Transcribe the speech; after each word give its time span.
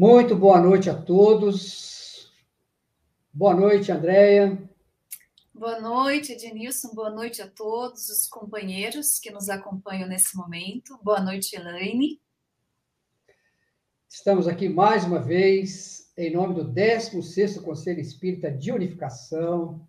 Muito 0.00 0.34
boa 0.34 0.58
noite 0.58 0.88
a 0.88 0.94
todos. 0.94 2.32
Boa 3.30 3.54
noite, 3.54 3.92
Andréia. 3.92 4.58
Boa 5.52 5.78
noite, 5.78 6.32
Ednilson. 6.32 6.94
Boa 6.94 7.10
noite 7.10 7.42
a 7.42 7.46
todos 7.46 8.08
os 8.08 8.26
companheiros 8.26 9.18
que 9.18 9.30
nos 9.30 9.50
acompanham 9.50 10.08
nesse 10.08 10.34
momento. 10.34 10.98
Boa 11.02 11.20
noite, 11.20 11.54
Elaine. 11.54 12.18
Estamos 14.08 14.48
aqui 14.48 14.70
mais 14.70 15.04
uma 15.04 15.20
vez 15.20 16.10
em 16.16 16.32
nome 16.32 16.54
do 16.54 16.72
16º 16.72 17.60
Conselho 17.60 18.00
Espírita 18.00 18.50
de 18.50 18.72
Unificação, 18.72 19.86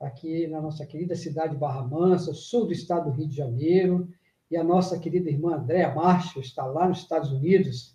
aqui 0.00 0.48
na 0.48 0.60
nossa 0.60 0.84
querida 0.84 1.14
cidade 1.14 1.52
de 1.52 1.60
Barra 1.60 1.86
Mansa, 1.86 2.34
sul 2.34 2.66
do 2.66 2.72
estado 2.72 3.12
do 3.12 3.16
Rio 3.16 3.28
de 3.28 3.36
Janeiro, 3.36 4.12
e 4.50 4.56
a 4.56 4.64
nossa 4.64 4.98
querida 4.98 5.30
irmã 5.30 5.54
Andréa 5.54 5.94
Marshall 5.94 6.42
está 6.42 6.66
lá 6.66 6.88
nos 6.88 6.98
Estados 6.98 7.30
Unidos, 7.30 7.94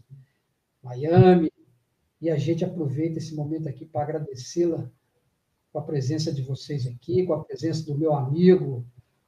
Miami, 0.82 1.52
e 2.22 2.30
a 2.30 2.38
gente 2.38 2.66
aproveita 2.66 3.20
esse 3.20 3.36
momento 3.36 3.70
aqui 3.70 3.86
para 3.86 4.04
agradecê-la 4.04 4.90
com 5.72 5.80
a 5.80 5.84
presença 5.84 6.32
de 6.32 6.42
vocês 6.42 6.88
aqui, 6.88 7.26
com 7.26 7.34
a 7.34 7.44
presença 7.44 7.86
do 7.86 7.98
meu 7.98 8.14
amigo 8.14 8.86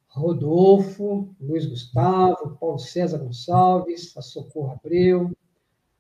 Rodolfo, 0.08 1.36
Luiz 1.40 1.66
Gustavo, 1.66 2.58
Paulo 2.60 2.80
César 2.80 3.20
Gonçalves, 3.20 4.16
a 4.18 4.22
Socorro 4.22 4.72
Abreu, 4.72 5.32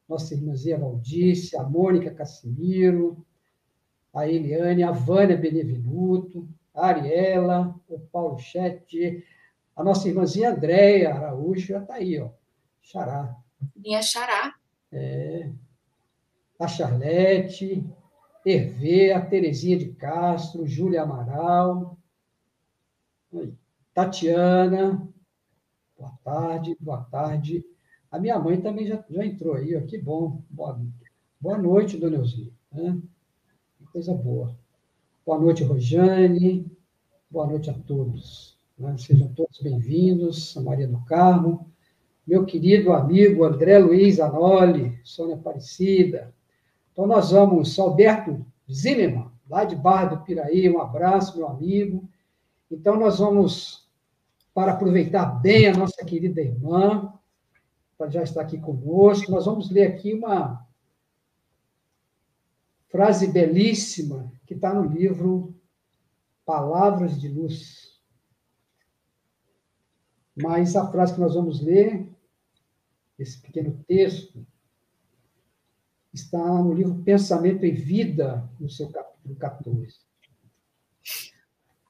nossa 0.07 0.33
irmãzinha 0.33 0.79
Valdice, 0.79 1.55
a 1.55 1.63
Mônica 1.63 2.09
Cassimiro, 2.09 3.23
a 4.11 4.27
Eliane, 4.27 4.81
a 4.81 4.91
Vânia 4.91 5.37
Benevenuto, 5.37 6.49
a 6.73 6.87
Ariela, 6.87 7.75
o 7.87 7.99
Paulo 7.99 8.39
Chete, 8.39 9.23
a 9.75 9.83
nossa 9.83 10.09
irmãzinha 10.09 10.51
Andréia 10.51 11.13
Araújo 11.13 11.67
já 11.67 11.79
está 11.79 11.95
aí, 11.95 12.19
ó. 12.19 12.29
Xará. 12.81 13.35
Minha 13.75 14.01
Xará. 14.01 14.55
É. 14.91 15.51
A 16.59 16.67
Charlete, 16.67 17.85
Hervé, 18.45 19.13
a 19.13 19.25
Terezinha 19.25 19.77
de 19.77 19.93
Castro, 19.93 20.67
Júlia 20.67 21.03
Amaral, 21.03 21.97
Tatiana, 23.93 25.07
boa 25.97 26.11
tarde, 26.23 26.75
boa 26.79 27.01
tarde. 27.05 27.63
A 28.11 28.19
minha 28.19 28.37
mãe 28.37 28.59
também 28.59 28.85
já, 28.85 29.03
já 29.09 29.25
entrou 29.25 29.55
aí, 29.55 29.75
ó, 29.75 29.81
que 29.81 29.97
bom. 29.97 30.41
Boa, 30.49 30.81
boa 31.39 31.57
noite, 31.57 31.97
dona 31.97 32.17
Elzia. 32.17 32.51
Né? 32.71 32.99
Coisa 33.93 34.13
boa. 34.13 34.53
Boa 35.25 35.39
noite, 35.39 35.63
Rojane. 35.63 36.69
Boa 37.31 37.47
noite 37.47 37.69
a 37.69 37.73
todos. 37.73 38.57
Né? 38.77 38.97
Sejam 38.97 39.31
todos 39.33 39.59
bem-vindos, 39.61 40.57
a 40.57 40.61
Maria 40.61 40.87
do 40.87 40.99
Carmo, 41.05 41.71
meu 42.25 42.45
querido 42.45 42.91
amigo 42.91 43.43
André 43.43 43.77
Luiz 43.79 44.19
Anoli, 44.19 44.99
Sônia 45.03 45.35
Aparecida. 45.35 46.33
Então, 46.99 47.07
nós 47.07 47.31
vamos, 47.31 47.79
Alberto 47.79 48.45
Zimmermann, 48.69 49.31
lá 49.49 49.63
de 49.63 49.73
Barra 49.73 50.07
do 50.07 50.21
Piraí, 50.25 50.69
um 50.69 50.81
abraço, 50.81 51.37
meu 51.37 51.47
amigo. 51.47 52.09
Então, 52.69 52.97
nós 52.97 53.19
vamos, 53.19 53.89
para 54.53 54.73
aproveitar 54.73 55.25
bem 55.25 55.67
a 55.67 55.77
nossa 55.77 56.03
querida 56.03 56.41
irmã, 56.41 57.17
para 57.97 58.09
já 58.09 58.21
estar 58.21 58.41
aqui 58.41 58.59
conosco, 58.59 59.31
nós 59.31 59.45
vamos 59.45 59.71
ler 59.71 59.87
aqui 59.87 60.13
uma 60.13 60.67
frase 62.89 63.27
belíssima 63.27 64.29
que 64.45 64.53
está 64.53 64.73
no 64.73 64.83
livro 64.83 65.55
Palavras 66.45 67.17
de 67.17 67.29
Luz. 67.29 67.97
Mas 70.35 70.75
a 70.75 70.85
frase 70.91 71.13
que 71.13 71.21
nós 71.21 71.33
vamos 71.33 71.61
ler, 71.61 72.13
esse 73.17 73.41
pequeno 73.41 73.81
texto, 73.87 74.45
está 76.19 76.37
no 76.37 76.73
livro 76.73 77.01
Pensamento 77.03 77.65
e 77.65 77.71
Vida, 77.71 78.49
no 78.59 78.69
seu 78.69 78.89
capítulo 78.89 79.35
14. 79.35 79.97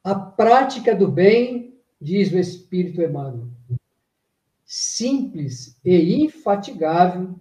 A 0.03 0.15
prática 0.15 0.95
do 0.95 1.09
bem, 1.09 1.77
diz 1.99 2.31
o 2.31 2.37
Espírito 2.37 3.01
Emmanuel, 3.01 3.49
simples 4.65 5.77
e 5.83 6.23
infatigável, 6.23 7.39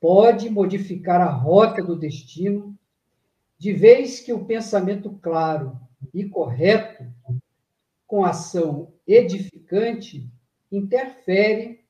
pode 0.00 0.48
modificar 0.48 1.20
a 1.20 1.30
rota 1.30 1.82
do 1.82 1.96
destino, 1.96 2.76
de 3.58 3.72
vez 3.72 4.20
que 4.20 4.32
o 4.32 4.44
pensamento 4.44 5.10
claro 5.20 5.78
e 6.14 6.24
correto, 6.24 7.04
com 8.06 8.24
ação 8.24 8.92
edificante, 9.06 10.30
interfere 10.70 11.84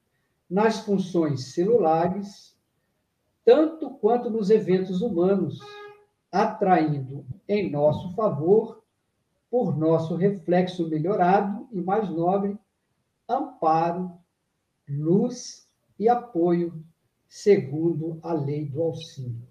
nas 0.49 0.81
funções 0.81 1.53
celulares, 1.53 2.56
tanto 3.47 3.91
quanto 3.91 4.29
nos 4.29 4.51
eventos 4.51 5.01
humanos, 5.01 5.61
atraindo 6.33 7.25
em 7.49 7.71
nosso 7.71 8.13
favor, 8.17 8.83
por 9.49 9.79
nosso 9.79 10.17
reflexo 10.17 10.89
melhorado 10.89 11.69
e 11.71 11.81
mais 11.81 12.11
nobre, 12.11 12.59
amparo, 13.29 14.11
luz 14.89 15.69
e 15.97 16.09
apoio, 16.09 16.85
segundo 17.29 18.19
a 18.21 18.33
lei 18.33 18.67
do 18.67 18.83
auxílio. 18.83 19.47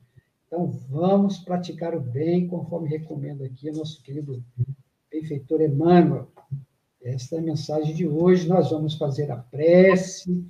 Então, 0.46 0.68
vamos 0.90 1.38
praticar 1.38 1.96
o 1.96 2.02
bem, 2.02 2.48
conforme 2.48 2.90
recomenda 2.90 3.46
aqui 3.46 3.70
o 3.70 3.76
nosso 3.76 4.04
querido 4.04 4.44
benfeitor 5.10 5.62
Emmanuel. 5.62 6.28
Esta 7.02 7.38
é 7.38 7.40
a 7.40 7.42
mensagem 7.42 7.96
de 7.96 8.06
hoje. 8.06 8.48
Nós 8.48 8.72
vamos 8.72 8.96
fazer 8.96 9.32
a 9.32 9.38
prece 9.38 10.46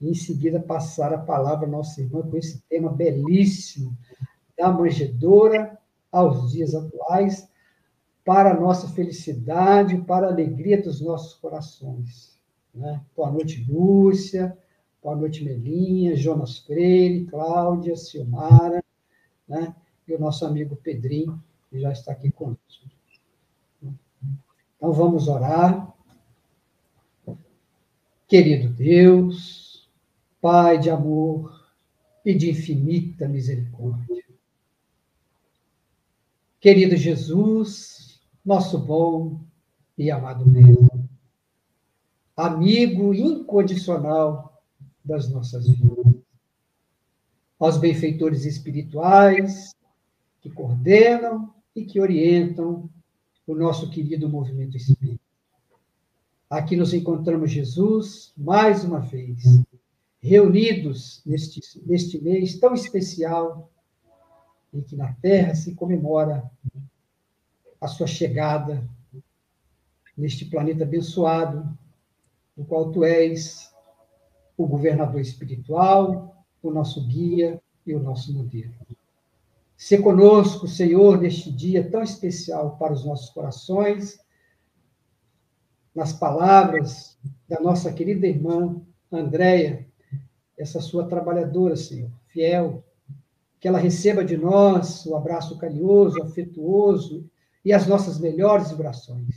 e, 0.00 0.10
em 0.10 0.14
seguida, 0.14 0.60
passar 0.60 1.12
a 1.12 1.18
palavra 1.18 1.66
à 1.66 1.70
nossa 1.70 2.00
irmã 2.00 2.22
com 2.22 2.36
esse 2.36 2.60
tema 2.68 2.92
belíssimo 2.92 3.96
da 4.56 4.70
manjedora 4.70 5.78
aos 6.10 6.52
dias 6.52 6.74
atuais, 6.74 7.48
para 8.24 8.50
a 8.50 8.60
nossa 8.60 8.88
felicidade, 8.88 9.98
para 9.98 10.26
a 10.26 10.30
alegria 10.30 10.82
dos 10.82 11.00
nossos 11.00 11.34
corações. 11.34 12.36
Né? 12.74 13.00
Boa 13.14 13.30
noite, 13.30 13.64
Lúcia. 13.68 14.56
Boa 15.02 15.14
noite, 15.14 15.44
Melinha, 15.44 16.16
Jonas 16.16 16.58
Freire, 16.58 17.26
Cláudia, 17.26 17.94
Silmara, 17.96 18.82
né? 19.46 19.74
e 20.08 20.12
o 20.12 20.18
nosso 20.18 20.44
amigo 20.44 20.74
Pedrinho, 20.74 21.40
que 21.70 21.78
já 21.78 21.92
está 21.92 22.12
aqui 22.12 22.30
conosco. 22.32 22.58
Então, 24.76 24.92
vamos 24.92 25.28
orar. 25.28 25.94
Querido 28.26 28.68
Deus, 28.68 29.65
Pai 30.48 30.78
de 30.78 30.88
amor 30.88 31.60
e 32.24 32.32
de 32.32 32.48
infinita 32.48 33.26
misericórdia. 33.26 34.24
Querido 36.60 36.94
Jesus, 36.94 38.20
nosso 38.44 38.78
bom 38.78 39.40
e 39.98 40.08
amado 40.08 40.46
mesmo 40.46 41.08
amigo 42.36 43.12
incondicional 43.12 44.62
das 45.04 45.28
nossas 45.28 45.68
vidas. 45.68 46.14
Aos 47.58 47.76
benfeitores 47.76 48.44
espirituais 48.44 49.74
que 50.40 50.48
coordenam 50.48 51.52
e 51.74 51.84
que 51.84 51.98
orientam 51.98 52.88
o 53.44 53.52
nosso 53.56 53.90
querido 53.90 54.28
movimento 54.28 54.76
espírita. 54.76 55.18
Aqui 56.48 56.76
nos 56.76 56.94
encontramos 56.94 57.50
Jesus, 57.50 58.32
mais 58.36 58.84
uma 58.84 59.00
vez, 59.00 59.42
reunidos 60.20 61.22
neste, 61.24 61.60
neste 61.86 62.20
mês 62.20 62.58
tão 62.58 62.74
especial 62.74 63.70
em 64.72 64.82
que 64.82 64.96
na 64.96 65.12
Terra 65.14 65.54
se 65.54 65.74
comemora 65.74 66.50
a 67.80 67.86
sua 67.86 68.06
chegada 68.06 68.88
neste 70.16 70.44
planeta 70.46 70.84
abençoado, 70.84 71.76
do 72.56 72.64
qual 72.64 72.90
tu 72.90 73.04
és 73.04 73.72
o 74.56 74.66
governador 74.66 75.20
espiritual, 75.20 76.44
o 76.62 76.70
nosso 76.70 77.06
guia 77.06 77.60
e 77.86 77.94
o 77.94 78.00
nosso 78.00 78.32
modelo. 78.32 78.74
Se 79.76 79.98
conosco, 79.98 80.66
Senhor, 80.66 81.20
neste 81.20 81.52
dia 81.52 81.88
tão 81.88 82.02
especial 82.02 82.78
para 82.78 82.94
os 82.94 83.04
nossos 83.04 83.28
corações, 83.30 84.18
nas 85.94 86.12
palavras 86.12 87.18
da 87.46 87.60
nossa 87.60 87.92
querida 87.92 88.26
irmã 88.26 88.80
Andréia, 89.12 89.85
essa 90.58 90.80
sua 90.80 91.06
trabalhadora, 91.06 91.76
Senhor, 91.76 92.10
fiel, 92.28 92.82
que 93.60 93.68
ela 93.68 93.78
receba 93.78 94.24
de 94.24 94.36
nós 94.36 95.04
o 95.06 95.16
abraço 95.16 95.58
carinhoso, 95.58 96.22
afetuoso 96.22 97.28
e 97.64 97.72
as 97.72 97.86
nossas 97.86 98.18
melhores 98.18 98.70
vibrações. 98.70 99.28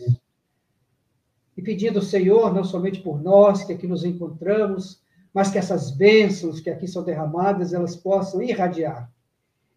E 1.57 1.62
pedindo 1.62 2.00
ao 2.00 2.06
Senhor, 2.06 2.54
não 2.54 2.63
somente 2.63 3.01
por 3.01 3.21
nós 3.21 3.63
que 3.63 3.74
aqui 3.74 3.88
nos 3.88 4.06
encontramos, 4.06 5.01
mas 5.33 5.51
que 5.51 5.57
essas 5.57 5.92
bênçãos 5.92 6.60
que 6.60 6.69
aqui 6.69 6.88
são 6.88 7.04
derramadas, 7.04 7.74
elas 7.74 7.95
possam 7.95 8.42
irradiar, 8.42 9.12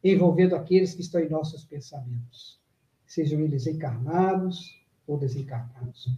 envolvendo 0.03 0.55
aqueles 0.55 0.94
que 0.94 1.03
estão 1.03 1.21
em 1.21 1.29
nossos 1.29 1.65
pensamentos, 1.65 2.61
sejam 3.06 3.41
eles 3.41 3.67
encarnados 3.67 4.81
ou 5.06 5.19
desencarnados. 5.19 6.09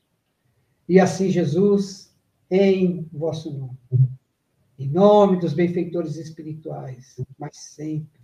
E 0.88 1.00
assim, 1.00 1.31
Jesus, 1.31 2.15
em 2.50 3.09
vosso 3.12 3.50
nome, 3.50 3.79
Em 4.79 4.88
nome 4.88 5.38
dos 5.38 5.55
benfeitores 5.55 6.17
espirituais, 6.17 7.17
mas 7.38 7.56
sempre, 7.56 8.21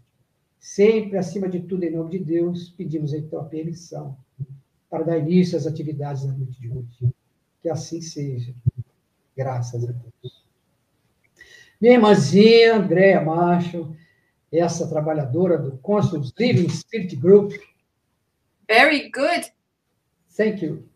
sempre 0.58 1.16
acima 1.16 1.48
de 1.48 1.60
tudo, 1.60 1.84
em 1.84 1.92
nome 1.92 2.10
de 2.10 2.18
Deus, 2.18 2.70
pedimos 2.70 3.12
então 3.12 3.40
a 3.40 3.44
permissão 3.44 4.16
para 4.88 5.04
dar 5.04 5.18
início 5.18 5.56
às 5.56 5.66
atividades 5.66 6.26
da 6.26 6.32
noite 6.32 6.60
de 6.60 6.68
hoje. 6.68 7.14
Que 7.62 7.68
assim 7.68 8.00
seja. 8.00 8.52
Graças 9.36 9.88
a 9.88 9.92
Deus. 9.92 10.44
Minha 11.80 11.94
irmãzinha, 11.94 12.76
Andréa 12.76 13.20
Macho, 13.22 13.94
essa 14.50 14.88
trabalhadora 14.88 15.56
do 15.56 15.78
Consuls 15.78 16.32
Living 16.38 16.68
Spirit 16.68 17.14
Group. 17.16 17.52
Very 18.68 19.10
good. 19.10 19.52
Thank 20.36 20.64
you. 20.64 20.88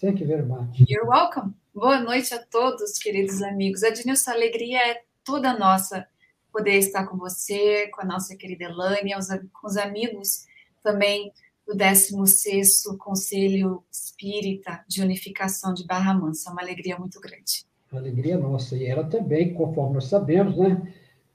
Thank 0.00 0.20
you 0.20 0.28
very 0.28 0.46
much. 0.46 0.84
You're 0.88 1.06
welcome. 1.06 1.54
Boa 1.76 2.00
noite 2.00 2.32
a 2.32 2.42
todos, 2.42 2.98
queridos 2.98 3.42
amigos. 3.42 3.82
Adnilson, 3.82 4.30
a 4.30 4.32
alegria 4.34 4.78
é 4.78 5.02
toda 5.22 5.58
nossa 5.58 6.08
poder 6.50 6.78
estar 6.78 7.06
com 7.06 7.18
você, 7.18 7.88
com 7.88 8.00
a 8.00 8.04
nossa 8.06 8.34
querida 8.34 8.64
Elânia, 8.64 9.18
com 9.52 9.66
os 9.66 9.76
amigos 9.76 10.46
também 10.82 11.30
do 11.66 11.76
16º 11.76 12.96
Conselho 12.96 13.84
Espírita 13.92 14.82
de 14.88 15.02
Unificação 15.02 15.74
de 15.74 15.86
Barra 15.86 16.14
Mansa. 16.14 16.48
É 16.48 16.52
uma 16.52 16.62
alegria 16.62 16.98
muito 16.98 17.20
grande. 17.20 17.66
Alegria 17.92 18.38
nossa. 18.38 18.74
E 18.74 18.86
ela 18.86 19.04
também, 19.04 19.52
conforme 19.52 19.96
nós 19.96 20.06
sabemos, 20.06 20.56
né? 20.56 20.80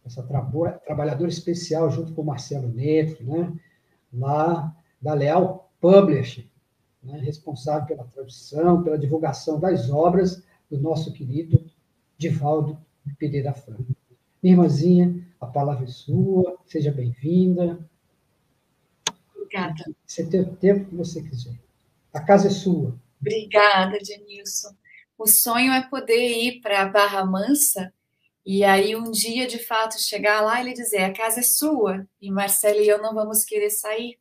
Essa 0.03 0.23
tra 0.23 0.41
trabalhadora 0.83 1.29
especial 1.29 1.91
junto 1.91 2.15
com 2.15 2.23
o 2.23 2.25
Marcelo 2.25 2.67
Neto, 2.67 3.23
né? 3.23 3.53
Lá 4.11 4.75
da 4.99 5.13
Leal 5.13 5.71
Publishing, 5.79 6.49
né? 7.03 7.19
responsável 7.19 7.87
pela 7.87 8.07
tradução, 8.07 8.83
pela 8.83 8.97
divulgação 8.97 9.59
das 9.59 9.89
obras 9.89 10.43
do 10.69 10.79
nosso 10.79 11.13
querido 11.13 11.63
Divaldo 12.17 12.77
Pereira 13.17 13.53
Franco. 13.53 13.95
Minha 14.41 14.55
irmãzinha, 14.55 15.27
a 15.39 15.45
palavra 15.45 15.85
é 15.85 15.87
sua, 15.87 16.57
seja 16.65 16.91
bem-vinda. 16.91 17.79
Obrigada. 19.35 19.83
Você 20.05 20.25
tem 20.25 20.41
o 20.41 20.55
tempo 20.55 20.89
que 20.89 20.95
você 20.95 21.21
quiser. 21.21 21.59
A 22.13 22.19
casa 22.19 22.47
é 22.47 22.51
sua. 22.51 22.95
Obrigada, 23.19 23.97
Denilson. 23.99 24.75
O 25.17 25.27
sonho 25.27 25.71
é 25.71 25.87
poder 25.87 26.31
ir 26.37 26.61
para 26.61 26.87
Barra 26.87 27.23
Mansa 27.25 27.93
e 28.45 28.63
aí 28.63 28.95
um 28.95 29.11
dia, 29.11 29.45
de 29.45 29.59
fato, 29.59 30.01
chegar 30.01 30.41
lá 30.41 30.59
e 30.59 30.65
ele 30.65 30.73
dizer, 30.73 31.03
a 31.03 31.13
casa 31.13 31.41
é 31.41 31.43
sua, 31.43 32.07
e 32.19 32.31
Marcelo 32.31 32.79
e 32.79 32.87
eu 32.87 32.99
não 33.01 33.13
vamos 33.13 33.45
querer 33.45 33.69
sair, 33.69 34.17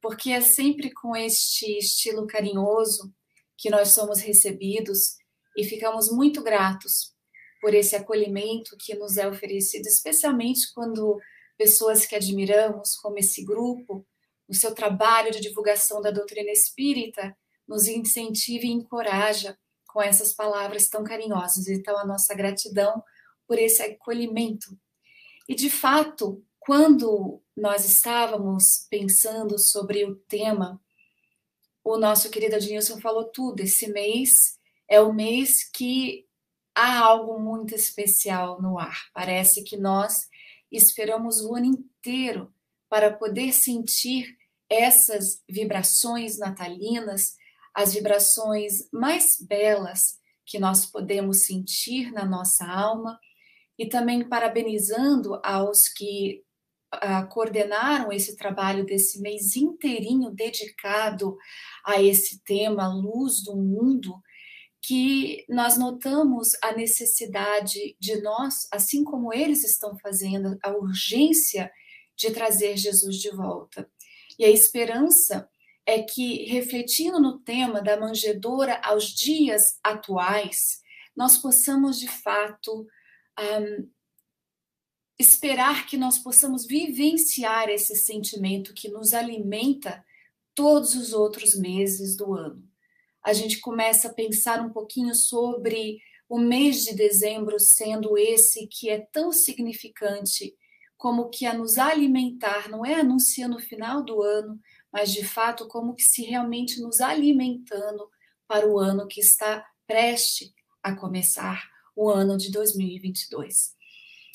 porque 0.00 0.30
é 0.30 0.40
sempre 0.40 0.92
com 0.92 1.14
este 1.14 1.78
estilo 1.78 2.26
carinhoso 2.26 3.12
que 3.56 3.70
nós 3.70 3.88
somos 3.88 4.20
recebidos 4.20 5.16
e 5.56 5.64
ficamos 5.64 6.10
muito 6.10 6.42
gratos 6.42 7.14
por 7.60 7.74
esse 7.74 7.94
acolhimento 7.94 8.76
que 8.78 8.94
nos 8.94 9.16
é 9.16 9.28
oferecido, 9.28 9.86
especialmente 9.86 10.72
quando 10.74 11.20
pessoas 11.58 12.06
que 12.06 12.16
admiramos, 12.16 12.96
como 12.96 13.18
esse 13.18 13.44
grupo, 13.44 14.06
o 14.48 14.54
seu 14.54 14.74
trabalho 14.74 15.30
de 15.30 15.40
divulgação 15.40 16.00
da 16.00 16.10
doutrina 16.10 16.50
espírita 16.50 17.36
nos 17.68 17.86
incentiva 17.86 18.64
e 18.64 18.70
encoraja 18.70 19.56
com 19.86 20.00
essas 20.02 20.32
palavras 20.32 20.88
tão 20.88 21.04
carinhosas. 21.04 21.68
Então, 21.68 21.98
a 21.98 22.06
nossa 22.06 22.34
gratidão 22.34 23.02
por 23.46 23.58
esse 23.58 23.82
acolhimento. 23.82 24.76
E, 25.48 25.54
de 25.54 25.68
fato, 25.68 26.42
quando 26.70 27.42
nós 27.56 27.84
estávamos 27.84 28.86
pensando 28.88 29.58
sobre 29.58 30.04
o 30.04 30.14
tema, 30.14 30.80
o 31.82 31.98
nosso 31.98 32.30
querido 32.30 32.54
Adnilson 32.54 33.00
falou 33.00 33.24
tudo. 33.24 33.58
Esse 33.58 33.88
mês 33.88 34.56
é 34.88 35.00
o 35.00 35.12
mês 35.12 35.68
que 35.68 36.28
há 36.72 37.00
algo 37.00 37.40
muito 37.40 37.74
especial 37.74 38.62
no 38.62 38.78
ar. 38.78 38.96
Parece 39.12 39.64
que 39.64 39.76
nós 39.76 40.28
esperamos 40.70 41.40
o 41.40 41.56
ano 41.56 41.66
inteiro 41.66 42.54
para 42.88 43.12
poder 43.12 43.52
sentir 43.52 44.38
essas 44.68 45.42
vibrações 45.50 46.38
natalinas, 46.38 47.34
as 47.74 47.94
vibrações 47.94 48.88
mais 48.92 49.40
belas 49.40 50.20
que 50.46 50.60
nós 50.60 50.86
podemos 50.86 51.46
sentir 51.46 52.12
na 52.12 52.24
nossa 52.24 52.64
alma, 52.64 53.18
e 53.76 53.88
também 53.88 54.22
parabenizando 54.22 55.40
aos 55.42 55.88
que 55.88 56.44
uh, 56.94 57.28
coordenaram 57.28 58.12
esse 58.12 58.36
trabalho 58.36 58.84
desse 58.84 59.20
mês 59.20 59.56
inteirinho 59.56 60.30
dedicado 60.30 61.36
a 61.84 62.02
esse 62.02 62.42
tema, 62.42 62.88
luz 62.88 63.42
do 63.42 63.56
mundo, 63.56 64.14
que 64.82 65.44
nós 65.48 65.76
notamos 65.76 66.48
a 66.62 66.72
necessidade 66.72 67.96
de 67.98 68.20
nós, 68.22 68.66
assim 68.72 69.04
como 69.04 69.32
eles 69.32 69.62
estão 69.62 69.96
fazendo, 69.98 70.58
a 70.62 70.70
urgência 70.70 71.70
de 72.16 72.30
trazer 72.30 72.76
Jesus 72.76 73.16
de 73.16 73.30
volta. 73.30 73.90
E 74.38 74.44
a 74.44 74.50
esperança 74.50 75.48
é 75.86 76.02
que, 76.02 76.44
refletindo 76.46 77.20
no 77.20 77.38
tema 77.40 77.82
da 77.82 77.98
manjedoura 77.98 78.80
aos 78.82 79.08
dias 79.08 79.78
atuais, 79.82 80.80
nós 81.16 81.36
possamos 81.36 81.98
de 81.98 82.08
fato 82.08 82.86
um, 83.38 83.88
esperar 85.20 85.86
que 85.86 85.98
nós 85.98 86.18
possamos 86.18 86.64
vivenciar 86.64 87.68
esse 87.68 87.94
sentimento 87.94 88.72
que 88.72 88.88
nos 88.88 89.12
alimenta 89.12 90.02
todos 90.54 90.94
os 90.94 91.12
outros 91.12 91.54
meses 91.54 92.16
do 92.16 92.32
ano. 92.34 92.66
A 93.22 93.34
gente 93.34 93.60
começa 93.60 94.08
a 94.08 94.14
pensar 94.14 94.62
um 94.64 94.70
pouquinho 94.70 95.14
sobre 95.14 95.98
o 96.26 96.38
mês 96.38 96.84
de 96.84 96.94
dezembro 96.94 97.60
sendo 97.60 98.16
esse 98.16 98.66
que 98.66 98.88
é 98.88 99.06
tão 99.12 99.30
significante 99.30 100.56
como 100.96 101.28
que 101.28 101.44
a 101.44 101.52
nos 101.52 101.76
alimentar, 101.76 102.70
não 102.70 102.84
é 102.84 102.94
anunciando 102.94 103.56
o 103.56 103.62
final 103.62 104.02
do 104.02 104.22
ano, 104.22 104.58
mas 104.90 105.12
de 105.12 105.24
fato 105.24 105.68
como 105.68 105.94
que 105.94 106.02
se 106.02 106.22
realmente 106.22 106.80
nos 106.80 107.00
alimentando 107.00 108.08
para 108.48 108.66
o 108.66 108.78
ano 108.78 109.06
que 109.06 109.20
está 109.20 109.66
prestes 109.86 110.50
a 110.82 110.96
começar, 110.96 111.62
o 111.94 112.08
ano 112.08 112.38
de 112.38 112.50
2022. 112.50 113.79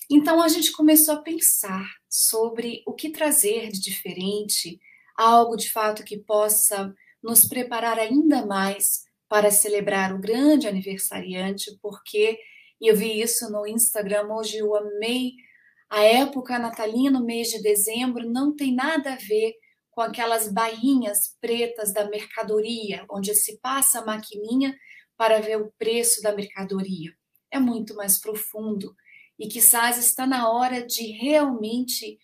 Então 0.09 0.41
a 0.41 0.47
gente 0.47 0.71
começou 0.71 1.15
a 1.15 1.21
pensar 1.21 1.87
sobre 2.09 2.83
o 2.85 2.93
que 2.93 3.09
trazer 3.09 3.69
de 3.69 3.79
diferente, 3.79 4.79
algo 5.17 5.55
de 5.55 5.71
fato 5.71 6.03
que 6.03 6.17
possa 6.17 6.93
nos 7.23 7.47
preparar 7.47 7.97
ainda 7.97 8.45
mais 8.45 9.03
para 9.27 9.49
celebrar 9.49 10.13
o 10.13 10.19
grande 10.19 10.67
aniversariante, 10.67 11.77
porque 11.81 12.37
eu 12.79 12.95
vi 12.95 13.19
isso 13.19 13.51
no 13.51 13.65
Instagram 13.65 14.27
hoje, 14.31 14.57
eu 14.57 14.75
amei 14.75 15.31
a 15.89 16.03
época 16.03 16.59
natalina, 16.59 17.19
no 17.19 17.25
mês 17.25 17.47
de 17.47 17.61
dezembro, 17.61 18.29
não 18.29 18.55
tem 18.55 18.73
nada 18.73 19.13
a 19.13 19.17
ver 19.17 19.53
com 19.89 20.01
aquelas 20.01 20.51
bainhas 20.51 21.35
pretas 21.39 21.93
da 21.93 22.07
mercadoria, 22.09 23.05
onde 23.09 23.33
se 23.33 23.59
passa 23.59 23.99
a 23.99 24.05
maquininha 24.05 24.75
para 25.17 25.39
ver 25.39 25.59
o 25.59 25.71
preço 25.77 26.21
da 26.21 26.35
mercadoria. 26.35 27.11
É 27.49 27.59
muito 27.59 27.95
mais 27.95 28.19
profundo 28.19 28.93
e 29.39 29.47
quizás 29.47 29.97
está 29.97 30.25
na 30.25 30.49
hora 30.49 30.85
de 30.85 31.11
realmente 31.11 32.19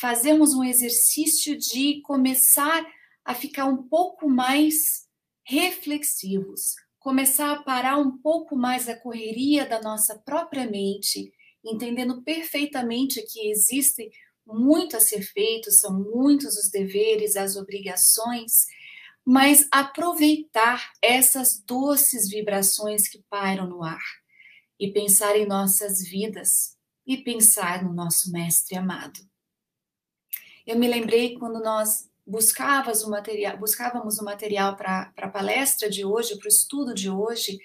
fazermos 0.00 0.54
um 0.54 0.64
exercício 0.64 1.56
de 1.56 2.00
começar 2.02 2.84
a 3.24 3.34
ficar 3.34 3.66
um 3.66 3.82
pouco 3.88 4.28
mais 4.28 5.06
reflexivos, 5.44 6.74
começar 6.98 7.52
a 7.52 7.62
parar 7.62 7.98
um 7.98 8.18
pouco 8.18 8.56
mais 8.56 8.88
a 8.88 8.96
correria 8.96 9.66
da 9.66 9.80
nossa 9.80 10.18
própria 10.18 10.68
mente 10.68 11.32
entendendo 11.64 12.22
perfeitamente 12.22 13.22
que 13.22 13.48
existem 13.48 14.10
muito 14.44 14.96
a 14.96 15.00
ser 15.00 15.22
feito, 15.22 15.70
são 15.70 15.92
muitos 15.92 16.56
os 16.56 16.70
deveres, 16.70 17.36
as 17.36 17.56
obrigações, 17.56 18.66
mas 19.24 19.68
aproveitar 19.70 20.92
essas 21.00 21.62
doces 21.64 22.28
vibrações 22.28 23.08
que 23.08 23.22
pairam 23.30 23.68
no 23.68 23.84
ar 23.84 24.21
e 24.78 24.92
pensar 24.92 25.36
em 25.36 25.46
nossas 25.46 26.02
vidas 26.02 26.76
e 27.06 27.18
pensar 27.18 27.84
no 27.84 27.92
nosso 27.92 28.30
mestre 28.30 28.76
amado. 28.76 29.20
Eu 30.66 30.78
me 30.78 30.88
lembrei 30.88 31.36
quando 31.36 31.60
nós 31.60 32.08
buscávamos 32.26 33.02
o 33.02 33.10
material, 33.10 33.58
buscávamos 33.58 34.18
o 34.18 34.24
material 34.24 34.76
para 34.76 35.12
a 35.16 35.28
palestra 35.28 35.90
de 35.90 36.04
hoje, 36.04 36.38
para 36.38 36.46
o 36.46 36.48
estudo 36.48 36.94
de 36.94 37.10
hoje, 37.10 37.58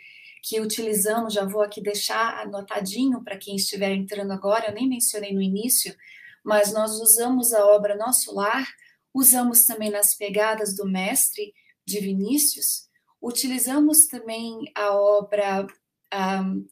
que 0.43 0.59
utilizamos, 0.59 1.33
já 1.33 1.45
vou 1.45 1.61
aqui 1.61 1.81
deixar 1.81 2.41
anotadinho 2.41 3.23
para 3.23 3.37
quem 3.37 3.55
estiver 3.55 3.91
entrando 3.91 4.31
agora, 4.31 4.67
eu 4.67 4.73
nem 4.73 4.87
mencionei 4.87 5.33
no 5.33 5.41
início, 5.41 5.95
mas 6.43 6.71
nós 6.71 6.99
usamos 6.99 7.53
a 7.53 7.65
obra 7.65 7.95
Nosso 7.95 8.33
Lar, 8.33 8.65
usamos 9.13 9.65
também 9.65 9.91
nas 9.91 10.15
pegadas 10.15 10.75
do 10.75 10.87
mestre 10.87 11.53
de 11.85 11.99
Vinícius, 11.99 12.87
utilizamos 13.21 14.07
também 14.07 14.71
a 14.75 14.93
obra 14.93 15.67
um, 16.13 16.67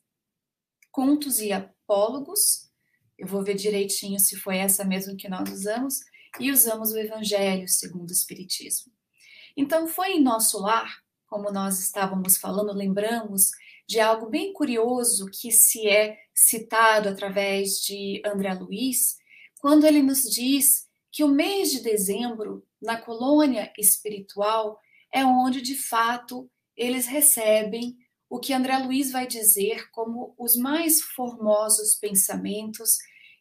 Contos 0.96 1.40
e 1.40 1.52
Apólogos, 1.52 2.72
eu 3.18 3.28
vou 3.28 3.44
ver 3.44 3.56
direitinho 3.56 4.18
se 4.18 4.38
foi 4.38 4.60
essa 4.60 4.86
mesmo 4.86 5.18
que 5.18 5.28
nós 5.28 5.52
usamos, 5.52 5.96
e 6.40 6.50
usamos 6.50 6.94
o 6.94 6.98
Evangelho 6.98 7.68
segundo 7.68 8.12
o 8.12 8.14
Espiritismo. 8.14 8.94
Então, 9.58 9.88
foi 9.88 10.14
em 10.14 10.24
nosso 10.24 10.58
lar 10.58 10.90
como 11.28 11.52
nós 11.52 11.82
estávamos 11.82 12.38
falando, 12.38 12.72
lembramos 12.72 13.50
de 13.86 14.00
algo 14.00 14.30
bem 14.30 14.54
curioso 14.54 15.30
que 15.34 15.52
se 15.52 15.86
é 15.86 16.18
citado 16.34 17.10
através 17.10 17.72
de 17.82 18.22
André 18.26 18.54
Luiz, 18.54 19.18
quando 19.60 19.86
ele 19.86 20.02
nos 20.02 20.22
diz 20.22 20.88
que 21.12 21.26
o 21.26 21.28
mês 21.28 21.72
de 21.72 21.82
dezembro, 21.82 22.66
na 22.82 22.96
colônia 23.02 23.70
espiritual, 23.78 24.80
é 25.12 25.26
onde 25.26 25.62
de 25.62 25.76
fato 25.76 26.50
eles 26.74 27.06
recebem 27.06 27.98
o 28.30 28.40
que 28.40 28.54
André 28.54 28.78
Luiz 28.80 29.12
vai 29.12 29.28
dizer 29.28 29.90
como 29.92 30.34
os 30.38 30.56
mais 30.56 31.02
formosos 31.02 31.96
pensamentos 32.00 32.90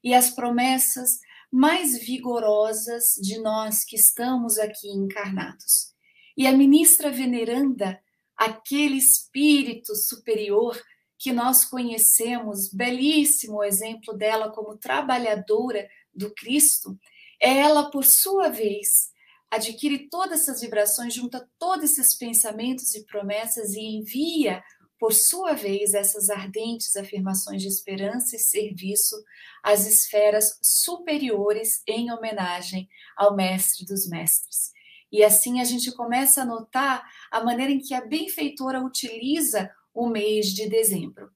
e 0.03 0.15
as 0.15 0.31
promessas 0.31 1.11
mais 1.51 1.99
vigorosas 1.99 3.05
de 3.23 3.39
nós 3.39 3.85
que 3.85 3.97
estamos 3.97 4.59
aqui 4.59 4.89
encarnados. 4.89 5.95
E 6.37 6.47
a 6.47 6.53
ministra 6.53 7.11
veneranda 7.11 8.01
aquele 8.37 8.97
espírito 8.97 9.95
superior 9.95 10.81
que 11.19 11.33
nós 11.33 11.65
conhecemos, 11.65 12.69
belíssimo 12.73 13.63
exemplo 13.63 14.15
dela 14.15 14.51
como 14.51 14.77
trabalhadora 14.77 15.89
do 16.13 16.35
Cristo, 16.35 16.99
ela, 17.41 17.91
por 17.91 18.05
sua 18.05 18.49
vez, 18.49 19.14
adquire 19.55 20.09
todas 20.09 20.43
essas 20.43 20.61
vibrações, 20.61 21.15
junta 21.15 21.49
todos 21.59 21.85
esses 21.85 22.15
pensamentos 22.15 22.95
e 22.95 23.05
promessas 23.05 23.75
e 23.75 23.81
envia, 23.81 24.63
por 24.99 25.13
sua 25.13 25.53
vez, 25.53 25.93
essas 25.93 26.31
ardentes 26.31 26.97
afirmações 26.97 27.63
de 27.63 27.69
esperança 27.69 28.37
e 28.37 28.39
serviço 28.39 29.17
às 29.63 29.87
esferas 29.87 30.59
superiores 30.63 31.83
em 31.87 32.11
homenagem 32.11 32.89
ao 33.17 33.37
Mestre 33.37 33.85
dos 33.85 34.09
Mestres. 34.09 34.73
E 35.13 35.23
assim 35.23 35.61
a 35.61 35.65
gente 35.65 35.93
começa 35.93 36.43
a 36.43 36.47
notar 36.47 37.05
a 37.31 37.43
maneira 37.43 37.73
em 37.73 37.79
que 37.79 37.95
a 37.95 38.05
benfeitora 38.05 38.81
utiliza 38.81 39.71
o 39.93 40.09
mês 40.09 40.47
de 40.47 40.69
dezembro. 40.69 41.31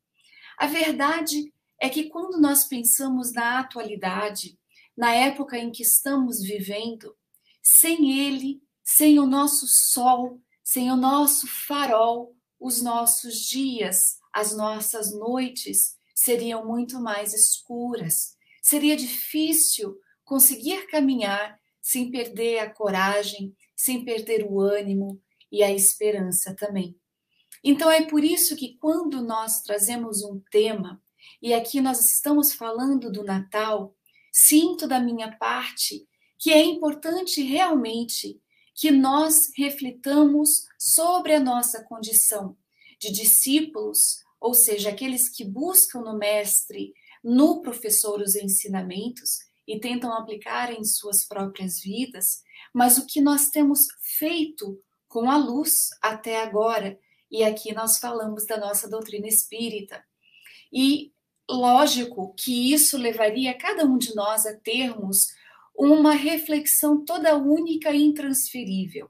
A 0.57 0.67
verdade 0.67 1.53
é 1.81 1.89
que 1.89 2.09
quando 2.09 2.41
nós 2.41 2.65
pensamos 2.65 3.33
na 3.33 3.61
atualidade, 3.61 4.59
na 4.97 5.15
época 5.15 5.57
em 5.57 5.71
que 5.71 5.83
estamos 5.83 6.43
vivendo, 6.43 7.15
sem 7.63 8.19
ele, 8.19 8.63
sem 8.83 9.19
o 9.19 9.27
nosso 9.27 9.67
sol, 9.67 10.41
sem 10.63 10.91
o 10.91 10.97
nosso 10.97 11.47
farol, 11.47 12.35
os 12.61 12.83
nossos 12.83 13.41
dias, 13.41 14.19
as 14.33 14.57
nossas 14.57 15.15
noites 15.15 15.97
seriam 16.15 16.67
muito 16.67 17.01
mais 17.01 17.33
escuras. 17.33 18.37
Seria 18.63 18.97
difícil 18.97 19.97
conseguir 20.25 20.87
caminhar 20.89 21.59
sem 21.81 22.11
perder 22.11 22.59
a 22.59 22.71
coragem, 22.71 23.55
sem 23.77 24.05
perder 24.05 24.45
o 24.45 24.61
ânimo 24.61 25.23
e 25.51 25.63
a 25.63 25.73
esperança 25.73 26.55
também. 26.55 26.99
Então 27.63 27.91
é 27.91 28.05
por 28.05 28.23
isso 28.23 28.57
que 28.57 28.77
quando 28.79 29.23
nós 29.23 29.63
trazemos 29.63 30.23
um 30.23 30.41
tema, 30.51 31.03
e 31.41 31.55
aqui 31.55 31.81
nós 31.81 32.05
estamos 32.05 32.53
falando 32.53 33.11
do 33.11 33.25
Natal, 33.25 33.97
sinto 34.33 34.87
da 34.87 35.01
minha 35.01 35.37
parte 35.39 36.07
que 36.39 36.51
é 36.51 36.63
importante 36.63 37.43
realmente 37.43 38.41
que 38.75 38.91
nós 38.91 39.51
reflitamos 39.57 40.67
sobre 40.79 41.35
a 41.35 41.41
nossa 41.41 41.83
condição 41.83 42.57
de 42.99 43.11
discípulos, 43.11 44.23
ou 44.41 44.55
seja, 44.55 44.91
aqueles 44.91 45.29
que 45.29 45.45
buscam 45.45 46.01
no 46.01 46.17
mestre, 46.17 46.95
no 47.23 47.61
professor 47.61 48.21
os 48.21 48.37
ensinamentos 48.37 49.41
e 49.67 49.81
tentam 49.81 50.13
aplicar 50.13 50.73
em 50.73 50.85
suas 50.85 51.25
próprias 51.25 51.81
vidas, 51.81 52.43
mas 52.73 52.99
o 52.99 53.07
que 53.07 53.21
nós 53.21 53.51
temos 53.51 53.89
feito 54.01 54.81
com 55.09 55.29
a 55.29 55.37
luz 55.37 55.89
até 56.01 56.41
agora. 56.43 56.99
E 57.31 57.43
aqui 57.43 57.75
nós 57.75 57.99
falamos 57.99 58.47
da 58.47 58.57
nossa 58.57 58.89
doutrina 58.89 59.27
espírita. 59.27 60.03
E 60.73 61.13
lógico 61.51 62.33
que 62.35 62.73
isso 62.73 62.97
levaria 62.97 63.59
cada 63.59 63.85
um 63.85 63.99
de 63.99 64.15
nós 64.15 64.47
a 64.47 64.55
termos 64.55 65.29
uma 65.79 66.13
reflexão 66.13 67.05
toda 67.05 67.37
única 67.37 67.93
e 67.93 68.03
intransferível. 68.03 69.09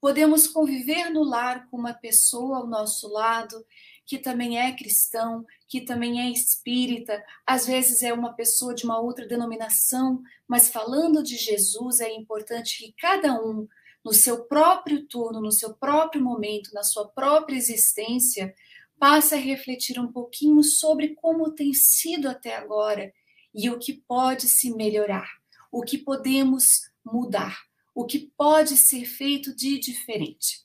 Podemos 0.00 0.46
conviver 0.46 1.10
no 1.10 1.22
lar 1.22 1.68
com 1.68 1.76
uma 1.76 1.92
pessoa 1.92 2.58
ao 2.58 2.66
nosso 2.66 3.08
lado 3.08 3.64
que 4.06 4.18
também 4.18 4.58
é 4.58 4.72
cristão, 4.72 5.44
que 5.68 5.80
também 5.80 6.20
é 6.20 6.30
espírita, 6.30 7.22
às 7.44 7.66
vezes 7.66 8.02
é 8.02 8.12
uma 8.12 8.32
pessoa 8.32 8.72
de 8.72 8.84
uma 8.84 9.00
outra 9.00 9.26
denominação, 9.26 10.22
mas 10.46 10.70
falando 10.70 11.24
de 11.24 11.36
Jesus, 11.36 11.98
é 11.98 12.12
importante 12.12 12.78
que 12.78 12.94
cada 13.00 13.34
um, 13.34 13.66
no 14.04 14.12
seu 14.12 14.44
próprio 14.44 15.04
turno, 15.08 15.40
no 15.40 15.50
seu 15.50 15.74
próprio 15.74 16.22
momento, 16.22 16.72
na 16.72 16.84
sua 16.84 17.08
própria 17.08 17.56
existência, 17.56 18.54
passe 18.96 19.34
a 19.34 19.38
refletir 19.38 19.98
um 19.98 20.10
pouquinho 20.10 20.62
sobre 20.62 21.16
como 21.16 21.52
tem 21.52 21.74
sido 21.74 22.28
até 22.28 22.54
agora 22.54 23.12
e 23.52 23.68
o 23.68 23.78
que 23.78 23.92
pode 23.92 24.48
se 24.48 24.72
melhorar, 24.72 25.28
o 25.76 25.82
que 25.82 25.98
podemos 25.98 26.90
mudar, 27.04 27.54
o 27.94 28.06
que 28.06 28.32
pode 28.34 28.78
ser 28.78 29.04
feito 29.04 29.54
de 29.54 29.78
diferente. 29.78 30.64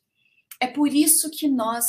É 0.57 0.67
por 0.67 0.87
isso 0.87 1.29
que 1.29 1.49
nós 1.49 1.83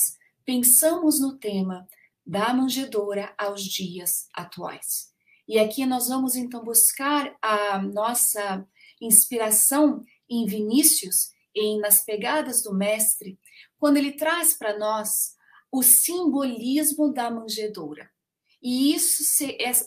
pensamos 0.45 1.21
no 1.21 1.39
tema 1.39 1.87
da 2.27 2.53
manjedoura 2.53 3.33
aos 3.39 3.63
dias 3.63 4.27
atuais. 4.35 5.13
E 5.47 5.57
aqui 5.57 5.87
nós 5.87 6.09
vamos 6.09 6.35
então 6.35 6.65
buscar 6.65 7.33
a 7.41 7.81
nossa 7.81 8.67
inspiração 9.01 10.03
em 10.29 10.45
Vinícius, 10.45 11.31
em 11.55 11.79
Nas 11.79 12.05
Pegadas 12.05 12.61
do 12.61 12.75
Mestre, 12.75 13.39
quando 13.79 13.99
ele 13.99 14.17
traz 14.17 14.55
para 14.55 14.77
nós 14.77 15.37
o 15.71 15.81
simbolismo 15.81 17.13
da 17.13 17.31
manjedoura. 17.31 18.11
E 18.63 18.95
isso, 18.95 19.23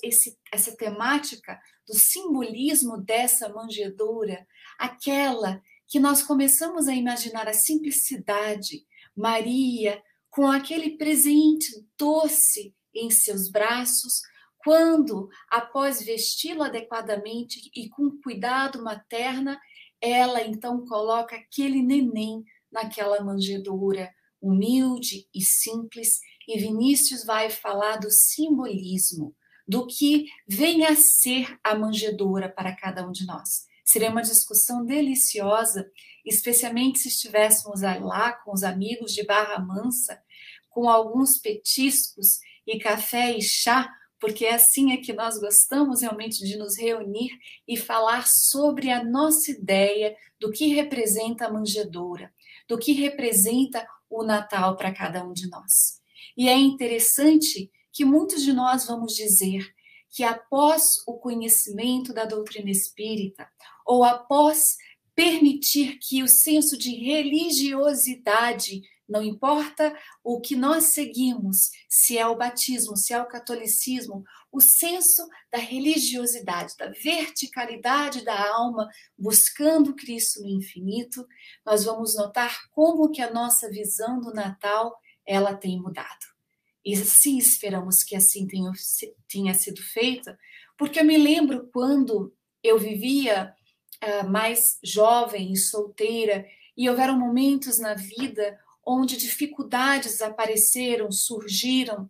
esse, 0.04 0.38
essa 0.52 0.76
temática 0.76 1.60
do 1.88 1.94
simbolismo 1.94 2.98
dessa 2.98 3.48
manjedoura, 3.50 4.46
aquela 4.78 5.62
que 5.88 6.00
nós 6.00 6.22
começamos 6.24 6.88
a 6.88 6.94
imaginar 6.94 7.48
a 7.48 7.54
simplicidade, 7.54 8.86
Maria 9.16 10.04
com 10.30 10.52
aquele 10.52 10.98
presente 10.98 11.72
doce 11.98 12.76
em 12.94 13.10
seus 13.10 13.50
braços, 13.50 14.22
quando, 14.58 15.30
após 15.50 16.04
vesti-lo 16.04 16.64
adequadamente 16.64 17.72
e 17.74 17.88
com 17.88 18.20
cuidado 18.22 18.84
materna, 18.84 19.58
ela 20.02 20.42
então 20.42 20.86
coloca 20.86 21.38
aquele 21.38 21.82
neném 21.82 22.44
naquela 22.70 23.24
manjedoura, 23.24 24.14
humilde 24.42 25.26
e 25.34 25.42
simples, 25.42 26.20
e 26.48 26.60
Vinícius 26.60 27.26
vai 27.26 27.50
falar 27.50 27.98
do 27.98 28.10
simbolismo, 28.12 29.36
do 29.68 29.88
que 29.88 30.26
vem 30.48 30.86
a 30.86 30.96
ser 30.96 31.58
a 31.64 31.76
manjedoura 31.76 32.50
para 32.50 32.76
cada 32.76 33.08
um 33.08 33.12
de 33.12 33.26
nós. 33.26 33.66
Seria 33.84 34.10
uma 34.10 34.22
discussão 34.22 34.86
deliciosa, 34.86 35.90
especialmente 36.26 37.00
se 37.00 37.10
estivéssemos 37.10 37.82
lá 37.82 38.34
com 38.34 38.52
os 38.52 38.64
amigos 38.64 39.14
de 39.14 39.24
Barra 39.24 39.60
Mansa, 39.60 40.20
com 40.70 40.90
alguns 40.90 41.38
petiscos 41.38 42.40
e 42.66 42.80
café 42.80 43.38
e 43.38 43.42
chá, 43.42 43.90
porque 44.20 44.48
assim 44.48 44.92
é 44.92 44.98
que 44.98 45.14
nós 45.14 45.40
gostamos 45.40 46.02
realmente 46.02 46.44
de 46.44 46.58
nos 46.58 46.78
reunir 46.78 47.30
e 47.68 47.78
falar 47.78 48.26
sobre 48.28 48.90
a 48.90 49.04
nossa 49.04 49.52
ideia 49.52 50.16
do 50.40 50.52
que 50.52 50.68
representa 50.68 51.46
a 51.46 51.52
manjedoura, 51.52 52.34
do 52.68 52.78
que 52.78 52.92
representa 52.94 53.88
o 54.10 54.24
Natal 54.24 54.76
para 54.76 54.94
cada 54.94 55.24
um 55.24 55.32
de 55.32 55.48
nós. 55.50 56.02
E 56.36 56.50
é 56.50 56.58
interessante 56.58 57.72
que 57.92 58.04
muitos 58.04 58.44
de 58.44 58.54
nós 58.54 58.86
vamos 58.88 59.14
dizer 59.14 59.74
que 60.10 60.24
após 60.24 61.04
o 61.06 61.18
conhecimento 61.18 62.14
da 62.14 62.26
doutrina 62.26 62.70
espírita, 62.70 63.48
ou 63.86 64.04
após 64.04 64.78
permitir 65.14 65.98
que 66.00 66.24
o 66.24 66.28
senso 66.28 66.78
de 66.78 66.92
religiosidade 66.92 68.82
não 69.08 69.22
importa 69.22 69.96
o 70.24 70.42
que 70.42 70.56
nós 70.56 70.86
seguimos, 70.86 71.70
se 71.88 72.18
é 72.18 72.26
o 72.26 72.36
batismo, 72.36 72.98
se 72.98 73.14
é 73.14 73.22
o 73.22 73.28
catolicismo, 73.28 74.24
o 74.52 74.60
senso 74.60 75.28
da 75.52 75.60
religiosidade, 75.60 76.76
da 76.78 76.90
verticalidade 76.90 78.24
da 78.26 78.52
alma, 78.56 78.90
buscando 79.18 79.96
Cristo 79.96 80.42
no 80.42 80.50
infinito, 80.50 81.26
nós 81.64 81.86
vamos 81.86 82.16
notar 82.16 82.68
como 82.72 83.12
que 83.12 83.22
a 83.22 83.32
nossa 83.32 83.70
visão 83.70 84.20
do 84.20 84.34
Natal 84.34 85.00
ela 85.26 85.56
tem 85.56 85.82
mudado. 85.82 86.26
E 86.84 86.96
sim, 86.96 87.38
esperamos 87.38 88.04
que 88.04 88.16
assim 88.16 88.46
tenha, 88.46 88.72
tenha 89.28 89.54
sido 89.54 89.82
feita, 89.82 90.38
porque 90.78 91.00
eu 91.00 91.06
me 91.06 91.18
lembro 91.18 91.68
quando 91.74 92.34
eu 92.64 92.78
vivia 92.78 93.54
uh, 94.04 94.30
mais 94.30 94.78
jovem 94.84 95.52
e 95.52 95.58
solteira, 95.58 96.46
e 96.78 96.90
houveram 96.90 97.18
momentos 97.18 97.80
na 97.80 97.94
vida 97.94 98.60
onde 98.86 99.18
dificuldades 99.18 100.22
apareceram, 100.22 101.12
surgiram, 101.12 102.10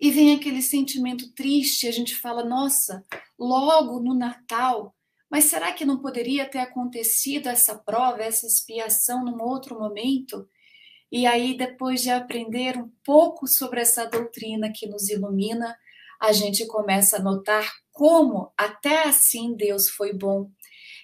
e 0.00 0.10
vem 0.10 0.34
aquele 0.34 0.60
sentimento 0.60 1.32
triste, 1.32 1.86
a 1.86 1.92
gente 1.92 2.16
fala, 2.16 2.44
nossa, 2.44 3.04
logo 3.38 4.00
no 4.00 4.14
Natal, 4.14 4.94
mas 5.30 5.44
será 5.44 5.72
que 5.72 5.84
não 5.84 5.98
poderia 5.98 6.48
ter 6.48 6.58
acontecido 6.58 7.48
essa 7.48 7.76
prova, 7.76 8.22
essa 8.22 8.46
expiação 8.46 9.24
num 9.24 9.40
outro 9.42 9.78
momento? 9.78 10.48
E 11.10 11.26
aí, 11.26 11.56
depois 11.56 12.02
de 12.02 12.10
aprender 12.10 12.76
um 12.76 12.90
pouco 13.04 13.46
sobre 13.46 13.80
essa 13.80 14.06
doutrina 14.06 14.72
que 14.72 14.86
nos 14.86 15.08
ilumina, 15.08 15.76
a 16.20 16.32
gente 16.32 16.66
começa 16.66 17.16
a 17.16 17.22
notar 17.22 17.70
como 17.92 18.52
até 18.56 19.06
assim 19.06 19.54
Deus 19.54 19.88
foi 19.88 20.12
bom, 20.12 20.50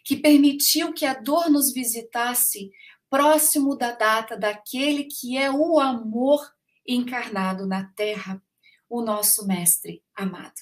que 0.04 0.16
permitiu 0.16 0.92
que 0.92 1.06
a 1.06 1.14
dor 1.14 1.48
nos 1.50 1.72
visitasse 1.72 2.70
próximo 3.08 3.76
da 3.76 3.92
data 3.92 4.36
daquele 4.36 5.04
que 5.04 5.36
é 5.36 5.50
o 5.50 5.78
amor 5.78 6.40
encarnado 6.86 7.66
na 7.66 7.84
terra, 7.94 8.42
o 8.88 9.02
nosso 9.02 9.46
mestre 9.46 10.02
amado. 10.14 10.54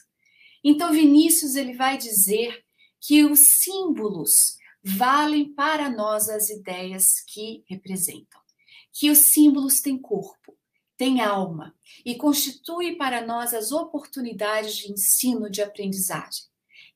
Então 0.63 0.93
Vinícius 0.93 1.55
ele 1.55 1.75
vai 1.75 1.97
dizer 1.97 2.63
que 3.01 3.25
os 3.25 3.39
símbolos 3.63 4.57
valem 4.83 5.55
para 5.55 5.89
nós 5.89 6.29
as 6.29 6.51
ideias 6.51 7.21
que 7.27 7.63
representam 7.69 8.38
que 8.99 9.13
os 9.13 9.33
símbolos 9.33 9.81
têm 9.81 9.97
corpo, 9.97 10.59
têm 10.97 11.21
alma 11.21 11.73
e 12.05 12.17
constituem 12.17 12.99
para 12.99 13.25
nós 13.25 13.55
as 13.55 13.71
oportunidades 13.71 14.77
de 14.77 14.91
ensino, 14.91 15.49
de 15.49 15.63
aprendizagem. 15.63 16.47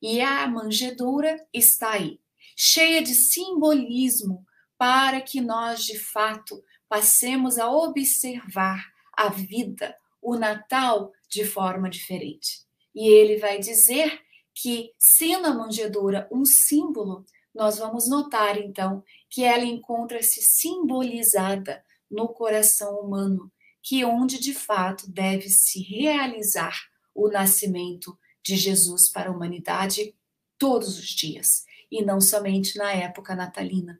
E 0.01 0.19
a 0.19 0.45
manjedoura 0.45 1.47
está 1.53 1.91
aí, 1.91 2.19
cheia 2.57 3.01
de 3.01 3.15
simbolismo 3.15 4.45
para 4.77 5.21
que 5.21 5.39
nós, 5.39 5.85
de 5.85 5.97
fato, 5.97 6.61
passemos 6.89 7.57
a 7.57 7.71
observar 7.71 8.83
a 9.13 9.29
vida, 9.29 9.95
o 10.21 10.35
Natal, 10.35 11.13
de 11.29 11.45
forma 11.45 11.89
diferente. 11.89 12.65
E 12.93 13.07
ele 13.07 13.37
vai 13.37 13.59
dizer 13.59 14.21
que, 14.53 14.91
sendo 14.99 15.47
a 15.47 15.53
manjedoura 15.53 16.27
um 16.29 16.43
símbolo, 16.43 17.25
nós 17.55 17.77
vamos 17.77 18.09
notar 18.09 18.57
então 18.57 19.01
que 19.29 19.45
ela 19.45 19.63
encontra-se 19.63 20.41
simbolizada 20.41 21.81
no 22.13 22.27
coração 22.29 22.99
humano, 22.99 23.51
que 23.81 24.05
onde 24.05 24.39
de 24.39 24.53
fato 24.53 25.09
deve 25.11 25.49
se 25.49 25.81
realizar 25.81 26.79
o 27.13 27.27
nascimento 27.27 28.17
de 28.43 28.55
Jesus 28.55 29.11
para 29.11 29.29
a 29.29 29.33
humanidade 29.33 30.15
todos 30.57 30.97
os 30.99 31.07
dias 31.07 31.65
e 31.91 32.03
não 32.03 32.21
somente 32.21 32.77
na 32.77 32.91
época 32.93 33.35
natalina. 33.35 33.99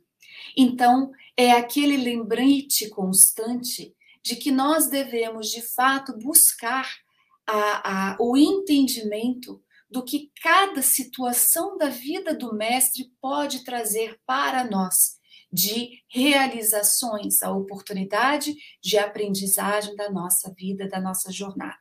Então, 0.55 1.11
é 1.35 1.51
aquele 1.51 1.97
lembrete 1.97 2.89
constante 2.89 3.95
de 4.23 4.35
que 4.35 4.51
nós 4.51 4.87
devemos 4.89 5.49
de 5.49 5.61
fato 5.61 6.17
buscar 6.17 6.89
a, 7.45 8.13
a, 8.13 8.17
o 8.19 8.37
entendimento 8.37 9.61
do 9.89 10.03
que 10.03 10.31
cada 10.41 10.81
situação 10.81 11.77
da 11.77 11.89
vida 11.89 12.33
do 12.33 12.53
Mestre 12.53 13.11
pode 13.21 13.63
trazer 13.63 14.19
para 14.25 14.63
nós 14.63 15.21
de 15.53 16.01
realizações, 16.07 17.43
a 17.43 17.51
oportunidade 17.51 18.55
de 18.81 18.97
aprendizagem 18.97 19.95
da 19.95 20.09
nossa 20.09 20.51
vida, 20.57 20.89
da 20.89 20.99
nossa 20.99 21.31
jornada. 21.31 21.77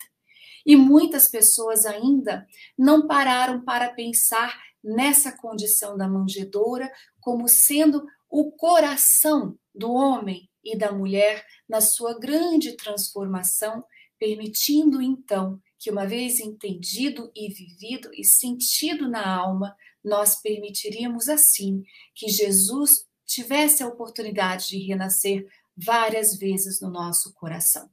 E 0.66 0.76
muitas 0.76 1.26
pessoas 1.26 1.86
ainda 1.86 2.46
não 2.78 3.06
pararam 3.06 3.64
para 3.64 3.94
pensar 3.94 4.60
nessa 4.84 5.32
condição 5.32 5.96
da 5.96 6.06
manjedoura 6.06 6.92
como 7.18 7.48
sendo 7.48 8.04
o 8.28 8.52
coração 8.52 9.56
do 9.74 9.90
homem 9.90 10.50
e 10.62 10.76
da 10.76 10.92
mulher 10.92 11.42
na 11.66 11.80
sua 11.80 12.18
grande 12.18 12.76
transformação, 12.76 13.82
permitindo 14.18 15.00
então 15.00 15.58
que, 15.78 15.90
uma 15.90 16.06
vez 16.06 16.40
entendido 16.40 17.32
e 17.34 17.48
vivido 17.48 18.10
e 18.12 18.22
sentido 18.22 19.08
na 19.08 19.26
alma, 19.26 19.74
nós 20.04 20.40
permitiríamos 20.40 21.28
assim 21.28 21.82
que 22.14 22.28
Jesus 22.28 23.06
tivesse 23.32 23.82
a 23.82 23.88
oportunidade 23.88 24.68
de 24.68 24.78
renascer 24.78 25.46
várias 25.76 26.36
vezes 26.36 26.80
no 26.80 26.90
nosso 26.90 27.32
coração. 27.34 27.88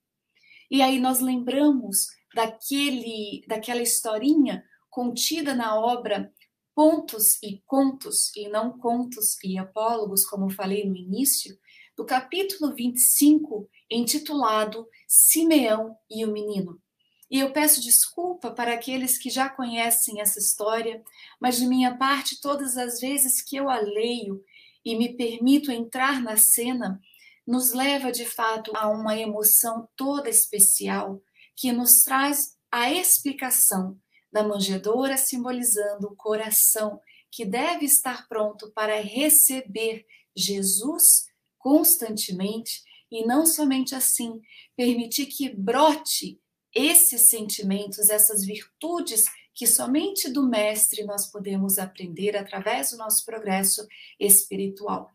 E 0.69 0.81
aí 0.81 0.99
nós 0.99 1.19
lembramos 1.19 2.07
daquele, 2.33 3.43
daquela 3.47 3.81
historinha 3.81 4.63
contida 4.89 5.55
na 5.55 5.79
obra 5.79 6.31
Pontos 6.75 7.41
e 7.43 7.61
Contos, 7.65 8.35
e 8.35 8.47
não 8.47 8.77
Contos 8.77 9.37
e 9.43 9.57
Apólogos, 9.57 10.25
como 10.25 10.49
falei 10.49 10.87
no 10.87 10.95
início, 10.95 11.57
do 11.97 12.05
capítulo 12.05 12.73
25, 12.73 13.69
intitulado 13.91 14.87
Simeão 15.07 15.97
e 16.09 16.23
o 16.25 16.31
Menino. 16.31 16.81
E 17.29 17.39
eu 17.39 17.51
peço 17.51 17.81
desculpa 17.81 18.51
para 18.51 18.73
aqueles 18.73 19.17
que 19.17 19.29
já 19.29 19.49
conhecem 19.49 20.19
essa 20.19 20.39
história, 20.39 21.03
mas 21.39 21.57
de 21.57 21.67
minha 21.67 21.95
parte, 21.95 22.41
todas 22.41 22.77
as 22.77 22.99
vezes 22.99 23.41
que 23.41 23.55
eu 23.55 23.69
a 23.69 23.79
leio, 23.79 24.43
e 24.83 24.95
me 24.95 25.15
permito 25.15 25.71
entrar 25.71 26.21
na 26.21 26.37
cena, 26.37 26.99
nos 27.45 27.73
leva 27.73 28.11
de 28.11 28.25
fato 28.25 28.71
a 28.75 28.89
uma 28.89 29.17
emoção 29.17 29.87
toda 29.95 30.29
especial 30.29 31.21
que 31.55 31.71
nos 31.71 32.03
traz 32.03 32.55
a 32.71 32.91
explicação 32.91 33.99
da 34.31 34.43
manjedoura 34.43 35.17
simbolizando 35.17 36.07
o 36.07 36.15
coração 36.15 37.01
que 37.31 37.45
deve 37.45 37.85
estar 37.85 38.27
pronto 38.27 38.71
para 38.71 39.01
receber 39.01 40.05
Jesus 40.35 41.25
constantemente 41.57 42.81
e 43.11 43.25
não 43.25 43.45
somente 43.45 43.95
assim, 43.95 44.39
permitir 44.75 45.25
que 45.25 45.49
brote 45.49 46.39
esses 46.73 47.29
sentimentos, 47.29 48.09
essas 48.09 48.45
virtudes 48.45 49.23
que 49.59 49.67
somente 49.67 50.29
do 50.29 50.47
Mestre 50.47 51.03
nós 51.03 51.29
podemos 51.29 51.77
aprender 51.77 52.37
através 52.37 52.91
do 52.91 52.97
nosso 52.97 53.25
progresso 53.25 53.85
espiritual. 54.17 55.11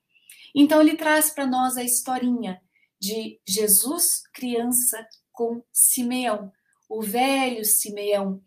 Então, 0.55 0.83
ele 0.83 0.99
traz 0.99 1.31
para 1.31 1.47
nós 1.47 1.79
a 1.79 1.83
historinha 1.83 2.61
de 3.01 3.41
Jesus, 3.49 4.23
criança, 4.35 5.09
com 5.33 5.63
Simeão, 5.73 6.53
o 6.91 7.01
velho 7.01 7.65
Simeão. 7.65 8.43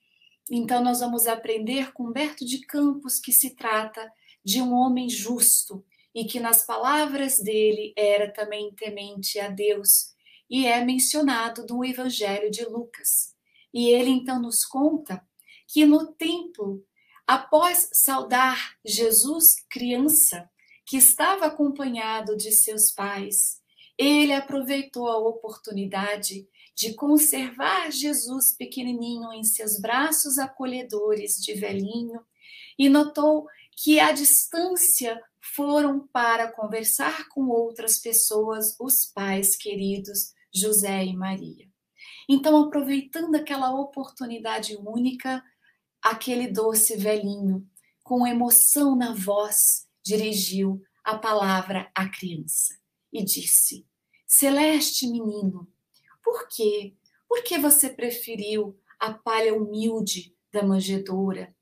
Então, 0.52 0.84
nós 0.84 1.00
vamos 1.00 1.26
aprender 1.26 1.92
com 1.94 2.04
Humberto 2.04 2.46
de 2.46 2.60
Campos 2.68 3.20
que 3.20 3.32
se 3.32 3.56
trata 3.56 4.08
de 4.46 4.62
um 4.62 4.76
homem 4.76 5.10
justo 5.10 5.84
e 6.14 6.26
que, 6.26 6.40
nas 6.40 6.64
palavras 6.64 7.40
dele, 7.40 7.92
era 7.98 8.32
também 8.32 8.72
temente 8.76 9.40
a 9.40 9.50
Deus. 9.50 10.14
E 10.48 10.68
é 10.68 10.86
mencionado 10.86 11.66
no 11.68 11.84
Evangelho 11.84 12.52
de 12.52 12.64
Lucas. 12.66 13.36
E 13.74 13.90
ele 13.90 14.12
então 14.12 14.40
nos 14.40 14.64
conta 14.64 15.27
que 15.67 15.86
no 15.86 16.13
templo, 16.13 16.84
após 17.25 17.89
saudar 17.93 18.77
Jesus 18.86 19.56
criança, 19.69 20.49
que 20.86 20.97
estava 20.97 21.47
acompanhado 21.47 22.38
de 22.38 22.51
seus 22.51 22.91
pais, 22.91 23.62
ele 23.97 24.32
aproveitou 24.32 25.10
a 25.10 25.17
oportunidade 25.17 26.47
de 26.75 26.93
conservar 26.93 27.91
Jesus 27.91 28.56
pequenininho 28.56 29.34
em 29.34 29.43
seus 29.43 29.80
braços 29.80 30.38
acolhedores 30.38 31.36
de 31.41 31.53
velhinho 31.56 32.21
e 32.77 32.88
notou 32.88 33.47
que 33.75 33.99
à 33.99 34.12
distância 34.12 35.19
foram 35.56 36.08
para 36.08 36.51
conversar 36.51 37.27
com 37.30 37.47
outras 37.47 37.99
pessoas 37.99 38.75
os 38.80 39.06
pais 39.06 39.56
queridos 39.56 40.34
José 40.53 41.06
e 41.06 41.15
Maria. 41.15 41.67
Então, 42.30 42.62
aproveitando 42.62 43.36
aquela 43.36 43.71
oportunidade 43.73 44.75
única, 44.75 45.43
aquele 46.10 46.48
doce 46.48 46.96
velhinho, 46.96 47.67
com 48.04 48.26
emoção 48.26 48.96
na 48.96 49.13
voz, 49.13 49.88
dirigiu 50.04 50.82
a 51.04 51.17
palavra 51.17 51.91
à 51.93 52.08
criança 52.08 52.78
e 53.12 53.24
disse: 53.24 53.86
Celeste 54.26 55.08
menino, 55.08 55.67
por 56.24 56.48
quê? 56.48 56.96
Por 57.28 57.43
que 57.43 57.58
você 57.58 57.89
preferiu 57.89 58.80
a 59.00 59.13
palha 59.13 59.54
humilde 59.54 60.36
da 60.52 60.63
manjedoura? 60.63 61.54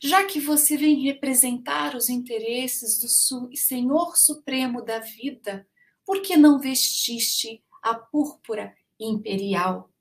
Já 0.00 0.24
que 0.24 0.40
você 0.40 0.76
vem 0.76 1.02
representar 1.02 1.94
os 1.94 2.08
interesses 2.08 2.98
do 2.98 3.56
Senhor 3.56 4.16
Supremo 4.16 4.82
da 4.82 4.98
vida, 4.98 5.66
por 6.04 6.20
que 6.22 6.36
não 6.36 6.58
vestiste 6.58 7.62
a 7.82 7.94
púrpura 7.94 8.74
imperial? 8.98 9.91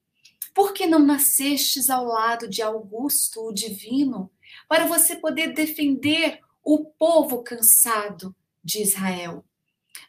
Por 0.53 0.73
que 0.73 0.85
não 0.85 0.99
nascestes 0.99 1.89
ao 1.89 2.05
lado 2.05 2.47
de 2.47 2.61
Augusto, 2.61 3.41
o 3.47 3.53
divino, 3.53 4.29
para 4.67 4.85
você 4.85 5.15
poder 5.15 5.53
defender 5.53 6.41
o 6.63 6.85
povo 6.85 7.41
cansado 7.41 8.35
de 8.63 8.81
Israel? 8.81 9.45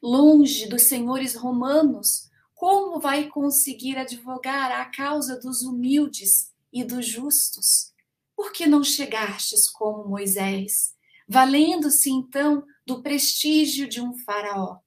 Longe 0.02 0.66
dos 0.66 0.83
senhores 0.83 1.37
romanos, 1.37 2.28
como 2.55 3.00
vai 3.00 3.28
conseguir 3.28 3.96
advogar 3.96 4.72
a 4.72 4.85
causa 4.87 5.38
dos 5.38 5.62
humildes 5.62 6.52
e 6.72 6.83
dos 6.83 7.07
justos? 7.07 7.92
Por 8.35 8.52
que 8.52 8.66
não 8.66 8.83
chegastes 8.83 9.70
como 9.70 10.09
Moisés, 10.09 10.94
valendo-se 11.28 12.11
então 12.11 12.64
do 12.85 13.00
prestígio 13.00 13.88
de 13.88 14.00
um 14.00 14.16
faraó? 14.18 14.78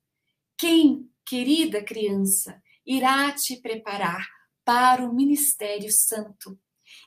Quem, 0.58 1.10
querida 1.26 1.82
criança, 1.82 2.62
irá 2.86 3.32
te 3.32 3.56
preparar 3.58 4.35
para 4.66 5.06
o 5.06 5.14
ministério 5.14 5.92
santo. 5.92 6.60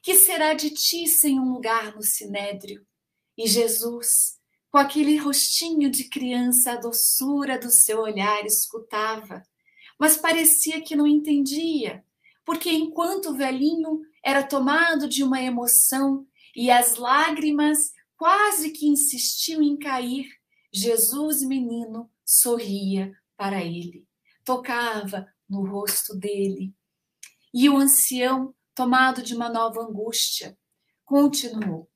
Que 0.02 0.14
será 0.14 0.54
de 0.54 0.70
ti 0.70 1.06
sem 1.06 1.38
um 1.38 1.52
lugar 1.52 1.94
no 1.94 2.02
sinédrio? 2.02 2.86
E 3.36 3.46
Jesus, 3.46 4.38
com 4.70 4.78
aquele 4.78 5.16
rostinho 5.16 5.90
de 5.90 6.08
criança, 6.08 6.72
a 6.72 6.76
doçura 6.76 7.58
do 7.58 7.70
seu 7.70 8.00
olhar 8.00 8.46
escutava, 8.46 9.42
mas 9.98 10.16
parecia 10.16 10.80
que 10.80 10.94
não 10.94 11.06
entendia, 11.06 12.04
porque 12.44 12.70
enquanto 12.70 13.30
o 13.30 13.36
velhinho 13.36 14.00
era 14.24 14.42
tomado 14.42 15.08
de 15.08 15.24
uma 15.24 15.42
emoção 15.42 16.26
e 16.54 16.70
as 16.70 16.96
lágrimas 16.96 17.92
quase 18.16 18.70
que 18.70 18.86
insistiam 18.86 19.62
em 19.62 19.76
cair, 19.76 20.26
Jesus 20.72 21.42
menino 21.42 22.10
sorria 22.24 23.12
para 23.36 23.64
ele, 23.64 24.06
tocava 24.44 25.26
no 25.48 25.66
rosto 25.66 26.14
dele. 26.16 26.74
E 27.52 27.68
o 27.68 27.76
ancião, 27.76 28.54
tomado 28.74 29.22
de 29.22 29.34
uma 29.34 29.48
nova 29.48 29.80
angústia, 29.80 30.56
continuou: 31.04 31.88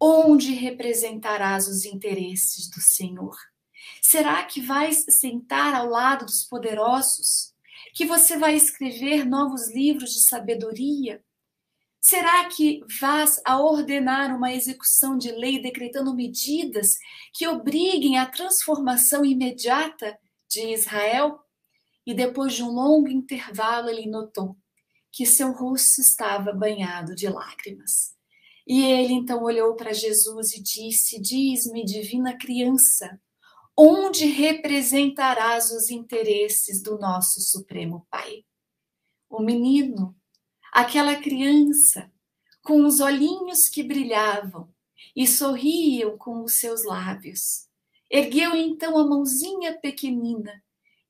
Onde 0.00 0.52
representarás 0.54 1.66
os 1.66 1.84
interesses 1.84 2.70
do 2.70 2.80
Senhor? 2.80 3.36
Será 4.00 4.44
que 4.44 4.60
vais 4.60 5.04
sentar 5.20 5.74
ao 5.74 5.88
lado 5.88 6.24
dos 6.24 6.44
poderosos? 6.44 7.52
Que 7.94 8.06
você 8.06 8.36
vai 8.36 8.54
escrever 8.54 9.24
novos 9.24 9.72
livros 9.74 10.10
de 10.10 10.26
sabedoria? 10.26 11.22
Será 12.00 12.48
que 12.48 12.80
vás 13.00 13.40
a 13.44 13.60
ordenar 13.60 14.34
uma 14.36 14.52
execução 14.52 15.16
de 15.16 15.30
lei 15.32 15.60
decretando 15.60 16.14
medidas 16.14 16.96
que 17.32 17.46
obriguem 17.46 18.18
a 18.18 18.26
transformação 18.26 19.24
imediata 19.24 20.18
de 20.48 20.72
Israel? 20.72 21.38
E 22.04 22.14
depois 22.14 22.54
de 22.54 22.62
um 22.62 22.70
longo 22.70 23.08
intervalo, 23.08 23.88
ele 23.88 24.08
notou 24.08 24.56
que 25.12 25.26
seu 25.26 25.52
rosto 25.52 26.00
estava 26.00 26.52
banhado 26.52 27.14
de 27.14 27.28
lágrimas. 27.28 28.16
E 28.66 28.82
ele 28.82 29.12
então 29.12 29.42
olhou 29.42 29.74
para 29.76 29.92
Jesus 29.92 30.54
e 30.54 30.62
disse: 30.62 31.20
Diz-me, 31.20 31.84
divina 31.84 32.36
criança, 32.36 33.20
onde 33.76 34.24
representarás 34.24 35.70
os 35.70 35.90
interesses 35.90 36.82
do 36.82 36.98
nosso 36.98 37.40
Supremo 37.40 38.06
Pai? 38.10 38.44
O 39.28 39.42
menino, 39.42 40.16
aquela 40.72 41.16
criança, 41.16 42.10
com 42.62 42.84
os 42.86 43.00
olhinhos 43.00 43.68
que 43.68 43.82
brilhavam 43.82 44.72
e 45.14 45.26
sorriam 45.26 46.16
com 46.16 46.42
os 46.44 46.58
seus 46.58 46.84
lábios, 46.84 47.68
ergueu 48.10 48.54
então 48.54 48.96
a 48.96 49.06
mãozinha 49.06 49.78
pequenina 49.78 50.62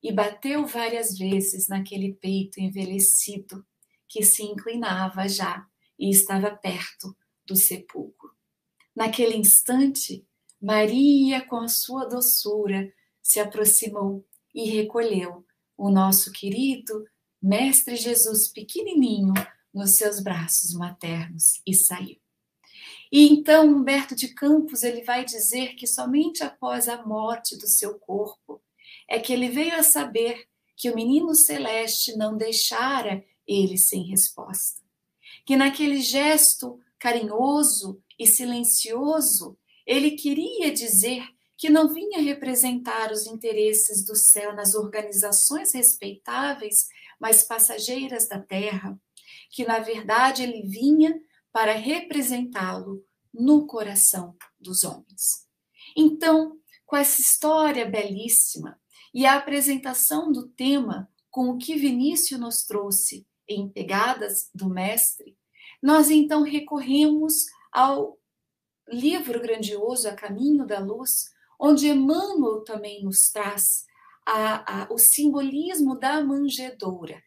e 0.03 0.11
bateu 0.11 0.67
várias 0.67 1.17
vezes 1.17 1.69
naquele 1.69 2.15
peito 2.15 2.59
envelhecido 2.59 3.65
que 4.13 4.23
se 4.23 4.43
inclinava 4.43 5.27
já 5.27 5.67
e 5.99 6.11
estava 6.11 6.51
perto 6.51 7.17
do 7.47 7.57
sepulcro. 7.57 8.31
Naquele 8.95 9.35
instante, 9.35 10.27
Maria, 10.61 11.41
com 11.47 11.57
a 11.57 11.69
sua 11.69 12.05
doçura, 12.05 12.93
se 13.23 13.41
aproximou 13.41 14.23
e 14.55 14.69
recolheu 14.69 15.47
o 15.79 15.91
nosso 15.91 16.31
querido 16.31 17.07
Mestre 17.41 17.97
Jesus 17.97 18.49
pequenininho 18.49 19.33
nos 19.73 19.97
seus 19.97 20.21
braços 20.21 20.75
maternos 20.75 21.63
e 21.67 21.75
saiu. 21.75 22.21
E 23.11 23.29
então 23.29 23.67
Humberto 23.67 24.15
de 24.15 24.29
Campos 24.29 24.83
ele 24.83 25.03
vai 25.05 25.25
dizer 25.25 25.75
que 25.75 25.87
somente 25.87 26.45
após 26.45 26.87
a 26.87 27.03
morte 27.03 27.57
do 27.57 27.67
seu 27.67 27.99
corpo 27.99 28.63
é 29.09 29.19
que 29.19 29.33
ele 29.33 29.49
veio 29.49 29.75
a 29.75 29.83
saber 29.83 30.47
que 30.77 30.91
o 30.91 30.95
menino 30.95 31.35
celeste 31.35 32.15
não 32.15 32.37
deixara 32.37 33.25
ele 33.47 33.77
sem 33.77 34.05
resposta. 34.05 34.81
Que 35.45 35.57
naquele 35.57 36.01
gesto 36.01 36.79
carinhoso 36.99 38.03
e 38.19 38.27
silencioso 38.27 39.59
ele 39.87 40.13
queria 40.13 40.73
dizer 40.73 41.27
que 41.57 41.71
não 41.71 41.93
vinha 41.93 42.21
representar 42.21 43.13
os 43.13 43.27
interesses 43.27 44.05
do 44.05 44.17
céu 44.17 44.55
nas 44.55 44.75
organizações 44.75 45.73
respeitáveis, 45.75 46.89
mas 47.21 47.45
passageiras 47.45 48.29
da 48.29 48.41
terra, 48.41 48.99
que 49.51 49.65
na 49.65 49.79
verdade 49.79 50.43
ele 50.43 50.63
vinha 50.63 51.21
para 51.53 51.73
representá-lo 51.73 53.05
no 53.33 53.67
coração 53.67 54.37
dos 54.59 54.83
homens. 54.85 55.47
Então, 55.97 56.59
com 56.85 56.97
essa 56.97 57.21
história 57.21 57.87
belíssima 57.87 58.81
e 59.15 59.27
a 59.27 59.37
apresentação 59.37 60.33
do 60.33 60.49
tema 60.49 61.09
com 61.31 61.49
o 61.49 61.59
que 61.59 61.77
Vinícius 61.77 62.41
nos 62.41 62.65
trouxe 62.65 63.27
em 63.49 63.69
Pegadas 63.69 64.51
do 64.55 64.69
Mestre, 64.69 65.37
nós 65.83 66.11
então 66.11 66.43
recorremos 66.43 67.35
ao 67.73 68.19
livro 68.89 69.41
grandioso 69.41 70.09
A 70.09 70.15
Caminho 70.15 70.67
da 70.67 70.79
Luz, 70.79 71.31
onde 71.59 71.89
Emmanuel 71.89 72.63
também 72.65 73.03
nos 73.03 73.31
traz 73.31 73.85
a, 74.27 74.83
a, 74.83 74.93
o 74.93 74.99
simbolismo 74.99 75.99
da 75.99 76.23
manjedoura. 76.23 77.23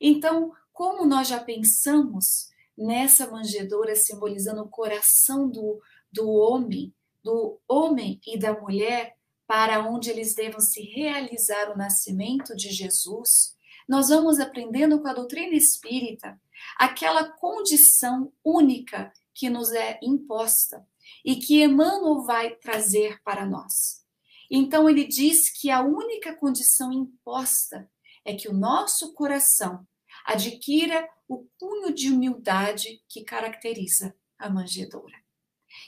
Então, 0.00 0.52
como 0.72 1.04
nós 1.04 1.28
já 1.28 1.38
pensamos 1.38 2.48
nessa 2.76 3.30
manjedoura 3.30 3.94
simbolizando 3.94 4.62
o 4.62 4.68
coração 4.68 5.48
do, 5.48 5.80
do 6.10 6.30
homem, 6.30 6.94
do 7.22 7.60
homem 7.68 8.20
e 8.26 8.38
da 8.38 8.58
mulher, 8.58 9.16
para 9.46 9.86
onde 9.86 10.08
eles 10.08 10.34
devam 10.34 10.60
se 10.60 10.80
realizar 10.80 11.70
o 11.70 11.76
nascimento 11.76 12.54
de 12.54 12.70
Jesus, 12.70 13.54
nós 13.90 14.08
vamos 14.08 14.38
aprendendo 14.38 15.00
com 15.00 15.08
a 15.08 15.12
doutrina 15.12 15.52
espírita 15.52 16.40
aquela 16.78 17.24
condição 17.24 18.32
única 18.44 19.12
que 19.34 19.50
nos 19.50 19.72
é 19.72 19.98
imposta 20.00 20.86
e 21.24 21.34
que 21.34 21.64
Emmanuel 21.64 22.22
vai 22.22 22.54
trazer 22.54 23.20
para 23.24 23.44
nós. 23.44 24.06
Então, 24.48 24.88
ele 24.88 25.04
diz 25.04 25.50
que 25.50 25.70
a 25.70 25.82
única 25.82 26.32
condição 26.36 26.92
imposta 26.92 27.90
é 28.24 28.32
que 28.32 28.48
o 28.48 28.54
nosso 28.54 29.12
coração 29.12 29.84
adquira 30.24 31.08
o 31.28 31.48
cunho 31.58 31.92
de 31.92 32.12
humildade 32.12 33.02
que 33.08 33.24
caracteriza 33.24 34.14
a 34.38 34.48
manjedoura. 34.48 35.16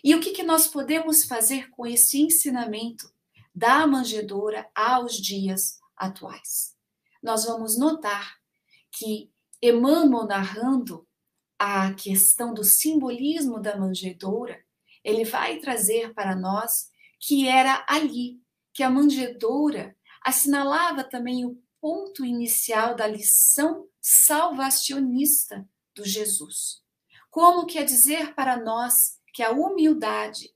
E 0.02 0.12
o 0.16 0.20
que, 0.20 0.32
que 0.32 0.42
nós 0.42 0.66
podemos 0.66 1.22
fazer 1.22 1.70
com 1.70 1.86
esse 1.86 2.20
ensinamento 2.20 3.08
da 3.54 3.86
manjedoura 3.86 4.68
aos 4.74 5.16
dias 5.16 5.78
atuais? 5.96 6.81
Nós 7.22 7.44
vamos 7.44 7.78
notar 7.78 8.36
que 8.90 9.30
Emmanuel 9.62 10.26
narrando 10.26 11.06
a 11.58 11.94
questão 11.94 12.52
do 12.52 12.64
simbolismo 12.64 13.60
da 13.60 13.76
manjedoura, 13.76 14.60
ele 15.04 15.24
vai 15.24 15.58
trazer 15.58 16.12
para 16.12 16.34
nós 16.34 16.90
que 17.20 17.46
era 17.46 17.84
ali 17.88 18.40
que 18.74 18.82
a 18.82 18.90
manjedoura 18.90 19.96
assinalava 20.24 21.04
também 21.04 21.44
o 21.44 21.62
ponto 21.80 22.24
inicial 22.24 22.96
da 22.96 23.06
lição 23.06 23.88
salvacionista 24.00 25.68
do 25.94 26.04
Jesus. 26.04 26.82
Como 27.30 27.66
quer 27.66 27.84
dizer 27.84 28.34
para 28.34 28.56
nós 28.56 29.20
que 29.32 29.42
a 29.42 29.50
humildade, 29.50 30.52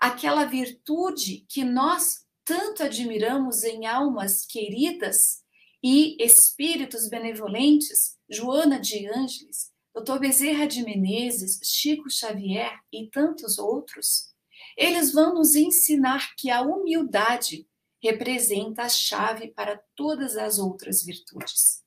aquela 0.00 0.44
virtude 0.44 1.46
que 1.48 1.64
nós 1.64 2.26
tanto 2.44 2.82
admiramos 2.82 3.62
em 3.64 3.86
almas 3.86 4.44
queridas 4.44 5.41
e 5.82 6.16
espíritos 6.22 7.08
benevolentes, 7.08 8.16
Joana 8.30 8.78
de 8.78 9.08
Ângeles, 9.08 9.72
Dr. 9.94 10.18
Bezerra 10.18 10.66
de 10.66 10.82
Menezes, 10.82 11.60
Chico 11.62 12.10
Xavier 12.10 12.78
e 12.92 13.08
tantos 13.08 13.58
outros, 13.58 14.32
eles 14.76 15.12
vão 15.12 15.34
nos 15.34 15.54
ensinar 15.54 16.34
que 16.36 16.50
a 16.50 16.62
humildade 16.62 17.66
representa 18.02 18.82
a 18.82 18.88
chave 18.88 19.48
para 19.48 19.80
todas 19.94 20.36
as 20.36 20.58
outras 20.58 21.02
virtudes. 21.02 21.82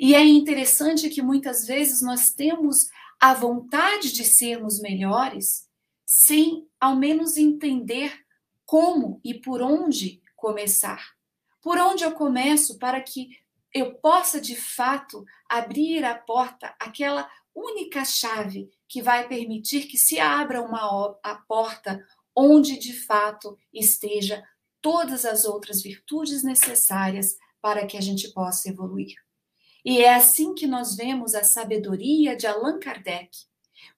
E 0.00 0.14
é 0.14 0.24
interessante 0.24 1.08
que 1.08 1.22
muitas 1.22 1.66
vezes 1.66 2.02
nós 2.02 2.30
temos 2.30 2.88
a 3.20 3.32
vontade 3.32 4.12
de 4.12 4.24
sermos 4.24 4.80
melhores 4.80 5.66
sem 6.04 6.68
ao 6.80 6.96
menos 6.96 7.36
entender 7.36 8.12
como 8.64 9.20
e 9.24 9.34
por 9.34 9.62
onde 9.62 10.20
começar. 10.34 11.15
Por 11.66 11.78
onde 11.78 12.04
eu 12.04 12.12
começo 12.12 12.78
para 12.78 13.00
que 13.00 13.30
eu 13.74 13.96
possa 13.96 14.40
de 14.40 14.54
fato 14.54 15.24
abrir 15.48 16.04
a 16.04 16.14
porta, 16.14 16.72
aquela 16.78 17.28
única 17.52 18.04
chave 18.04 18.70
que 18.86 19.02
vai 19.02 19.26
permitir 19.26 19.88
que 19.88 19.98
se 19.98 20.20
abra 20.20 20.62
uma 20.62 21.18
a 21.24 21.34
porta 21.34 22.00
onde 22.36 22.78
de 22.78 22.92
fato 22.92 23.58
esteja 23.74 24.44
todas 24.80 25.24
as 25.24 25.44
outras 25.44 25.82
virtudes 25.82 26.44
necessárias 26.44 27.36
para 27.60 27.84
que 27.84 27.96
a 27.96 28.00
gente 28.00 28.32
possa 28.32 28.68
evoluir. 28.68 29.16
E 29.84 30.00
é 30.00 30.14
assim 30.14 30.54
que 30.54 30.68
nós 30.68 30.94
vemos 30.94 31.34
a 31.34 31.42
sabedoria 31.42 32.36
de 32.36 32.46
Allan 32.46 32.78
Kardec, 32.78 33.36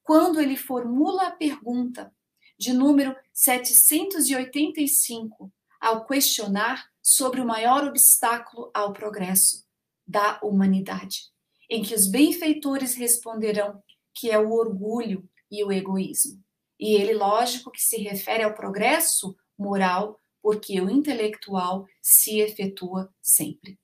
quando 0.02 0.40
ele 0.40 0.56
formula 0.56 1.26
a 1.26 1.32
pergunta 1.32 2.10
de 2.58 2.72
número 2.72 3.14
785 3.34 5.52
ao 5.78 6.06
questionar 6.06 6.88
sobre 7.02 7.40
o 7.40 7.46
maior 7.46 7.84
obstáculo 7.84 8.70
ao 8.74 8.92
progresso 8.92 9.66
da 10.06 10.38
humanidade, 10.42 11.30
em 11.68 11.82
que 11.82 11.94
os 11.94 12.10
benfeitores 12.10 12.94
responderão 12.94 13.82
que 14.14 14.30
é 14.30 14.38
o 14.38 14.52
orgulho 14.52 15.28
e 15.50 15.62
o 15.62 15.70
egoísmo. 15.70 16.42
E 16.78 16.94
ele, 16.94 17.14
lógico, 17.14 17.70
que 17.70 17.80
se 17.80 17.98
refere 17.98 18.42
ao 18.42 18.54
progresso 18.54 19.36
moral, 19.56 20.20
porque 20.42 20.80
o 20.80 20.88
intelectual 20.88 21.86
se 22.00 22.38
efetua 22.40 23.12
sempre. 23.20 23.78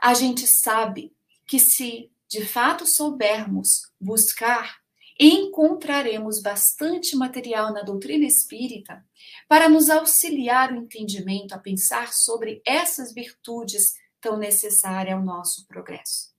a 0.00 0.14
gente 0.14 0.46
sabe 0.46 1.12
que 1.46 1.58
se 1.58 2.10
de 2.28 2.44
fato 2.44 2.86
soubermos 2.86 3.90
buscar, 4.00 4.78
encontraremos 5.18 6.40
bastante 6.40 7.16
material 7.16 7.72
na 7.72 7.82
doutrina 7.82 8.24
espírita 8.24 9.04
para 9.48 9.68
nos 9.68 9.90
auxiliar 9.90 10.72
o 10.72 10.76
entendimento 10.76 11.52
a 11.54 11.58
pensar 11.58 12.12
sobre 12.12 12.62
essas 12.64 13.12
virtudes 13.12 13.94
tão 14.20 14.36
necessárias 14.36 15.16
ao 15.16 15.24
nosso 15.24 15.66
progresso. 15.66 16.32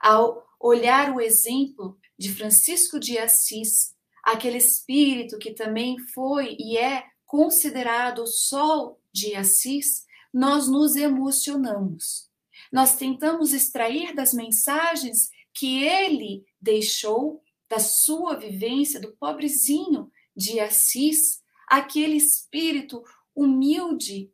Ao 0.00 0.46
olhar 0.58 1.14
o 1.14 1.20
exemplo 1.20 1.98
de 2.18 2.34
Francisco 2.34 3.00
de 3.00 3.18
Assis, 3.18 3.94
aquele 4.22 4.58
espírito 4.58 5.38
que 5.38 5.52
também 5.52 5.98
foi 5.98 6.56
e 6.58 6.76
é 6.76 7.04
considerado 7.24 8.22
o 8.22 8.26
sol 8.26 9.00
de 9.12 9.34
Assis, 9.34 10.04
nós 10.32 10.68
nos 10.68 10.94
emocionamos. 10.96 12.28
Nós 12.70 12.96
tentamos 12.96 13.52
extrair 13.52 14.14
das 14.14 14.32
mensagens 14.32 15.30
que 15.52 15.82
ele 15.82 16.44
deixou 16.60 17.42
da 17.70 17.78
sua 17.78 18.34
vivência, 18.34 19.00
do 19.00 19.12
pobrezinho 19.12 20.10
de 20.36 20.58
Assis, 20.58 21.40
aquele 21.68 22.16
espírito 22.16 23.00
humilde, 23.34 24.28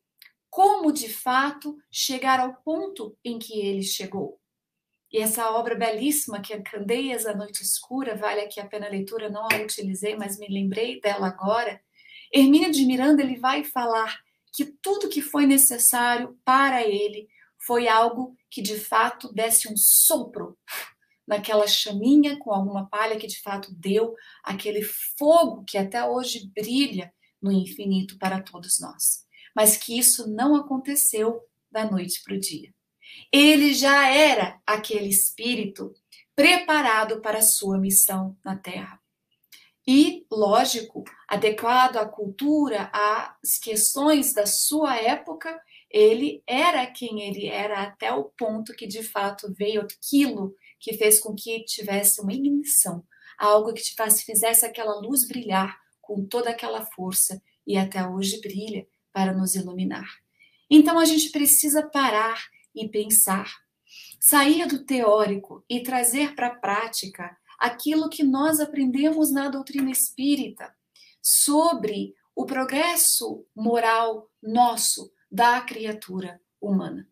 como 0.49 0.91
de 0.91 1.13
fato 1.13 1.77
chegar 1.93 2.41
ao 2.41 2.55
ponto 2.63 3.15
em 3.23 3.39
que 3.39 3.61
ele 3.61 3.83
chegou. 3.83 4.41
E 5.13 5.19
essa 5.19 5.51
obra 5.51 5.75
belíssima, 5.75 6.41
que 6.41 6.55
é 6.55 6.61
Candeias 6.63 7.25
da 7.25 7.35
Noite 7.35 7.63
Escura, 7.63 8.17
vale 8.17 8.41
aqui 8.41 8.59
a 8.59 8.67
pena 8.67 8.87
a 8.87 8.91
leitura, 8.91 9.29
não 9.29 9.47
a 9.53 9.57
utilizei, 9.63 10.17
mas 10.17 10.39
me 10.39 10.49
lembrei 10.49 10.99
dela 10.99 11.27
agora. 11.27 11.81
Hermínio 12.33 12.73
de 12.73 12.87
Miranda 12.87 13.23
ele 13.23 13.39
vai 13.39 13.63
falar 13.63 14.19
que 14.53 14.65
tudo 14.65 15.11
que 15.11 15.21
foi 15.21 15.47
necessário 15.47 16.39
para 16.43 16.83
ele 16.83 17.29
foi 17.67 17.87
algo 17.87 18.35
que 18.51 18.63
de 18.63 18.79
fato 18.79 19.33
desse 19.33 19.69
um 19.69 19.77
sopro 19.77 20.57
naquela 21.27 21.67
chaminha 21.67 22.39
com 22.39 22.53
alguma 22.53 22.89
palha 22.89 23.17
que 23.17 23.27
de 23.27 23.41
fato 23.41 23.75
deu 23.75 24.15
aquele 24.45 24.83
fogo 24.83 25.65
que 25.65 25.77
até 25.77 26.05
hoje 26.05 26.51
brilha 26.55 27.13
no 27.43 27.51
infinito 27.51 28.19
para 28.19 28.41
todos 28.41 28.81
nós. 28.81 29.25
Mas 29.55 29.77
que 29.77 29.99
isso 29.99 30.29
não 30.29 30.55
aconteceu 30.55 31.41
da 31.71 31.91
noite 31.91 32.23
para 32.23 32.35
o 32.35 32.41
dia. 32.41 32.73
Ele 33.33 33.75
já 33.75 34.11
era 34.11 34.61
aquele 34.67 35.09
espírito 35.09 35.95
preparado 36.35 37.21
para 37.21 37.39
a 37.39 37.43
sua 37.43 37.79
missão 37.79 38.37
na 38.45 38.57
Terra. 38.57 39.01
E, 39.89 40.27
lógico, 40.31 41.05
adequado 41.29 41.97
à 41.97 42.07
cultura, 42.07 42.91
às 42.93 43.57
questões 43.59 44.35
da 44.35 44.45
sua 44.45 44.97
época, 44.97 45.59
ele 45.89 46.43
era 46.47 46.85
quem 46.87 47.23
ele 47.23 47.47
era 47.47 47.83
até 47.83 48.13
o 48.13 48.25
ponto 48.25 48.75
que 48.75 48.87
de 48.87 49.03
fato 49.05 49.55
veio 49.57 49.83
aquilo 49.83 50.55
que 50.87 50.93
fez 50.93 51.19
com 51.19 51.35
que 51.35 51.65
tivesse 51.65 52.21
uma 52.21 52.33
ignição, 52.33 53.05
algo 53.37 53.75
que 53.75 53.83
te 53.83 54.25
fizesse 54.25 54.65
aquela 54.65 55.01
luz 55.01 55.27
brilhar 55.27 55.77
com 56.01 56.25
toda 56.25 56.51
aquela 56.51 56.87
força 56.87 57.43
e 57.67 57.77
até 57.77 58.07
hoje 58.07 58.41
brilha 58.41 58.87
para 59.13 59.33
nos 59.33 59.57
iluminar. 59.57 60.09
Então 60.71 60.97
a 60.97 61.05
gente 61.05 61.31
precisa 61.31 61.83
parar 61.83 62.41
e 62.73 62.89
pensar, 62.89 63.53
sair 64.21 64.65
do 64.69 64.85
teórico 64.85 65.65
e 65.69 65.83
trazer 65.83 66.37
para 66.37 66.47
a 66.47 66.55
prática 66.55 67.37
aquilo 67.59 68.09
que 68.09 68.23
nós 68.23 68.61
aprendemos 68.61 69.33
na 69.33 69.49
doutrina 69.49 69.91
espírita 69.91 70.73
sobre 71.21 72.15
o 72.33 72.47
progresso 72.47 73.45
moral 73.57 74.31
nosso 74.41 75.13
da 75.29 75.61
criatura 75.63 76.41
humana. 76.61 77.09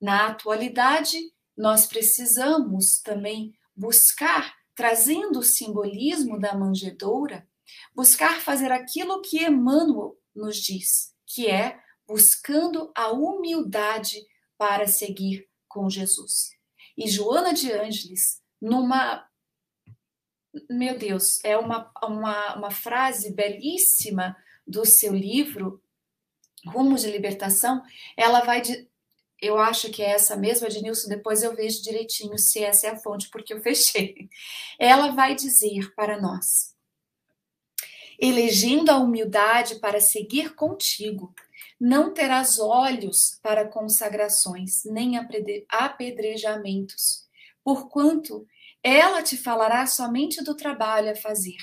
Na 0.00 0.28
atualidade, 0.28 1.18
nós 1.56 1.86
precisamos 1.86 3.00
também 3.00 3.54
buscar, 3.74 4.54
trazendo 4.74 5.40
o 5.40 5.44
simbolismo 5.44 6.38
da 6.38 6.54
manjedoura, 6.54 7.46
buscar 7.94 8.40
fazer 8.40 8.72
aquilo 8.72 9.20
que 9.22 9.44
Emmanuel 9.44 10.16
nos 10.34 10.56
diz, 10.56 11.14
que 11.26 11.48
é 11.48 11.80
buscando 12.06 12.90
a 12.94 13.10
humildade 13.10 14.18
para 14.58 14.86
seguir 14.86 15.48
com 15.68 15.88
Jesus. 15.88 16.50
E 16.96 17.08
Joana 17.08 17.52
de 17.54 17.72
Ângeles, 17.72 18.42
numa. 18.60 19.26
Meu 20.68 20.98
Deus, 20.98 21.42
é 21.42 21.56
uma, 21.56 21.90
uma, 22.02 22.56
uma 22.56 22.70
frase 22.70 23.32
belíssima 23.32 24.36
do 24.66 24.84
seu 24.84 25.14
livro, 25.14 25.82
Rumo 26.66 26.96
de 26.96 27.10
Libertação, 27.10 27.82
ela 28.16 28.40
vai. 28.40 28.62
Eu 29.42 29.58
acho 29.58 29.90
que 29.90 30.00
é 30.04 30.10
essa 30.10 30.36
mesma, 30.36 30.68
Ednilson, 30.68 31.08
depois 31.08 31.42
eu 31.42 31.52
vejo 31.52 31.82
direitinho 31.82 32.38
se 32.38 32.62
essa 32.62 32.86
é 32.86 32.90
a 32.90 32.96
fonte, 32.96 33.28
porque 33.28 33.52
eu 33.52 33.60
fechei. 33.60 34.28
Ela 34.78 35.10
vai 35.10 35.34
dizer 35.34 35.92
para 35.96 36.20
nós: 36.20 36.76
elegendo 38.20 38.90
a 38.90 38.98
humildade 38.98 39.80
para 39.80 40.00
seguir 40.00 40.54
contigo, 40.54 41.34
não 41.80 42.14
terás 42.14 42.60
olhos 42.60 43.40
para 43.42 43.66
consagrações, 43.66 44.84
nem 44.84 45.18
apedrejamentos, 45.68 47.26
porquanto 47.64 48.46
ela 48.80 49.22
te 49.22 49.36
falará 49.36 49.84
somente 49.86 50.42
do 50.44 50.56
trabalho 50.56 51.10
a 51.10 51.16
fazer, 51.16 51.58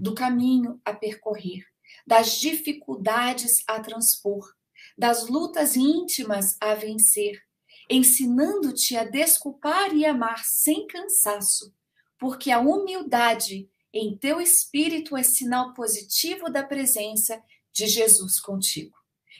do 0.00 0.14
caminho 0.14 0.80
a 0.82 0.94
percorrer, 0.94 1.62
das 2.06 2.38
dificuldades 2.38 3.62
a 3.66 3.78
transpor, 3.80 4.54
das 4.98 5.28
lutas 5.28 5.76
íntimas 5.76 6.56
a 6.60 6.74
vencer, 6.74 7.40
ensinando-te 7.88 8.96
a 8.96 9.04
desculpar 9.04 9.94
e 9.94 10.04
amar 10.04 10.44
sem 10.44 10.88
cansaço, 10.88 11.72
porque 12.18 12.50
a 12.50 12.58
humildade 12.58 13.70
em 13.94 14.16
teu 14.16 14.40
espírito 14.40 15.16
é 15.16 15.22
sinal 15.22 15.72
positivo 15.72 16.50
da 16.50 16.64
presença 16.64 17.40
de 17.72 17.86
Jesus 17.86 18.40
contigo. 18.40 18.96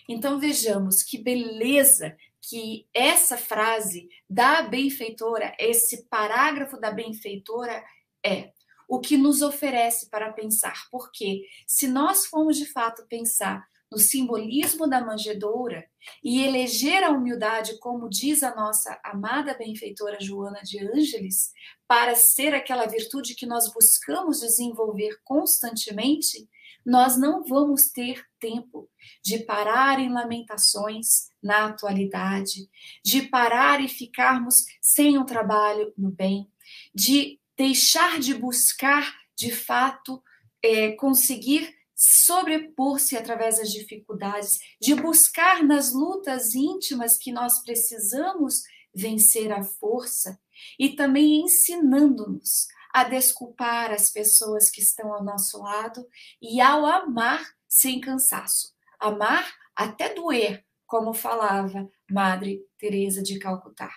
Então 0.09 0.39
vejamos 0.39 1.03
que 1.03 1.19
beleza 1.19 2.17
que 2.41 2.87
essa 2.95 3.37
frase 3.37 4.09
da 4.31 4.63
benfeitora, 4.63 5.55
esse 5.59 6.05
parágrafo 6.05 6.81
da 6.81 6.91
benfeitora 6.91 7.85
é 8.25 8.53
o 8.89 9.01
que 9.01 9.19
nos 9.19 9.43
oferece 9.43 10.09
para 10.09 10.33
pensar. 10.33 10.89
Porque 10.91 11.43
se 11.67 11.89
nós 11.89 12.25
formos 12.25 12.57
de 12.57 12.65
fato 12.65 13.07
pensar 13.07 13.69
no 13.91 13.99
simbolismo 13.99 14.87
da 14.87 15.05
manjedoura 15.05 15.87
e 16.23 16.43
eleger 16.43 17.03
a 17.03 17.11
humildade, 17.11 17.79
como 17.79 18.09
diz 18.09 18.43
a 18.43 18.55
nossa 18.55 19.01
amada 19.03 19.55
benfeitora 19.55 20.19
Joana 20.21 20.61
de 20.63 20.79
Ângeles, 20.79 21.53
para 21.87 22.15
ser 22.15 22.55
aquela 22.55 22.87
virtude 22.87 23.35
que 23.35 23.47
nós 23.47 23.73
buscamos 23.73 24.41
desenvolver 24.41 25.19
constantemente, 25.25 26.49
nós 26.85 27.19
não 27.19 27.45
vamos 27.45 27.89
ter 27.89 28.25
tempo 28.39 28.89
de 29.23 29.41
parar 29.41 29.99
em 29.99 30.13
lamentações 30.13 31.31
na 31.43 31.67
atualidade, 31.67 32.69
de 33.05 33.23
parar 33.23 33.83
e 33.83 33.89
ficarmos 33.89 34.65
sem 34.81 35.19
um 35.19 35.25
trabalho 35.25 35.93
no 35.97 36.11
bem, 36.11 36.51
de 36.95 37.39
deixar 37.57 38.21
de 38.21 38.35
buscar 38.35 39.15
de 39.37 39.51
fato 39.51 40.23
é, 40.63 40.93
conseguir 40.93 41.78
sobrepor-se 41.99 43.17
através 43.17 43.59
das 43.59 43.73
dificuldades, 43.73 44.61
de 44.81 44.95
buscar 44.95 45.65
nas 45.65 45.93
lutas 45.93 46.55
íntimas 46.55 47.19
que 47.19 47.33
nós 47.33 47.61
precisamos 47.65 48.63
vencer 48.95 49.51
a 49.53 49.65
força 49.65 50.41
e 50.79 50.91
também 50.91 51.43
ensinando-nos 51.43 52.69
a 52.95 53.03
desculpar 53.03 53.93
as 53.93 54.11
pessoas 54.11 54.71
que 54.71 54.81
estão 54.81 55.13
ao 55.13 55.25
nosso 55.25 55.59
lado 55.59 56.07
e 56.41 56.61
ao 56.61 56.87
amar 56.87 57.45
sem 57.67 58.01
cansaço. 58.01 58.73
Amar 58.99 59.53
até 59.75 60.15
doer, 60.15 60.65
como 60.87 61.13
falava 61.13 61.89
Madre 62.11 62.65
Teresa 62.79 63.23
de 63.23 63.39
Calcutá. 63.39 63.91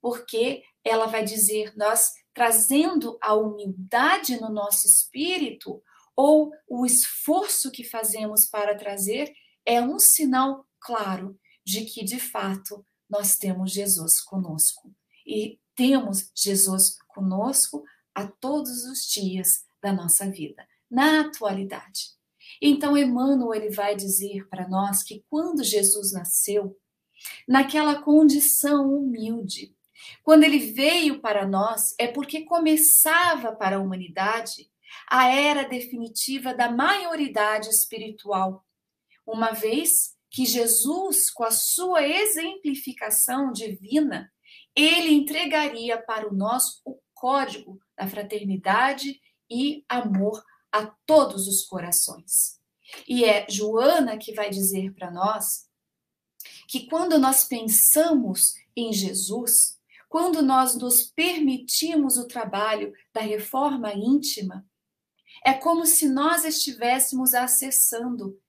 Porque 0.00 0.62
ela 0.84 1.06
vai 1.06 1.24
dizer, 1.24 1.72
nós 1.76 2.12
trazendo 2.34 3.16
a 3.20 3.32
humildade 3.34 4.38
no 4.40 4.50
nosso 4.50 4.86
espírito 4.86 5.82
ou 6.16 6.52
o 6.68 6.86
esforço 6.86 7.70
que 7.70 7.84
fazemos 7.84 8.46
para 8.46 8.76
trazer 8.76 9.32
é 9.64 9.80
um 9.80 9.98
sinal 9.98 10.66
claro 10.80 11.38
de 11.64 11.84
que 11.84 12.04
de 12.04 12.20
fato 12.20 12.84
nós 13.08 13.36
temos 13.36 13.72
Jesus 13.72 14.20
conosco. 14.20 14.94
E 15.26 15.58
temos 15.74 16.30
Jesus 16.34 16.96
conosco 17.08 17.84
a 18.14 18.26
todos 18.26 18.84
os 18.84 19.06
dias 19.06 19.64
da 19.82 19.92
nossa 19.92 20.30
vida, 20.30 20.66
na 20.90 21.22
atualidade. 21.22 22.14
Então, 22.60 22.96
Emmanuel 22.96 23.54
ele 23.54 23.74
vai 23.74 23.96
dizer 23.96 24.46
para 24.48 24.68
nós 24.68 25.02
que 25.02 25.24
quando 25.28 25.64
Jesus 25.64 26.12
nasceu, 26.12 26.78
naquela 27.48 28.02
condição 28.02 28.94
humilde, 28.94 29.74
quando 30.22 30.44
ele 30.44 30.58
veio 30.58 31.20
para 31.20 31.46
nós, 31.46 31.94
é 31.98 32.06
porque 32.06 32.42
começava 32.42 33.54
para 33.54 33.76
a 33.76 33.80
humanidade 33.80 34.70
a 35.08 35.28
era 35.28 35.68
definitiva 35.68 36.54
da 36.54 36.70
maioridade 36.70 37.68
espiritual, 37.68 38.64
uma 39.26 39.52
vez 39.52 40.14
que 40.30 40.44
Jesus, 40.44 41.30
com 41.30 41.44
a 41.44 41.50
sua 41.50 42.06
exemplificação 42.06 43.52
divina, 43.52 44.32
ele 44.74 45.12
entregaria 45.12 45.96
para 46.02 46.30
nós 46.32 46.80
o 46.84 46.98
código 47.14 47.80
da 47.96 48.06
fraternidade 48.06 49.20
e 49.48 49.84
amor 49.88 50.42
a 50.72 50.86
todos 51.06 51.46
os 51.46 51.64
corações. 51.64 52.60
E 53.08 53.24
é 53.24 53.46
Joana 53.48 54.18
que 54.18 54.34
vai 54.34 54.50
dizer 54.50 54.92
para 54.92 55.10
nós 55.10 55.68
que 56.68 56.86
quando 56.86 57.18
nós 57.18 57.44
pensamos 57.44 58.54
em 58.76 58.92
Jesus, 58.92 59.78
quando 60.08 60.42
nós 60.42 60.76
nos 60.76 61.02
permitimos 61.02 62.16
o 62.16 62.26
trabalho 62.26 62.92
da 63.12 63.20
reforma 63.20 63.92
íntima, 63.94 64.66
é 65.44 65.52
como 65.52 65.86
se 65.86 66.08
nós 66.08 66.44
estivéssemos 66.44 67.34
acessando 67.34 68.40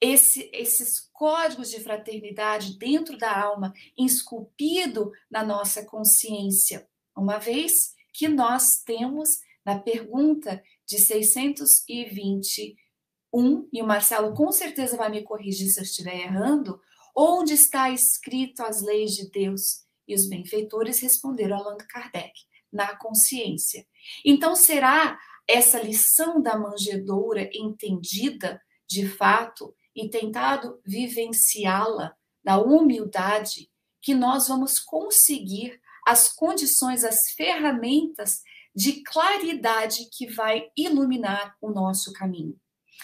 esse, 0.00 0.50
esses 0.52 1.08
códigos 1.12 1.70
de 1.70 1.78
fraternidade 1.78 2.76
dentro 2.76 3.16
da 3.16 3.40
alma, 3.40 3.72
esculpido 3.96 5.12
na 5.30 5.44
nossa 5.44 5.84
consciência, 5.84 6.88
uma 7.16 7.38
vez 7.38 7.94
que 8.12 8.26
nós 8.26 8.82
temos 8.84 9.28
na 9.64 9.78
pergunta 9.78 10.60
de 10.84 10.98
621, 10.98 13.68
e 13.72 13.80
o 13.80 13.86
Marcelo 13.86 14.34
com 14.34 14.50
certeza 14.50 14.96
vai 14.96 15.08
me 15.08 15.22
corrigir 15.22 15.68
se 15.68 15.78
eu 15.78 15.84
estiver 15.84 16.16
errando, 16.16 16.80
onde 17.16 17.54
está 17.54 17.88
escrito 17.90 18.64
as 18.64 18.82
leis 18.82 19.12
de 19.12 19.30
Deus? 19.30 19.84
E 20.08 20.14
os 20.14 20.28
benfeitores 20.28 20.98
responderam 20.98 21.56
Allan 21.56 21.76
Kardec, 21.88 22.32
na 22.72 22.96
consciência. 22.96 23.86
Então, 24.24 24.56
será 24.56 25.16
essa 25.48 25.80
lição 25.80 26.40
da 26.40 26.56
manjedoura 26.56 27.48
entendida 27.52 28.60
de 28.88 29.08
fato 29.08 29.74
e 29.94 30.08
tentado 30.08 30.80
vivenciá-la 30.84 32.16
na 32.44 32.58
humildade, 32.58 33.70
que 34.00 34.14
nós 34.14 34.48
vamos 34.48 34.78
conseguir 34.80 35.80
as 36.06 36.28
condições, 36.32 37.04
as 37.04 37.30
ferramentas 37.36 38.40
de 38.74 39.02
claridade 39.02 40.08
que 40.10 40.26
vai 40.26 40.70
iluminar 40.76 41.56
o 41.60 41.70
nosso 41.70 42.12
caminho. 42.12 42.58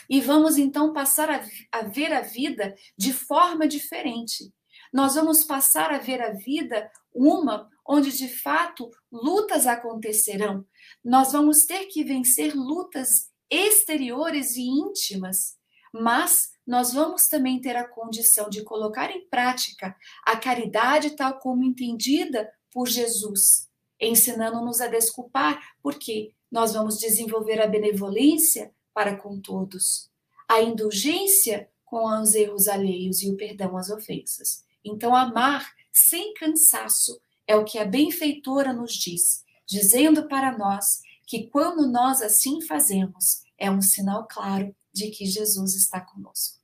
E 0.09 0.21
vamos 0.21 0.57
então 0.57 0.93
passar 0.93 1.31
a, 1.31 1.45
a, 1.73 1.83
ver 1.83 2.13
a 2.13 2.21
vida 2.21 2.75
de 2.97 3.13
forma 3.13 3.67
diferente. 3.69 4.53
Nós 4.93 5.15
vamos 5.15 5.45
passar 5.45 5.93
a 5.93 5.99
ver 5.99 6.21
a 6.21 6.33
vida 6.33 6.91
uma 7.15 7.69
onde 7.87 8.13
de 8.17 8.29
fato 8.29 8.91
lutas 9.11 9.67
acontecerão. 9.67 10.65
Nós 11.05 11.33
vamos 11.33 11.65
ter 11.65 11.87
que 11.87 12.05
vencer 12.05 12.55
lutas 12.55 13.31
exteriores 13.51 14.57
e 14.57 14.63
íntimas, 14.63 15.57
mas 15.93 16.51
nós 16.67 16.93
vamos 16.93 17.27
também 17.27 17.61
ter 17.61 17.77
a 17.77 17.89
condição 17.89 18.51
de 18.51 18.63
colocar 18.63 19.11
em 19.11 19.27
prática 19.29 19.97
a 20.25 20.37
caridade 20.37 21.17
tal 21.17 21.39
como 21.39 21.65
entendida 21.65 22.53
por 22.71 22.87
Jesus, 22.87 23.69
ensinando-nos 23.99 24.83
a 24.83 24.87
desculpar, 24.87 25.59
porque 25.83 26.35
nós 26.53 26.75
vamos 26.75 26.99
desenvolver 26.99 27.61
a 27.61 27.67
benevolência 27.67 28.71
para 28.93 29.17
com 29.17 29.41
todos, 29.41 30.11
a 30.47 30.61
indulgência 30.61 31.71
com 31.87 32.07
os 32.21 32.35
erros 32.35 32.69
alheios 32.69 33.23
e 33.23 33.31
o 33.31 33.37
perdão 33.37 33.77
às 33.79 33.89
ofensas. 33.89 34.68
Então, 34.85 35.15
amar 35.15 35.73
sem 35.93 36.35
cansaço 36.35 37.21
é 37.47 37.57
o 37.57 37.65
que 37.65 37.79
a 37.79 37.85
benfeitora 37.85 38.73
nos 38.73 38.93
diz, 38.93 39.45
dizendo 39.67 40.29
para 40.29 40.57
nós 40.57 41.01
que 41.27 41.47
quando 41.49 41.91
nós 41.91 42.23
assim 42.23 42.61
fazemos, 42.63 43.43
é 43.59 43.71
um 43.71 43.83
sinal 43.83 44.27
claro 44.29 44.75
de 44.93 45.11
que 45.11 45.27
Jesus 45.27 45.75
está 45.75 46.01
conosco. 46.01 46.59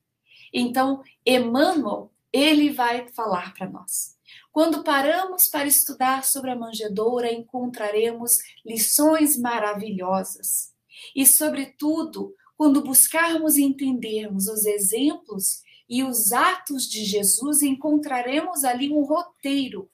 Então, 0.52 1.02
Emmanuel, 1.26 2.12
ele 2.32 2.70
vai 2.70 3.08
falar 3.08 3.52
para 3.54 3.68
nós. 3.68 4.14
Quando 4.50 4.84
paramos 4.84 5.48
para 5.50 5.66
estudar 5.66 6.24
sobre 6.24 6.50
a 6.50 6.56
manjedoura, 6.56 7.32
encontraremos 7.32 8.32
lições 8.64 9.36
maravilhosas. 9.36 10.72
E, 11.14 11.26
sobretudo, 11.26 12.34
quando 12.56 12.82
buscarmos 12.82 13.56
e 13.56 13.64
entendermos 13.64 14.46
os 14.46 14.64
exemplos 14.64 15.62
e 15.94 16.02
os 16.02 16.32
atos 16.32 16.88
de 16.88 17.04
Jesus, 17.04 17.62
encontraremos 17.62 18.64
ali 18.64 18.92
um 18.92 19.04
roteiro 19.04 19.88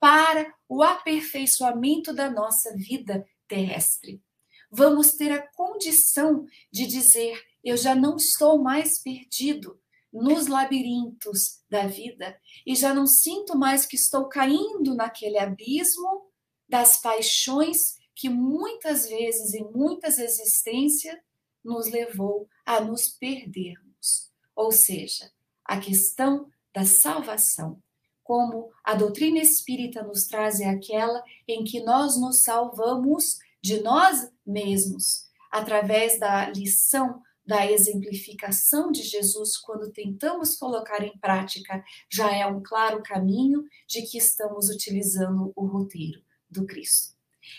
para 0.00 0.50
o 0.66 0.82
aperfeiçoamento 0.82 2.10
da 2.14 2.30
nossa 2.30 2.74
vida 2.74 3.22
terrestre. 3.46 4.22
Vamos 4.70 5.12
ter 5.12 5.30
a 5.30 5.46
condição 5.48 6.46
de 6.72 6.86
dizer: 6.86 7.38
eu 7.62 7.76
já 7.76 7.94
não 7.94 8.16
estou 8.16 8.62
mais 8.62 9.02
perdido, 9.02 9.78
nos 10.10 10.46
labirintos 10.46 11.60
da 11.68 11.86
vida 11.86 12.40
e 12.66 12.74
já 12.74 12.94
não 12.94 13.06
sinto 13.06 13.54
mais 13.54 13.84
que 13.84 13.96
estou 13.96 14.30
caindo 14.30 14.94
naquele 14.94 15.38
abismo 15.38 16.30
das 16.66 16.98
paixões 17.02 17.98
que 18.14 18.30
muitas 18.30 19.06
vezes 19.06 19.52
em 19.52 19.70
muitas 19.70 20.18
existências 20.18 21.18
nos 21.62 21.90
levou 21.90 22.48
a 22.64 22.80
nos 22.80 23.08
perdermos. 23.08 24.32
Ou 24.54 24.72
seja, 24.72 25.30
a 25.72 25.80
questão 25.80 26.50
da 26.74 26.84
salvação, 26.84 27.82
como 28.22 28.70
a 28.84 28.94
doutrina 28.94 29.38
espírita 29.38 30.02
nos 30.02 30.26
traz, 30.26 30.60
é 30.60 30.68
aquela 30.68 31.24
em 31.48 31.64
que 31.64 31.80
nós 31.80 32.20
nos 32.20 32.42
salvamos 32.42 33.38
de 33.62 33.80
nós 33.80 34.30
mesmos, 34.46 35.30
através 35.50 36.20
da 36.20 36.50
lição 36.50 37.22
da 37.46 37.64
exemplificação 37.66 38.92
de 38.92 39.02
Jesus, 39.02 39.56
quando 39.56 39.90
tentamos 39.90 40.56
colocar 40.56 41.02
em 41.02 41.16
prática, 41.16 41.82
já 42.10 42.30
é 42.30 42.46
um 42.46 42.62
claro 42.62 43.02
caminho 43.02 43.64
de 43.88 44.02
que 44.02 44.18
estamos 44.18 44.68
utilizando 44.68 45.54
o 45.56 45.64
roteiro 45.64 46.20
do 46.50 46.66
Cristo. 46.66 47.16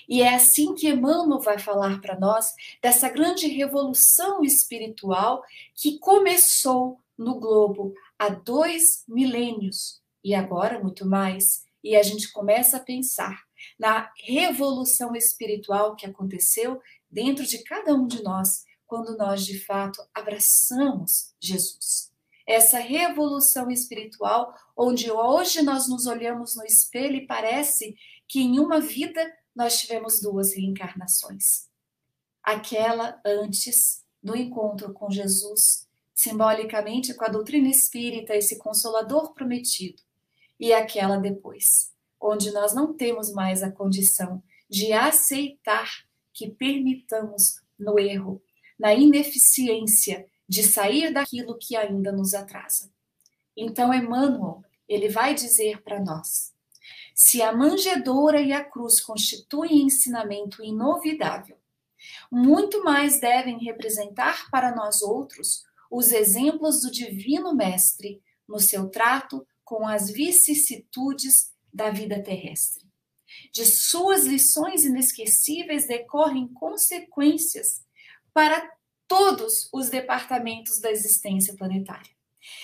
E 0.08 0.21
é 0.21 0.36
assim 0.36 0.76
que 0.76 0.88
Emmanuel 0.88 1.39
vai 1.39 1.58
falar 1.58 1.99
para 1.99 2.19
nós 2.19 2.54
dessa 2.80 3.10
grande 3.10 3.47
revolução 3.47 4.43
espiritual 4.43 5.43
que 5.73 5.97
começou 5.97 6.99
no 7.17 7.39
globo 7.39 7.93
há 8.17 8.30
dois 8.30 9.04
milênios 9.08 10.02
e 10.23 10.34
agora 10.34 10.82
muito 10.82 11.06
mais. 11.06 11.63
E 11.84 11.95
a 11.95 12.04
gente 12.04 12.32
começa 12.32 12.78
a 12.78 12.84
pensar 12.84 13.43
na 13.78 14.12
revolução 14.23 15.15
espiritual 15.15 15.95
que 15.95 16.06
aconteceu 16.06 16.82
dentro 17.10 17.45
de 17.45 17.62
cada 17.63 17.93
um 17.93 18.08
de 18.08 18.23
nós 18.23 18.63
quando 18.88 19.17
nós 19.17 19.45
de 19.45 19.60
fato 19.60 20.02
abraçamos 20.13 21.34
Jesus. 21.39 22.12
Essa 22.45 22.78
revolução 22.78 23.71
espiritual, 23.71 24.54
onde 24.76 25.10
hoje 25.10 25.62
nós 25.62 25.88
nos 25.88 26.06
olhamos 26.06 26.56
no 26.56 26.65
espelho 26.65 27.15
e 27.15 27.26
parece 27.26 27.95
que 28.28 28.41
em 28.41 28.60
uma 28.60 28.80
vida 28.80 29.21
nós 29.56 29.80
tivemos 29.80 30.19
duas 30.21 30.54
reencarnações. 30.54 31.69
Aquela 32.41 33.21
antes 33.26 34.04
do 34.21 34.36
encontro 34.36 34.93
com 34.93 35.10
Jesus, 35.10 35.88
simbolicamente 36.13 37.13
com 37.13 37.26
a 37.26 37.30
doutrina 37.30 37.69
espírita, 37.69 38.36
esse 38.36 38.58
consolador 38.58 39.34
prometido, 39.34 40.02
e 40.60 40.71
aquela 40.71 41.17
depois, 41.17 41.91
onde 42.21 42.52
nós 42.52 42.73
não 42.73 42.93
temos 42.93 43.32
mais 43.32 43.63
a 43.63 43.71
condição 43.71 44.41
de 44.69 44.93
aceitar 44.93 45.89
que 46.32 46.49
permitamos 46.49 47.62
no 47.78 47.99
erro 47.99 48.41
na 48.80 48.93
ineficiência 48.93 50.28
de 50.47 50.63
sair 50.63 51.13
daquilo 51.13 51.58
que 51.58 51.76
ainda 51.76 52.12
nos 52.12 52.34
atrasa. 52.34 52.91
Então, 53.56 53.94
Emmanuel, 53.94 54.63
ele 54.87 55.10
vai 55.10 55.33
dizer 55.33 55.81
para 55.83 56.04
nós: 56.04 56.54
se 57.13 57.42
a 57.42 57.56
manjedoura 57.56 58.42
e 58.42 58.52
a 58.52 58.63
cruz 58.63 59.00
constituem 59.00 59.83
ensinamento 59.83 60.63
inovidável, 60.63 61.58
muito 62.31 62.83
mais 62.83 63.19
devem 63.19 63.58
representar 63.60 64.50
para 64.50 64.75
nós 64.75 65.02
outros 65.02 65.63
os 65.94 66.12
exemplos 66.12 66.81
do 66.81 66.89
Divino 66.89 67.54
Mestre 67.54 68.19
no 68.50 68.60
seu 68.60 68.89
trato 68.89 69.46
com 69.63 69.87
as 69.87 70.10
vicissitudes 70.10 71.54
da 71.71 71.91
vida 71.91 72.21
terrestre. 72.23 72.83
De 73.52 73.63
suas 73.63 74.25
lições 74.25 74.85
inesquecíveis 74.85 75.85
decorrem 75.85 76.48
consequências 76.48 77.85
para 78.33 78.67
todos 79.08 79.69
os 79.71 79.91
departamentos 79.91 80.79
da 80.79 80.89
existência 80.89 81.56
planetária. 81.56 82.12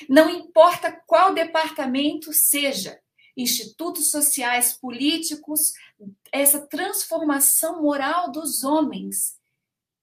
Não 0.10 0.28
importa 0.28 0.92
qual 1.06 1.32
departamento 1.32 2.34
seja, 2.34 3.00
institutos 3.38 4.10
sociais, 4.10 4.74
políticos, 4.74 5.74
essa 6.32 6.66
transformação 6.66 7.84
moral 7.84 8.32
dos 8.32 8.64
homens 8.64 9.38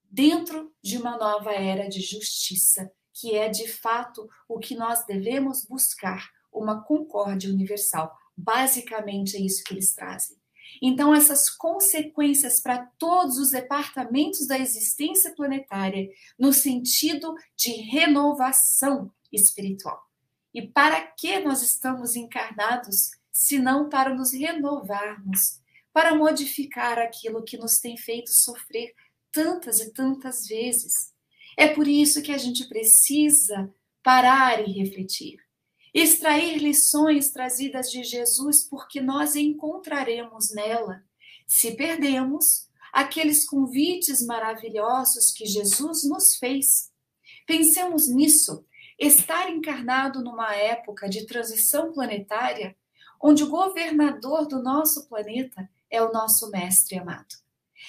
dentro 0.09 0.72
de 0.81 0.97
uma 0.97 1.18
nova 1.18 1.53
era 1.53 1.89
de 1.89 2.01
justiça, 2.01 2.89
que 3.21 3.35
é 3.35 3.49
de 3.49 3.67
fato 3.67 4.29
o 4.49 4.59
que 4.59 4.75
nós 4.75 5.05
devemos 5.07 5.64
buscar, 5.64 6.31
uma 6.53 6.83
concórdia 6.83 7.51
universal. 7.51 8.14
Basicamente 8.37 9.37
é 9.37 9.41
isso 9.41 9.64
que 9.64 9.73
eles 9.73 9.95
trazem. 9.95 10.37
Então, 10.83 11.14
essas 11.14 11.49
consequências 11.49 12.61
para 12.61 12.85
todos 12.99 13.39
os 13.39 13.51
departamentos 13.51 14.47
da 14.47 14.59
existência 14.59 15.35
planetária, 15.35 16.09
no 16.39 16.53
sentido 16.53 17.35
de 17.57 17.71
renovação 17.73 19.11
espiritual. 19.33 20.03
E 20.53 20.67
para 20.67 21.01
que 21.03 21.39
nós 21.41 21.62
estamos 21.62 22.17
encarnados 22.17 23.11
senão 23.33 23.89
para 23.89 24.14
nos 24.14 24.33
renovarmos, 24.33 25.61
para 25.93 26.14
modificar 26.14 26.99
aquilo 26.99 27.45
que 27.45 27.57
nos 27.57 27.79
tem 27.79 27.97
feito 27.97 28.31
sofrer 28.31 28.95
tantas 29.33 29.81
e 29.81 29.93
tantas 29.93 30.47
vezes. 30.47 31.14
É 31.57 31.69
por 31.69 31.89
isso 31.89 32.23
que 32.23 32.33
a 32.33 32.39
gente 32.39 32.69
precisa 32.69 33.73
parar 34.03 34.61
e 34.67 34.73
refletir, 34.73 35.39
extrair 35.93 36.59
lições 36.59 37.31
trazidas 37.31 37.91
de 37.91 38.05
Jesus, 38.05 38.63
porque 38.63 39.01
nós 39.01 39.35
encontraremos 39.35 40.53
nela. 40.55 41.03
Se 41.47 41.73
perdemos, 41.73 42.69
aqueles 42.93 43.47
convites 43.47 44.25
maravilhosos 44.25 45.33
que 45.33 45.47
Jesus 45.47 46.05
nos 46.09 46.37
fez. 46.37 46.91
Pensemos 47.47 48.09
nisso. 48.09 48.65
Estar 48.99 49.51
encarnado 49.51 50.23
numa 50.23 50.55
época 50.55 51.09
de 51.09 51.27
transição 51.27 51.93
planetária, 51.93 52.77
onde 53.21 53.45
o 53.45 53.51
governador 53.51 54.47
do 54.47 54.63
nosso 54.63 55.07
planeta 55.09 55.69
é 55.91 56.03
o 56.03 56.13
nosso 56.13 56.51
mestre 56.51 56.99
amado. 56.99 57.35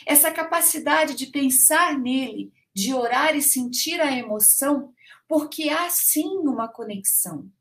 Essa 0.06 0.32
capacidade 0.32 1.16
de 1.16 1.28
pensar 1.28 1.98
nele, 1.98 2.52
de 2.78 2.94
orar 2.94 3.36
e 3.36 3.42
sentir 3.42 4.00
a 4.00 4.16
emoção, 4.16 4.94
porque 5.28 5.68
há 5.68 5.90
sim 5.90 6.38
uma 6.44 6.68
conexão. 6.68 7.52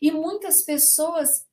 E 0.00 0.12
muitas 0.12 0.62
pessoas 0.62 1.46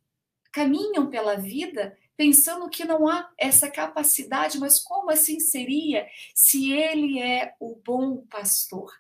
caminham 0.52 1.10
pela 1.10 1.38
vida 1.38 1.98
pensando 2.18 2.70
que 2.70 2.84
não 2.84 3.08
há 3.08 3.32
essa 3.38 3.72
capacidade, 3.72 4.60
mas 4.60 4.84
como 4.84 5.12
assim 5.12 5.40
seria 5.40 6.06
se 6.34 6.74
ele 6.74 7.22
é 7.22 7.56
o 7.58 7.78
bom 7.78 8.26
pastor? 8.28 8.92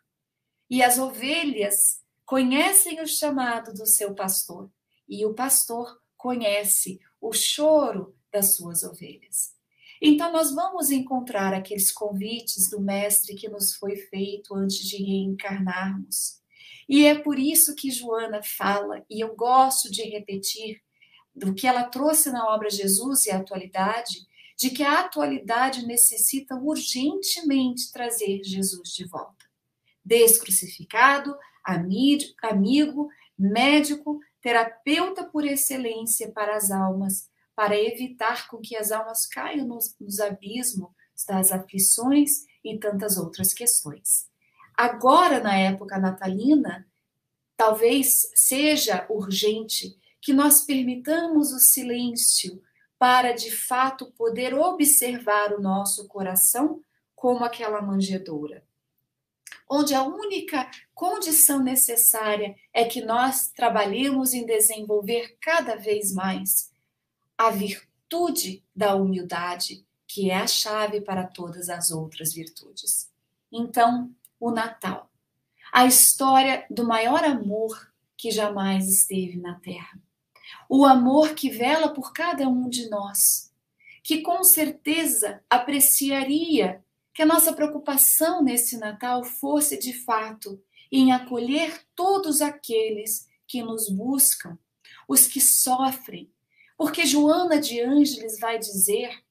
E 0.69 0.81
as 0.81 0.97
ovelhas 0.97 2.01
conhecem 2.25 3.01
o 3.01 3.07
chamado 3.07 3.73
do 3.73 3.85
seu 3.85 4.15
pastor, 4.15 4.71
e 5.09 5.25
o 5.25 5.33
pastor 5.33 6.01
conhece 6.15 7.01
o 7.19 7.33
choro 7.33 8.15
das 8.31 8.55
suas 8.55 8.81
ovelhas. 8.81 9.54
Então, 10.01 10.31
nós 10.31 10.53
vamos 10.53 10.91
encontrar 10.91 11.53
aqueles 11.53 11.91
convites 11.91 12.69
do 12.69 12.81
Mestre 12.81 13.35
que 13.35 13.49
nos 13.49 13.75
foi 13.75 13.95
feito 13.95 14.53
antes 14.53 14.79
de 14.87 14.97
reencarnarmos. 14.97 16.41
E 16.87 17.05
é 17.05 17.15
por 17.15 17.39
isso 17.39 17.75
que 17.75 17.89
Joana 17.89 18.41
fala, 18.43 19.03
e 19.09 19.19
eu 19.23 19.35
gosto 19.35 19.89
de 19.89 20.03
repetir, 20.03 20.81
do 21.35 21.53
que 21.53 21.67
ela 21.67 21.83
trouxe 21.83 22.31
na 22.31 22.47
obra 22.53 22.69
Jesus 22.69 23.25
e 23.25 23.31
a 23.31 23.37
atualidade, 23.37 24.25
de 24.57 24.69
que 24.69 24.83
a 24.83 25.01
atualidade 25.01 25.85
necessita 25.85 26.55
urgentemente 26.55 27.91
trazer 27.91 28.41
Jesus 28.43 28.89
de 28.89 29.05
volta. 29.05 29.45
Descrucificado, 30.03 31.35
amigo, 31.63 33.09
médico, 33.37 34.19
terapeuta 34.39 35.25
por 35.25 35.43
excelência 35.43 36.31
para 36.31 36.55
as 36.55 36.71
almas, 36.71 37.29
para 37.55 37.79
evitar 37.79 38.47
com 38.47 38.57
que 38.57 38.75
as 38.75 38.91
almas 38.91 39.25
caiam 39.25 39.65
nos, 39.65 39.95
nos 39.99 40.19
abismos 40.19 40.89
das 41.27 41.51
aflições 41.51 42.45
e 42.63 42.77
tantas 42.77 43.17
outras 43.17 43.53
questões. 43.53 44.29
Agora, 44.75 45.39
na 45.39 45.57
época 45.57 45.97
natalina, 45.97 46.85
talvez 47.55 48.29
seja 48.35 49.05
urgente 49.09 49.97
que 50.21 50.33
nós 50.33 50.65
permitamos 50.65 51.53
o 51.53 51.59
silêncio 51.59 52.61
para 52.99 53.31
de 53.31 53.51
fato 53.51 54.11
poder 54.13 54.53
observar 54.53 55.53
o 55.53 55.61
nosso 55.61 56.07
coração 56.07 56.81
como 57.15 57.45
aquela 57.45 57.81
manjedoura. 57.81 58.65
Onde 59.69 59.95
a 59.95 60.03
única 60.03 60.69
condição 60.93 61.59
necessária 61.63 62.55
é 62.73 62.85
que 62.85 63.01
nós 63.01 63.47
trabalhemos 63.51 64.33
em 64.33 64.45
desenvolver 64.45 65.37
cada 65.41 65.75
vez 65.75 66.13
mais 66.13 66.71
a 67.37 67.49
virtude 67.49 68.63
da 68.75 68.95
humildade, 68.95 69.85
que 70.07 70.29
é 70.29 70.37
a 70.37 70.47
chave 70.47 71.01
para 71.01 71.25
todas 71.25 71.69
as 71.69 71.91
outras 71.91 72.33
virtudes. 72.33 73.11
Então, 73.51 74.13
o 74.39 74.51
Natal, 74.51 75.09
a 75.73 75.85
história 75.85 76.65
do 76.69 76.85
maior 76.85 77.23
amor 77.23 77.91
que 78.17 78.31
jamais 78.31 78.87
esteve 78.87 79.37
na 79.37 79.55
Terra 79.55 79.99
o 80.69 80.85
amor 80.85 81.33
que 81.33 81.49
vela 81.49 81.89
por 81.89 82.13
cada 82.13 82.47
um 82.47 82.69
de 82.69 82.89
nós, 82.89 83.51
que 84.03 84.21
com 84.21 84.43
certeza 84.43 85.43
apreciaria 85.49 86.83
que 87.13 87.21
a 87.21 87.25
nossa 87.25 87.53
preocupação 87.53 88.43
nesse 88.43 88.77
Natal 88.77 89.23
fosse 89.23 89.79
de 89.79 89.93
fato 89.93 90.61
em 90.91 91.11
acolher 91.11 91.81
todos 91.95 92.41
aqueles 92.41 93.27
que 93.47 93.63
nos 93.63 93.89
buscam, 93.89 94.57
os 95.07 95.27
que 95.27 95.39
sofrem, 95.39 96.29
porque 96.77 97.05
Joana 97.05 97.59
de 97.59 97.79
Ângeles 97.81 98.39
vai 98.39 98.59
dizer 98.59 99.23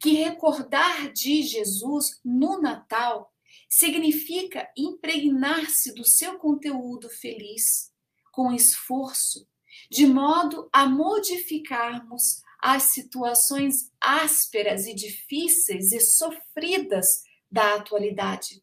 que 0.00 0.14
recordar 0.14 1.12
de 1.12 1.42
Jesus 1.42 2.20
no 2.24 2.60
Natal 2.60 3.32
significa 3.68 4.68
impregnar-se 4.76 5.94
do 5.94 6.04
seu 6.04 6.38
conteúdo 6.38 7.08
feliz, 7.08 7.92
com 8.32 8.52
esforço, 8.52 9.46
de 9.90 10.06
modo 10.06 10.68
a 10.72 10.86
modificarmos 10.86 12.42
as 12.60 12.84
situações 12.84 13.92
ásperas 14.00 14.86
e 14.86 14.94
difíceis 14.94 15.92
e 15.92 16.00
sofridas 16.00 17.22
da 17.50 17.74
atualidade. 17.74 18.62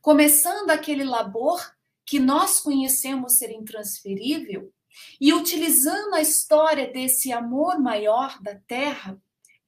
Começando 0.00 0.70
aquele 0.70 1.02
labor 1.04 1.60
que 2.04 2.20
nós 2.20 2.60
conhecemos 2.60 3.38
ser 3.38 3.50
intransferível 3.50 4.72
e 5.20 5.32
utilizando 5.32 6.14
a 6.14 6.20
história 6.20 6.90
desse 6.90 7.32
amor 7.32 7.78
maior 7.78 8.40
da 8.42 8.54
terra, 8.54 9.20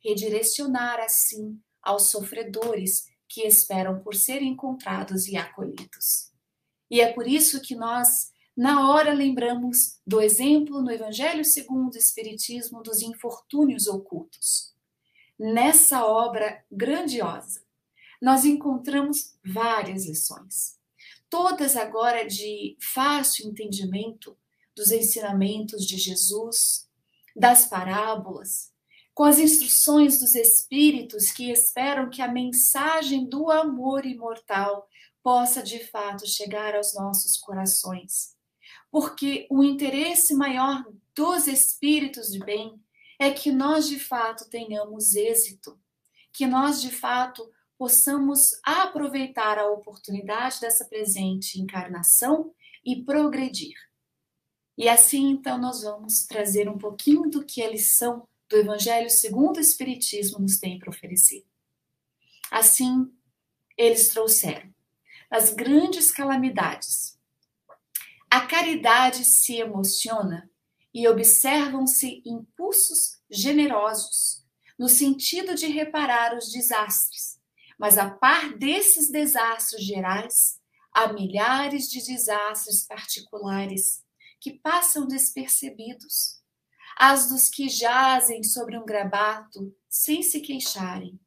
redirecionar 0.02 1.00
assim 1.00 1.60
aos 1.82 2.10
sofredores 2.10 3.06
que 3.28 3.42
esperam 3.42 4.00
por 4.00 4.14
serem 4.14 4.50
encontrados 4.50 5.26
e 5.26 5.36
acolhidos. 5.36 6.30
E 6.90 7.00
é 7.00 7.12
por 7.12 7.26
isso 7.26 7.60
que 7.60 7.74
nós 7.74 8.32
na 8.56 8.88
hora 8.88 9.12
lembramos 9.12 10.00
do 10.06 10.20
exemplo 10.20 10.80
no 10.80 10.90
Evangelho 10.90 11.44
segundo 11.44 11.94
o 11.94 11.98
Espiritismo 11.98 12.82
dos 12.82 13.02
infortúnios 13.02 13.88
ocultos. 13.88 14.72
Nessa 15.36 16.06
obra 16.06 16.64
grandiosa, 16.70 17.64
nós 18.22 18.44
encontramos 18.44 19.36
várias 19.44 20.06
lições, 20.06 20.78
todas 21.28 21.76
agora 21.76 22.24
de 22.24 22.76
fácil 22.80 23.48
entendimento 23.48 24.38
dos 24.76 24.90
ensinamentos 24.90 25.86
de 25.86 25.96
Jesus, 25.96 26.88
das 27.34 27.66
parábolas, 27.66 28.72
com 29.12 29.24
as 29.24 29.38
instruções 29.38 30.18
dos 30.18 30.34
Espíritos 30.34 31.30
que 31.30 31.50
esperam 31.50 32.10
que 32.10 32.22
a 32.22 32.30
mensagem 32.30 33.28
do 33.28 33.50
amor 33.50 34.04
imortal 34.04 34.88
possa 35.22 35.62
de 35.62 35.84
fato 35.86 36.28
chegar 36.28 36.74
aos 36.74 36.94
nossos 36.94 37.38
corações 37.38 38.34
porque 38.94 39.48
o 39.50 39.64
interesse 39.64 40.32
maior 40.34 40.84
dos 41.16 41.48
espíritos 41.48 42.28
de 42.28 42.38
bem 42.38 42.80
é 43.18 43.32
que 43.32 43.50
nós 43.50 43.88
de 43.88 43.98
fato 43.98 44.48
tenhamos 44.48 45.16
êxito, 45.16 45.76
que 46.32 46.46
nós 46.46 46.80
de 46.80 46.92
fato 46.92 47.44
possamos 47.76 48.38
aproveitar 48.62 49.58
a 49.58 49.68
oportunidade 49.68 50.60
dessa 50.60 50.84
presente 50.84 51.60
encarnação 51.60 52.54
e 52.84 53.02
progredir. 53.02 53.74
E 54.76 54.88
assim, 54.88 55.30
então, 55.30 55.58
nós 55.58 55.82
vamos 55.82 56.26
trazer 56.26 56.68
um 56.68 56.78
pouquinho 56.78 57.30
do 57.30 57.44
que 57.44 57.62
a 57.62 57.70
lição 57.70 58.26
do 58.48 58.56
Evangelho 58.56 59.08
segundo 59.08 59.56
o 59.56 59.60
Espiritismo 59.60 60.38
nos 60.38 60.58
tem 60.58 60.78
para 60.78 60.90
oferecer. 60.90 61.44
Assim, 62.50 63.10
eles 63.76 64.08
trouxeram 64.08 64.72
as 65.30 65.50
grandes 65.50 66.12
calamidades 66.12 67.14
a 68.34 68.40
caridade 68.40 69.24
se 69.24 69.58
emociona 69.58 70.50
e 70.92 71.06
observam-se 71.06 72.20
impulsos 72.26 73.22
generosos, 73.30 74.44
no 74.76 74.88
sentido 74.88 75.54
de 75.54 75.68
reparar 75.68 76.36
os 76.36 76.50
desastres. 76.50 77.38
Mas 77.78 77.96
a 77.96 78.10
par 78.10 78.58
desses 78.58 79.08
desastres 79.08 79.84
gerais, 79.84 80.60
há 80.92 81.12
milhares 81.12 81.88
de 81.88 82.04
desastres 82.04 82.84
particulares 82.84 84.03
que 84.44 84.52
passam 84.52 85.06
despercebidos. 85.06 86.38
As 86.98 87.30
dos 87.30 87.48
que 87.48 87.66
jazem 87.66 88.42
sobre 88.42 88.76
um 88.76 88.84
grabato 88.84 89.74
sem 89.88 90.22
se 90.22 90.38
queixarem. 90.42 91.18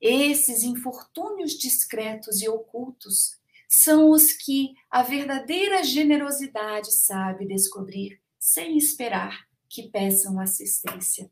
Esses 0.00 0.64
infortúnios 0.64 1.52
discretos 1.52 2.42
e 2.42 2.48
ocultos 2.48 3.38
são 3.68 4.10
os 4.10 4.32
que 4.32 4.74
a 4.90 5.04
verdadeira 5.04 5.84
generosidade 5.84 6.90
sabe 6.90 7.46
descobrir 7.46 8.20
sem 8.40 8.76
esperar 8.76 9.46
que 9.68 9.88
peçam 9.88 10.40
assistência. 10.40 11.30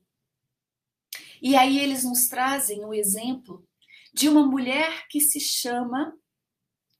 E 1.42 1.56
aí 1.56 1.80
eles 1.80 2.04
nos 2.04 2.28
trazem 2.28 2.84
o 2.84 2.94
exemplo 2.94 3.66
de 4.14 4.28
uma 4.28 4.46
mulher 4.46 5.08
que 5.08 5.20
se 5.20 5.40
chama, 5.40 6.16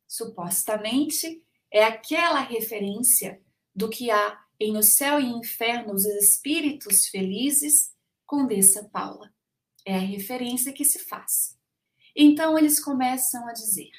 supostamente, 0.08 1.44
é 1.72 1.84
aquela 1.84 2.40
referência 2.40 3.40
do 3.76 3.90
que 3.90 4.10
há 4.10 4.42
em 4.58 4.78
O 4.78 4.82
Céu 4.82 5.20
e 5.20 5.26
Inferno 5.26 5.92
os 5.92 6.06
espíritos 6.06 7.06
felizes, 7.08 7.92
Condessa 8.24 8.88
Paula. 8.90 9.30
É 9.84 9.94
a 9.94 10.00
referência 10.00 10.72
que 10.72 10.84
se 10.84 10.98
faz. 10.98 11.56
Então 12.16 12.56
eles 12.56 12.82
começam 12.82 13.46
a 13.46 13.52
dizer: 13.52 13.90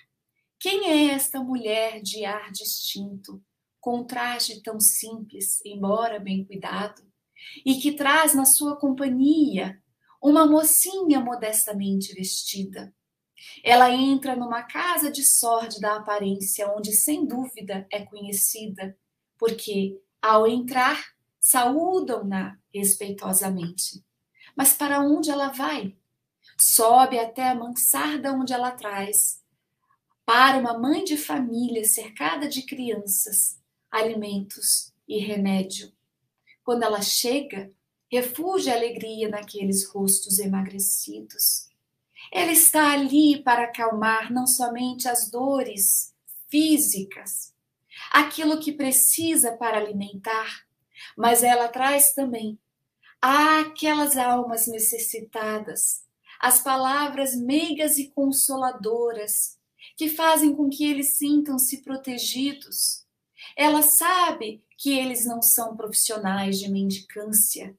quem 0.59 0.89
é 0.89 1.13
esta 1.13 1.39
mulher 1.39 2.01
de 2.01 2.25
ar 2.25 2.51
distinto, 2.51 3.41
com 3.79 4.03
traje 4.03 4.61
tão 4.63 4.79
simples, 4.79 5.63
embora 5.63 6.19
bem 6.19 6.43
cuidado, 6.43 7.03
e 7.63 7.75
que 7.75 7.93
traz 7.93 8.33
na 8.33 8.45
sua 8.45 8.75
companhia 8.75 9.79
uma 10.21 10.47
mocinha 10.47 11.19
modestamente 11.19 12.13
vestida? 12.15 12.91
Ela 13.63 13.91
entra 13.91 14.35
numa 14.35 14.63
casa 14.63 15.11
de 15.11 15.23
sórdida 15.23 15.95
aparência, 15.95 16.67
onde 16.75 16.91
sem 16.93 17.27
dúvida 17.27 17.87
é 17.91 18.03
conhecida, 18.03 18.97
porque, 19.37 20.01
ao 20.21 20.47
entrar, 20.47 21.13
saúdam-na 21.39 22.57
respeitosamente. 22.73 24.03
Mas 24.55 24.73
para 24.73 24.99
onde 24.99 25.29
ela 25.29 25.49
vai? 25.49 25.95
Sobe 26.57 27.19
até 27.19 27.49
a 27.49 27.55
mansarda 27.55 28.33
onde 28.33 28.53
ela 28.53 28.71
traz. 28.71 29.43
Para 30.25 30.57
uma 30.57 30.77
mãe 30.77 31.03
de 31.03 31.15
família 31.15 31.85
cercada 31.85 32.47
de 32.47 32.63
crianças, 32.63 33.59
alimentos 33.89 34.93
e 35.07 35.19
remédio. 35.19 35.91
Quando 36.63 36.83
ela 36.83 37.01
chega, 37.01 37.71
refugia 38.11 38.73
a 38.73 38.75
alegria 38.75 39.29
naqueles 39.29 39.87
rostos 39.87 40.39
emagrecidos. 40.39 41.67
Ela 42.31 42.51
está 42.51 42.91
ali 42.91 43.41
para 43.41 43.65
acalmar 43.65 44.33
não 44.33 44.45
somente 44.45 45.07
as 45.07 45.29
dores 45.29 46.13
físicas, 46.49 47.53
aquilo 48.11 48.59
que 48.59 48.71
precisa 48.71 49.55
para 49.57 49.77
alimentar, 49.77 50.65
mas 51.15 51.43
ela 51.43 51.67
traz 51.67 52.13
também 52.13 52.57
àquelas 53.21 54.17
almas 54.17 54.67
necessitadas, 54.67 56.03
as 56.39 56.61
palavras 56.61 57.35
meigas 57.35 57.97
e 57.97 58.09
consoladoras 58.11 59.57
que 59.95 60.07
fazem 60.09 60.55
com 60.55 60.69
que 60.69 60.85
eles 60.85 61.17
sintam-se 61.17 61.81
protegidos. 61.81 63.05
Ela 63.55 63.81
sabe 63.81 64.63
que 64.77 64.97
eles 64.97 65.25
não 65.25 65.41
são 65.41 65.75
profissionais 65.75 66.59
de 66.59 66.69
mendicância 66.69 67.75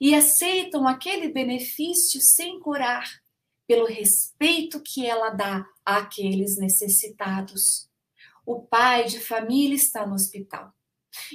e 0.00 0.14
aceitam 0.14 0.86
aquele 0.86 1.28
benefício 1.28 2.20
sem 2.20 2.60
corar, 2.60 3.20
pelo 3.66 3.84
respeito 3.84 4.80
que 4.80 5.04
ela 5.04 5.30
dá 5.30 5.66
àqueles 5.84 6.56
necessitados. 6.56 7.87
O 8.48 8.62
pai 8.62 9.04
de 9.04 9.20
família 9.20 9.74
está 9.74 10.06
no 10.06 10.14
hospital. 10.14 10.72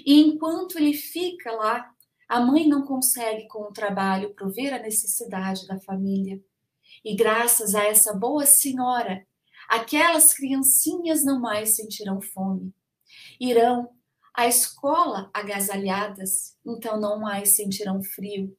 E 0.04 0.20
enquanto 0.20 0.80
ele 0.80 0.94
fica 0.94 1.52
lá, 1.52 1.88
a 2.28 2.40
mãe 2.40 2.68
não 2.68 2.88
consegue, 2.88 3.48
com 3.48 3.66
o 3.66 3.72
trabalho, 3.72 4.34
prover 4.34 4.74
a 4.74 4.80
necessidade 4.80 5.68
da 5.68 5.80
família. 5.80 6.44
E 7.06 7.16
graças 7.16 7.76
a 7.76 7.84
essa 7.84 8.16
boa 8.16 8.48
senhora, 8.48 9.28
aquelas 9.70 10.34
criancinhas 10.34 11.24
não 11.24 11.40
mais 11.40 11.76
sentirão 11.76 12.20
fome. 12.20 12.74
Irão 13.40 13.92
à 14.34 14.48
escola 14.48 15.30
agasalhadas, 15.32 16.58
então 16.66 17.00
não 17.00 17.20
mais 17.20 17.56
sentirão 17.56 18.02
frio. 18.02 18.58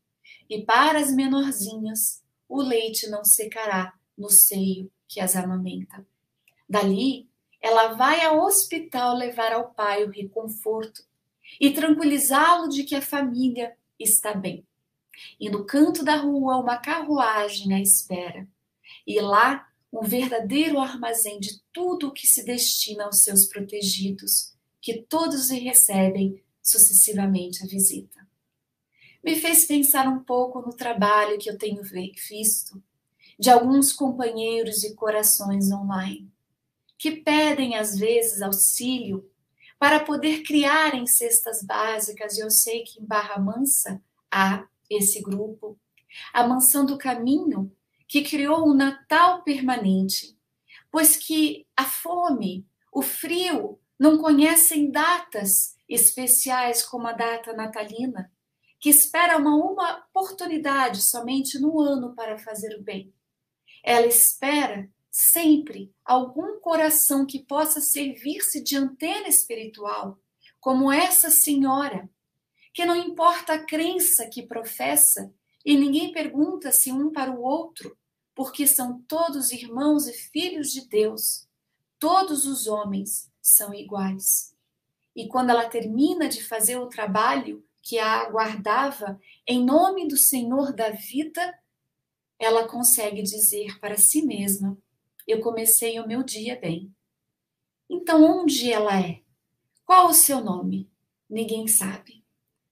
E 0.49 0.65
para 0.65 1.01
as 1.01 1.13
menorzinhas, 1.13 2.23
o 2.49 2.63
leite 2.63 3.09
não 3.09 3.25
secará 3.25 3.93
no 4.17 4.31
seio 4.31 4.89
que 5.09 5.19
as 5.19 5.35
amamenta. 5.35 6.07
Dali, 6.69 7.29
ela 7.65 7.95
vai 7.95 8.21
ao 8.21 8.45
hospital 8.45 9.17
levar 9.17 9.51
ao 9.55 9.71
pai 9.71 10.05
o 10.05 10.11
reconforto 10.11 11.03
e 11.59 11.71
tranquilizá-lo 11.71 12.69
de 12.69 12.85
que 12.85 12.95
a 12.95 13.01
família 13.01 13.75
está 13.99 14.35
bem. 14.35 14.67
E 15.41 15.49
no 15.49 15.65
canto 15.65 16.05
da 16.05 16.17
rua, 16.17 16.59
uma 16.59 16.77
carruagem 16.77 17.73
a 17.73 17.81
espera. 17.81 18.47
E 19.07 19.19
lá, 19.19 19.67
um 19.91 20.03
verdadeiro 20.03 20.79
armazém 20.79 21.41
de 21.41 21.59
tudo 21.73 22.09
o 22.09 22.12
que 22.12 22.27
se 22.27 22.45
destina 22.45 23.05
aos 23.05 23.23
seus 23.23 23.47
protegidos, 23.47 24.53
que 24.79 25.01
todos 25.01 25.49
lhe 25.49 25.61
recebem 25.61 26.45
sucessivamente 26.62 27.65
a 27.65 27.67
visita. 27.67 28.29
Me 29.25 29.37
fez 29.37 29.65
pensar 29.65 30.07
um 30.07 30.23
pouco 30.23 30.61
no 30.61 30.77
trabalho 30.77 31.39
que 31.39 31.49
eu 31.49 31.57
tenho 31.57 31.83
visto 31.83 32.83
de 33.39 33.49
alguns 33.49 33.91
companheiros 33.91 34.85
e 34.85 34.95
corações 34.95 35.73
online, 35.73 36.31
que 37.05 37.17
pedem 37.17 37.77
às 37.77 37.99
vezes 37.99 38.41
auxílio 38.41 39.31
para 39.79 40.01
poder 40.01 40.43
criar 40.43 40.95
em 40.95 41.07
cestas 41.07 41.63
básicas, 41.63 42.39
e 42.39 42.41
eu 42.41 42.51
sei 42.51 42.83
que 42.83 42.99
em 42.99 43.05
Barra 43.05 43.39
Mansa 43.39 44.03
há 44.31 44.67
esse 44.89 45.21
grupo, 45.21 45.79
a 46.33 46.49
Mansão 46.49 46.87
do 46.87 46.97
Caminho, 46.97 47.71
que 48.09 48.23
criou 48.23 48.67
um 48.67 48.73
Natal 48.73 49.43
permanente, 49.43 50.35
pois 50.91 51.15
que 51.15 51.67
a 51.77 51.85
fome, 51.85 52.67
o 52.91 53.03
frio, 53.03 53.79
não 54.01 54.17
conhecem 54.17 54.91
datas 54.91 55.77
especiais 55.87 56.83
como 56.83 57.07
a 57.07 57.13
data 57.13 57.53
natalina, 57.53 58.33
que 58.81 58.89
espera 58.89 59.37
uma, 59.37 59.55
uma 59.55 60.07
oportunidade 60.09 61.03
somente 61.03 61.59
no 61.59 61.79
ano 61.83 62.15
para 62.15 62.39
fazer 62.39 62.75
o 62.79 62.83
bem. 62.83 63.13
Ela 63.85 64.07
espera 64.07 64.89
sempre 65.17 65.95
algum 66.05 66.59
coração 66.59 67.25
que 67.25 67.39
possa 67.39 67.81
servir-se 67.81 68.61
de 68.61 68.77
antena 68.77 69.29
espiritual, 69.29 70.19
como 70.59 70.91
essa 70.91 71.31
senhora, 71.31 72.11
que 72.73 72.85
não 72.85 72.97
importa 72.97 73.55
a 73.55 73.65
crença 73.65 74.27
que 74.27 74.43
professa 74.43 75.33
e 75.65 75.77
ninguém 75.77 76.11
pergunta 76.12 76.73
se 76.73 76.91
um 76.91 77.12
para 77.12 77.31
o 77.31 77.41
outro, 77.41 77.97
porque 78.35 78.67
são 78.67 79.01
todos 79.03 79.53
irmãos 79.53 80.09
e 80.09 80.12
filhos 80.12 80.73
de 80.73 80.89
Deus. 80.89 81.47
Todos 82.01 82.45
os 82.45 82.67
homens 82.67 83.31
são 83.41 83.73
iguais. 83.73 84.53
E 85.15 85.29
quando 85.29 85.51
ela 85.51 85.69
termina 85.69 86.29
de 86.29 86.43
fazer 86.43 86.77
o 86.77 86.89
trabalho 86.89 87.65
que 87.81 88.01
a 88.01 88.23
aguardava 88.23 89.21
em 89.47 89.65
nome 89.65 90.09
do 90.09 90.17
Senhor 90.17 90.73
da 90.73 90.91
vida, 90.91 91.57
ela 92.37 92.67
consegue 92.67 93.23
dizer 93.23 93.79
para 93.79 93.97
si 93.97 94.21
mesma: 94.21 94.77
eu 95.27 95.41
comecei 95.41 95.99
o 95.99 96.07
meu 96.07 96.22
dia 96.22 96.59
bem. 96.59 96.95
Então, 97.89 98.22
onde 98.22 98.70
ela 98.70 99.01
é? 99.01 99.22
Qual 99.85 100.09
o 100.09 100.14
seu 100.14 100.43
nome? 100.43 100.91
Ninguém 101.29 101.66
sabe. 101.68 102.25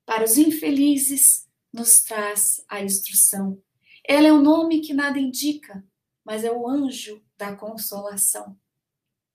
Para 0.05 0.25
os 0.25 0.37
infelizes, 0.37 1.49
nos 1.73 2.03
traz 2.03 2.65
a 2.69 2.83
instrução. 2.83 3.63
Ela 4.05 4.29
é 4.29 4.33
o 4.33 4.37
um 4.37 4.43
nome 4.43 4.81
que 4.81 4.93
nada 4.93 5.19
indica, 5.19 5.85
mas 6.25 6.45
é 6.45 6.51
o 6.51 6.69
anjo 6.69 7.23
da 7.37 7.55
consolação. 7.55 8.59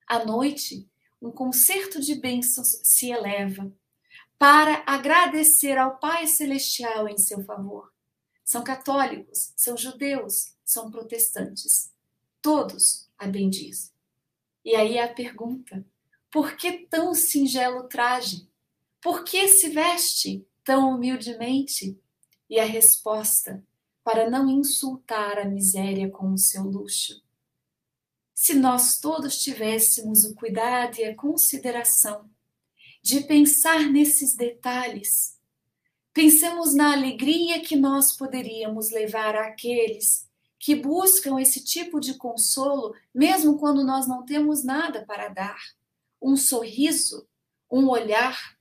À 0.07 0.23
noite, 0.23 0.89
um 1.21 1.31
concerto 1.31 1.99
de 1.99 2.15
bênçãos 2.15 2.79
se 2.83 3.11
eleva 3.11 3.71
para 4.37 4.83
agradecer 4.85 5.77
ao 5.77 5.97
Pai 5.97 6.27
Celestial 6.27 7.07
em 7.07 7.17
seu 7.17 7.43
favor. 7.43 7.91
São 8.43 8.63
católicos, 8.63 9.51
são 9.55 9.75
judeus, 9.75 10.53
são 10.63 10.91
protestantes. 10.91 11.91
Todos 12.41 13.06
a 13.17 13.27
bendiz. 13.27 13.93
E 14.63 14.75
aí 14.75 14.99
a 14.99 15.07
pergunta: 15.07 15.85
por 16.31 16.55
que 16.55 16.87
tão 16.87 17.13
singelo 17.13 17.83
traje? 17.83 18.47
Por 19.01 19.23
que 19.23 19.47
se 19.47 19.69
veste 19.69 20.45
tão 20.63 20.95
humildemente? 20.95 21.99
E 22.49 22.59
a 22.59 22.65
resposta: 22.65 23.63
para 24.03 24.29
não 24.29 24.49
insultar 24.49 25.39
a 25.39 25.45
miséria 25.45 26.09
com 26.09 26.31
o 26.31 26.37
seu 26.37 26.63
luxo. 26.63 27.21
Se 28.33 28.53
nós 28.53 28.99
todos 28.99 29.39
tivéssemos 29.39 30.23
o 30.23 30.35
cuidado 30.35 30.99
e 30.99 31.05
a 31.05 31.15
consideração 31.15 32.29
de 33.01 33.21
pensar 33.21 33.89
nesses 33.89 34.35
detalhes, 34.35 35.37
pensemos 36.13 36.75
na 36.75 36.93
alegria 36.93 37.61
que 37.61 37.75
nós 37.75 38.15
poderíamos 38.15 38.91
levar 38.91 39.35
àqueles 39.35 40.26
que 40.59 40.75
buscam 40.75 41.39
esse 41.39 41.63
tipo 41.63 41.99
de 41.99 42.15
consolo, 42.15 42.95
mesmo 43.13 43.57
quando 43.59 43.83
nós 43.83 44.07
não 44.07 44.25
temos 44.25 44.63
nada 44.63 45.05
para 45.05 45.27
dar. 45.29 45.59
Um 46.21 46.35
sorriso, 46.35 47.27
um 47.71 47.87
olhar, 47.89 48.57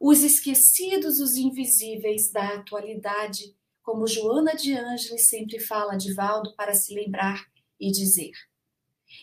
os 0.00 0.22
esquecidos, 0.22 1.20
os 1.20 1.36
invisíveis 1.36 2.30
da 2.30 2.54
atualidade, 2.54 3.56
como 3.82 4.06
Joana 4.06 4.54
de 4.54 4.72
Ângeles 4.72 5.28
sempre 5.28 5.60
fala 5.60 5.96
de 5.96 6.14
Valdo 6.14 6.54
para 6.56 6.74
se 6.74 6.94
lembrar 6.94 7.46
e 7.78 7.90
dizer. 7.90 8.32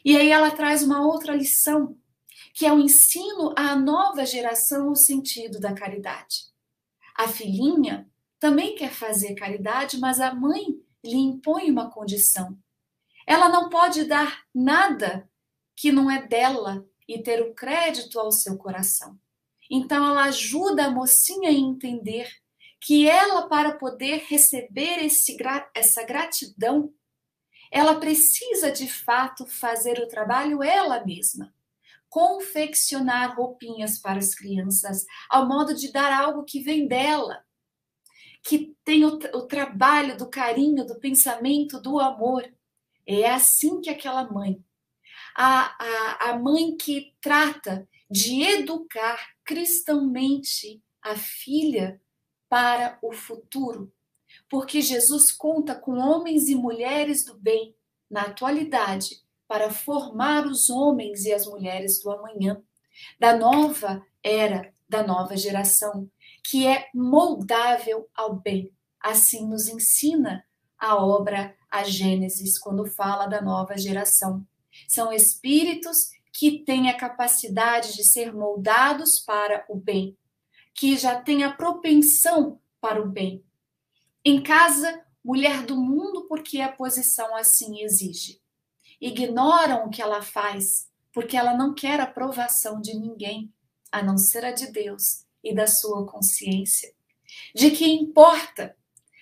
E 0.05 0.15
aí 0.15 0.29
ela 0.29 0.51
traz 0.51 0.83
uma 0.83 1.05
outra 1.05 1.35
lição, 1.35 1.97
que 2.53 2.65
é 2.65 2.71
o 2.71 2.79
ensino 2.79 3.53
à 3.57 3.75
nova 3.75 4.25
geração 4.25 4.89
o 4.89 4.95
sentido 4.95 5.59
da 5.59 5.73
caridade. 5.73 6.51
A 7.15 7.27
filhinha 7.27 8.09
também 8.39 8.75
quer 8.75 8.91
fazer 8.91 9.35
caridade, 9.35 9.99
mas 9.99 10.19
a 10.19 10.33
mãe 10.33 10.79
lhe 11.03 11.17
impõe 11.17 11.69
uma 11.71 11.89
condição. 11.89 12.57
Ela 13.27 13.49
não 13.49 13.69
pode 13.69 14.05
dar 14.05 14.43
nada 14.53 15.29
que 15.75 15.91
não 15.91 16.09
é 16.09 16.25
dela 16.27 16.85
e 17.07 17.21
ter 17.21 17.41
o 17.41 17.53
crédito 17.53 18.19
ao 18.19 18.31
seu 18.31 18.57
coração. 18.57 19.17
Então 19.69 20.05
ela 20.05 20.23
ajuda 20.25 20.85
a 20.85 20.91
mocinha 20.91 21.49
a 21.49 21.53
entender 21.53 22.29
que 22.79 23.07
ela, 23.07 23.47
para 23.47 23.77
poder 23.77 24.25
receber 24.27 25.03
esse, 25.03 25.37
essa 25.73 26.03
gratidão, 26.03 26.93
ela 27.71 27.99
precisa 27.99 28.71
de 28.71 28.87
fato 28.87 29.45
fazer 29.45 29.99
o 29.99 30.07
trabalho 30.07 30.61
ela 30.63 31.05
mesma. 31.05 31.53
Confeccionar 32.09 33.37
roupinhas 33.37 33.97
para 33.99 34.19
as 34.19 34.35
crianças, 34.35 35.05
ao 35.29 35.47
modo 35.47 35.73
de 35.73 35.91
dar 35.91 36.11
algo 36.11 36.43
que 36.43 36.61
vem 36.61 36.87
dela, 36.87 37.45
que 38.43 38.75
tem 38.83 39.05
o, 39.05 39.19
o 39.33 39.41
trabalho 39.43 40.17
do 40.17 40.29
carinho, 40.29 40.85
do 40.85 40.99
pensamento, 40.99 41.79
do 41.79 41.99
amor. 41.99 42.51
É 43.05 43.29
assim 43.29 43.81
que 43.81 43.89
aquela 43.89 44.29
mãe, 44.31 44.63
a, 45.35 45.75
a, 45.83 46.29
a 46.31 46.39
mãe 46.39 46.75
que 46.75 47.15
trata 47.21 47.87
de 48.09 48.43
educar 48.43 49.19
cristãmente 49.43 50.81
a 51.01 51.15
filha 51.15 51.99
para 52.49 52.99
o 53.01 53.11
futuro, 53.11 53.91
porque 54.49 54.81
Jesus 54.81 55.31
conta 55.31 55.73
com 55.73 55.97
homens 55.97 56.47
e 56.49 56.55
mulheres 56.55 57.23
do 57.25 57.37
bem 57.37 57.75
na 58.09 58.23
atualidade 58.23 59.21
para 59.47 59.71
formar 59.71 60.45
os 60.45 60.69
homens 60.69 61.25
e 61.25 61.33
as 61.33 61.45
mulheres 61.45 62.01
do 62.01 62.11
amanhã, 62.11 62.61
da 63.19 63.35
nova 63.35 64.05
era, 64.23 64.73
da 64.87 65.01
nova 65.05 65.35
geração, 65.35 66.09
que 66.43 66.67
é 66.67 66.89
moldável 66.93 68.09
ao 68.15 68.35
bem. 68.35 68.71
Assim 68.99 69.47
nos 69.47 69.67
ensina 69.67 70.43
a 70.77 70.95
obra 70.95 71.55
A 71.69 71.83
Gênesis, 71.83 72.57
quando 72.59 72.85
fala 72.85 73.27
da 73.27 73.41
nova 73.41 73.77
geração. 73.77 74.45
São 74.87 75.11
espíritos 75.11 75.97
que 76.33 76.63
têm 76.63 76.89
a 76.89 76.97
capacidade 76.97 77.93
de 77.93 78.03
ser 78.03 78.33
moldados 78.33 79.19
para 79.19 79.65
o 79.69 79.75
bem, 79.75 80.17
que 80.73 80.97
já 80.97 81.21
têm 81.21 81.43
a 81.43 81.53
propensão 81.53 82.59
para 82.79 83.01
o 83.01 83.07
bem. 83.07 83.43
Em 84.23 84.41
casa, 84.41 85.03
mulher 85.23 85.65
do 85.65 85.75
mundo, 85.75 86.27
porque 86.27 86.61
a 86.61 86.71
posição 86.71 87.35
assim 87.35 87.81
exige. 87.81 88.41
Ignoram 88.99 89.85
o 89.85 89.89
que 89.89 90.01
ela 90.01 90.21
faz, 90.21 90.87
porque 91.13 91.35
ela 91.35 91.55
não 91.55 91.73
quer 91.73 91.99
aprovação 91.99 92.79
de 92.79 92.93
ninguém, 92.97 93.53
a 93.91 94.01
não 94.01 94.17
ser 94.17 94.45
a 94.45 94.51
de 94.51 94.71
Deus 94.71 95.25
e 95.43 95.53
da 95.53 95.67
sua 95.67 96.05
consciência. 96.05 96.93
De 97.55 97.71
que 97.71 97.85
importa 97.85 98.75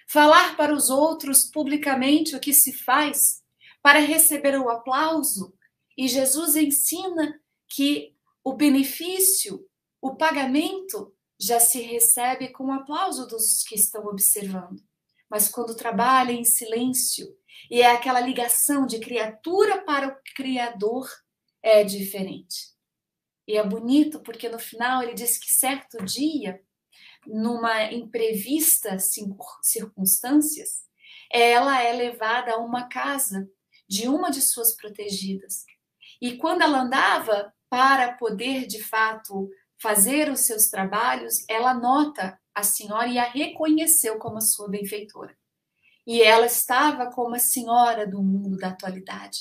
falar 0.07 0.57
para 0.57 0.74
os 0.74 0.89
outros 0.89 1.45
publicamente 1.45 2.36
o 2.36 2.39
que 2.39 2.53
se 2.53 2.74
faz 2.74 3.43
para 3.82 3.99
receber 3.99 4.59
o 4.59 4.70
aplauso? 4.70 5.53
E 5.97 6.07
Jesus 6.07 6.55
ensina 6.55 7.39
que 7.67 8.15
o 8.43 8.53
benefício, 8.53 9.67
o 10.01 10.15
pagamento, 10.15 11.13
já 11.39 11.59
se 11.59 11.82
recebe 11.82 12.49
com 12.49 12.65
o 12.65 12.72
aplauso 12.72 13.26
dos 13.28 13.63
que 13.63 13.76
estão 13.76 14.05
observando. 14.05 14.82
Mas 15.30 15.47
quando 15.47 15.76
trabalha 15.76 16.32
em 16.32 16.43
silêncio 16.43 17.28
e 17.70 17.82
é 17.82 17.91
aquela 17.91 18.20
ligação 18.20 18.86
de 18.86 18.99
criatura 18.99 19.84
para 19.84 20.07
o 20.07 20.17
Criador, 20.36 21.07
é 21.61 21.84
diferente. 21.84 22.74
E 23.50 23.58
é 23.58 23.64
bonito 23.64 24.20
porque 24.20 24.47
no 24.47 24.60
final 24.60 25.02
ele 25.02 25.16
diz 25.16 25.39
que 25.39 25.50
certo 25.50 26.06
dia, 26.06 26.62
numa 27.26 27.91
imprevista 27.91 28.97
circunstâncias, 29.00 30.84
ela 31.32 31.82
é 31.82 31.91
levada 31.91 32.54
a 32.54 32.58
uma 32.60 32.88
casa 32.88 33.50
de 33.88 34.08
uma 34.08 34.30
de 34.30 34.39
suas 34.39 34.76
protegidas. 34.76 35.66
E 36.22 36.38
quando 36.38 36.62
ela 36.62 36.82
andava 36.82 37.52
para 37.68 38.14
poder 38.14 38.68
de 38.68 38.84
fato 38.84 39.50
fazer 39.82 40.30
os 40.30 40.41
seus 40.41 40.68
trabalhos, 40.68 41.43
ela 41.50 41.74
nota 41.74 42.39
a 42.54 42.62
senhora 42.62 43.08
e 43.08 43.18
a 43.18 43.24
reconheceu 43.32 44.20
como 44.20 44.38
a 44.38 44.41
sua 44.41 44.70
benfeitora. 44.70 45.36
E 46.06 46.22
ela 46.22 46.45
estava 46.45 47.10
como 47.10 47.34
a 47.34 47.39
senhora 47.39 48.06
do 48.06 48.22
mundo 48.22 48.58
da 48.58 48.68
atualidade. 48.68 49.39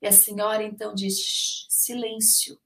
E 0.00 0.06
a 0.06 0.12
senhora 0.12 0.62
então 0.62 0.94
diz: 0.94 1.66
silêncio, 1.68 2.56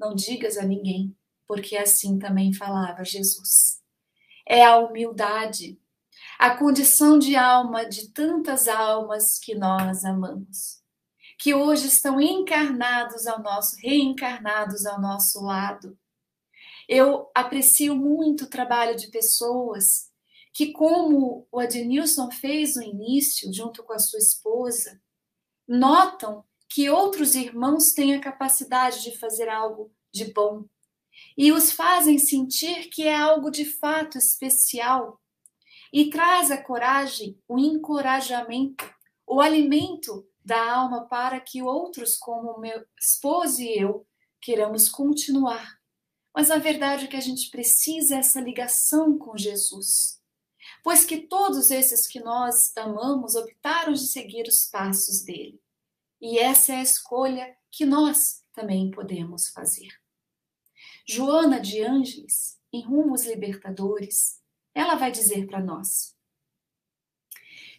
não 0.00 0.14
digas 0.14 0.56
a 0.56 0.64
ninguém, 0.64 1.14
porque 1.46 1.76
assim 1.76 2.18
também 2.18 2.52
falava 2.54 3.04
Jesus. 3.04 3.80
É 4.48 4.64
a 4.64 4.78
humildade, 4.78 5.78
a 6.38 6.56
condição 6.56 7.18
de 7.18 7.36
alma 7.36 7.84
de 7.84 8.08
tantas 8.08 8.66
almas 8.66 9.38
que 9.38 9.54
nós 9.54 10.04
amamos, 10.04 10.82
que 11.38 11.54
hoje 11.54 11.86
estão 11.86 12.20
encarnados 12.20 13.26
ao 13.26 13.42
nosso, 13.42 13.76
reencarnados 13.76 14.86
ao 14.86 15.00
nosso 15.00 15.44
lado. 15.44 15.98
Eu 16.88 17.30
aprecio 17.34 17.94
muito 17.94 18.44
o 18.44 18.50
trabalho 18.50 18.96
de 18.96 19.08
pessoas 19.08 20.10
que, 20.52 20.72
como 20.72 21.46
o 21.52 21.60
Adnilson 21.60 22.30
fez 22.30 22.74
no 22.74 22.82
início, 22.82 23.52
junto 23.52 23.84
com 23.84 23.92
a 23.92 23.98
sua 23.98 24.18
esposa, 24.18 25.00
notam 25.68 26.44
que 26.70 26.88
outros 26.88 27.34
irmãos 27.34 27.92
têm 27.92 28.14
a 28.14 28.20
capacidade 28.20 29.02
de 29.02 29.18
fazer 29.18 29.48
algo 29.48 29.92
de 30.12 30.32
bom 30.32 30.64
e 31.36 31.52
os 31.52 31.72
fazem 31.72 32.16
sentir 32.16 32.88
que 32.88 33.02
é 33.06 33.14
algo 33.14 33.50
de 33.50 33.64
fato 33.64 34.16
especial 34.16 35.20
e 35.92 36.08
traz 36.08 36.50
a 36.50 36.62
coragem, 36.62 37.36
o 37.48 37.58
encorajamento, 37.58 38.88
o 39.26 39.40
alimento 39.40 40.24
da 40.44 40.72
alma 40.72 41.06
para 41.06 41.40
que 41.40 41.60
outros, 41.60 42.16
como 42.16 42.60
meu 42.60 42.84
esposo 42.98 43.60
e 43.60 43.76
eu, 43.76 44.06
queiramos 44.40 44.88
continuar. 44.88 45.78
Mas 46.34 46.50
a 46.50 46.58
verdade 46.58 47.04
é 47.04 47.08
que 47.08 47.16
a 47.16 47.20
gente 47.20 47.50
precisa 47.50 48.16
essa 48.16 48.40
ligação 48.40 49.18
com 49.18 49.36
Jesus. 49.36 50.20
Pois 50.84 51.04
que 51.04 51.26
todos 51.26 51.70
esses 51.70 52.06
que 52.06 52.20
nós 52.20 52.74
amamos 52.76 53.34
optaram 53.34 53.92
de 53.92 54.06
seguir 54.06 54.46
os 54.46 54.68
passos 54.70 55.22
dele. 55.22 55.59
E 56.20 56.38
essa 56.38 56.72
é 56.72 56.76
a 56.76 56.82
escolha 56.82 57.56
que 57.70 57.86
nós 57.86 58.44
também 58.52 58.90
podemos 58.90 59.48
fazer. 59.48 59.88
Joana 61.08 61.58
de 61.58 61.82
Ângeles, 61.82 62.60
em 62.72 62.84
Rumos 62.84 63.24
Libertadores, 63.24 64.40
ela 64.74 64.96
vai 64.96 65.10
dizer 65.10 65.46
para 65.46 65.60
nós: 65.60 66.14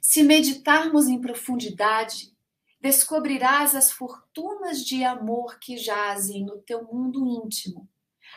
Se 0.02 0.24
meditarmos 0.24 1.08
em 1.08 1.22
profundidade, 1.22 2.36
descobrirás 2.80 3.76
as 3.76 3.92
fortunas 3.92 4.84
de 4.84 5.04
amor 5.04 5.60
que 5.60 5.78
jazem 5.78 6.44
no 6.44 6.58
teu 6.60 6.84
mundo 6.84 7.28
íntimo, 7.28 7.88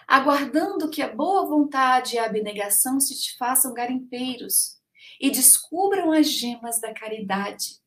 aguardando 0.06 0.90
que 0.90 1.00
a 1.00 1.12
boa 1.12 1.46
vontade 1.46 2.16
e 2.16 2.18
a 2.18 2.26
abnegação 2.26 3.00
se 3.00 3.18
te 3.18 3.36
façam 3.38 3.72
garimpeiros 3.72 4.78
e 5.18 5.30
descubram 5.30 6.12
as 6.12 6.28
gemas 6.28 6.78
da 6.78 6.92
caridade, 6.92 7.80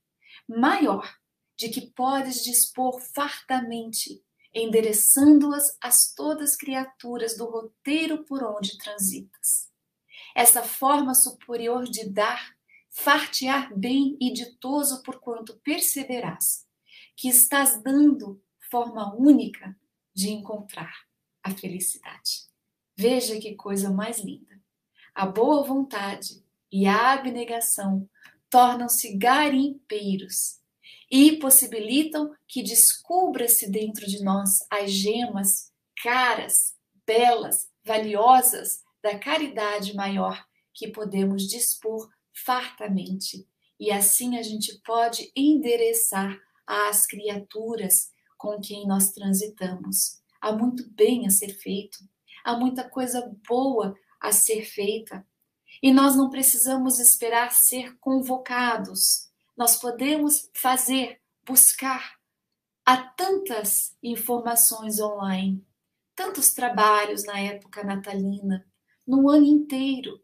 maior 0.47 1.07
de 1.58 1.70
que 1.70 1.82
podes 1.82 2.43
dispor 2.43 3.01
fartamente, 3.01 4.24
endereçando-as 4.53 5.76
às 5.82 6.14
todas 6.14 6.55
criaturas 6.55 7.36
do 7.36 7.45
roteiro 7.45 8.24
por 8.26 8.43
onde 8.43 8.78
transitas. 8.78 9.70
Essa 10.36 10.62
forma 10.62 11.16
superior 11.16 11.86
de 11.86 12.08
dar, 12.08 12.55
fartear 12.91 13.76
bem 13.76 14.16
e 14.22 14.32
ditoso 14.32 15.01
por 15.01 15.20
quanto 15.20 15.58
perceberás, 15.58 16.66
que 17.16 17.28
estás 17.28 17.82
dando 17.82 18.41
forma 18.70 19.16
única 19.16 19.76
de 20.14 20.30
encontrar 20.30 20.93
a 21.43 21.51
felicidade. 21.51 22.47
Veja 22.95 23.39
que 23.39 23.55
coisa 23.55 23.89
mais 23.89 24.20
linda. 24.20 24.62
A 25.14 25.26
boa 25.26 25.64
vontade 25.64 26.43
e 26.72 26.86
a 26.86 27.14
abnegação 27.14 28.08
tornam-se 28.49 29.18
garimpeiros 29.18 30.57
e 31.10 31.38
possibilitam 31.38 32.34
que 32.47 32.62
descubra-se 32.62 33.70
dentro 33.70 34.05
de 34.05 34.24
nós 34.24 34.60
as 34.72 34.91
gemas 34.91 35.72
caras, 36.01 36.76
belas, 37.05 37.70
valiosas 37.86 38.82
da 39.01 39.18
caridade 39.18 39.95
maior 39.95 40.45
que 40.74 40.89
podemos 40.89 41.43
dispor 41.43 42.10
fartamente. 42.45 43.47
E 43.80 43.91
assim 43.91 44.38
a 44.38 44.43
gente 44.43 44.80
pode 44.86 45.32
endereçar 45.36 46.38
às 46.66 47.05
criaturas 47.05 48.12
com 48.38 48.60
quem 48.60 48.86
nós 48.86 49.12
transitamos. 49.12 50.22
Há 50.41 50.51
muito 50.51 50.88
bem 50.91 51.26
a 51.26 51.30
ser 51.30 51.49
feito, 51.49 51.97
há 52.43 52.55
muita 52.55 52.88
coisa 52.88 53.34
boa 53.47 53.95
a 54.20 54.32
ser 54.32 54.64
feita. 54.64 55.26
E 55.82 55.91
nós 55.91 56.16
não 56.16 56.30
precisamos 56.30 56.99
esperar 56.99 57.51
ser 57.51 57.97
convocados 57.99 59.27
nós 59.58 59.76
podemos 59.78 60.49
fazer, 60.53 61.20
buscar. 61.43 62.16
Há 62.86 62.97
tantas 62.97 63.97
informações 64.01 64.99
online, 64.99 65.66
tantos 66.16 66.53
trabalhos 66.53 67.26
na 67.26 67.39
época 67.39 67.84
natalina, 67.84 68.66
no 69.05 69.30
ano 69.30 69.45
inteiro. 69.45 70.24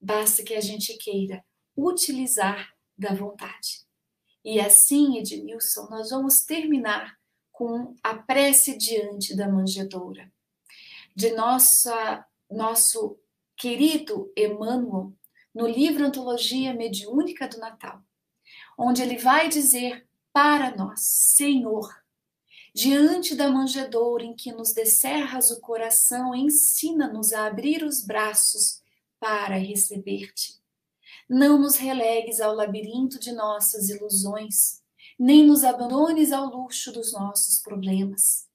Basta 0.00 0.42
que 0.42 0.54
a 0.54 0.60
gente 0.60 0.96
queira 0.96 1.44
utilizar 1.76 2.74
da 2.96 3.14
vontade. 3.14 3.84
E 4.42 4.58
assim, 4.58 5.18
Ednilson, 5.18 5.86
nós 5.90 6.10
vamos 6.10 6.40
terminar 6.44 7.18
com 7.52 7.94
a 8.02 8.14
prece 8.14 8.76
diante 8.76 9.36
da 9.36 9.46
manjedoura. 9.46 10.32
De 11.14 11.32
nossa, 11.32 12.26
nosso 12.50 13.20
querido 13.56 14.32
Emmanuel, 14.34 15.12
no 15.54 15.66
livro 15.66 16.06
Antologia 16.06 16.72
Mediúnica 16.72 17.46
do 17.46 17.58
Natal, 17.58 18.02
onde 18.80 19.02
ele 19.02 19.18
vai 19.18 19.48
dizer 19.48 20.08
para 20.32 20.74
nós, 20.74 21.00
Senhor, 21.00 21.94
diante 22.74 23.34
da 23.34 23.50
manjedoura 23.50 24.24
em 24.24 24.34
que 24.34 24.52
nos 24.52 24.72
descerras 24.72 25.50
o 25.50 25.60
coração, 25.60 26.34
ensina-nos 26.34 27.32
a 27.34 27.46
abrir 27.46 27.84
os 27.84 28.02
braços 28.02 28.80
para 29.18 29.56
receber-te. 29.56 30.58
Não 31.28 31.58
nos 31.58 31.76
relegues 31.76 32.40
ao 32.40 32.54
labirinto 32.54 33.20
de 33.20 33.32
nossas 33.32 33.90
ilusões, 33.90 34.80
nem 35.18 35.44
nos 35.44 35.62
abandones 35.62 36.32
ao 36.32 36.46
luxo 36.46 36.90
dos 36.90 37.12
nossos 37.12 37.58
problemas. 37.58 38.48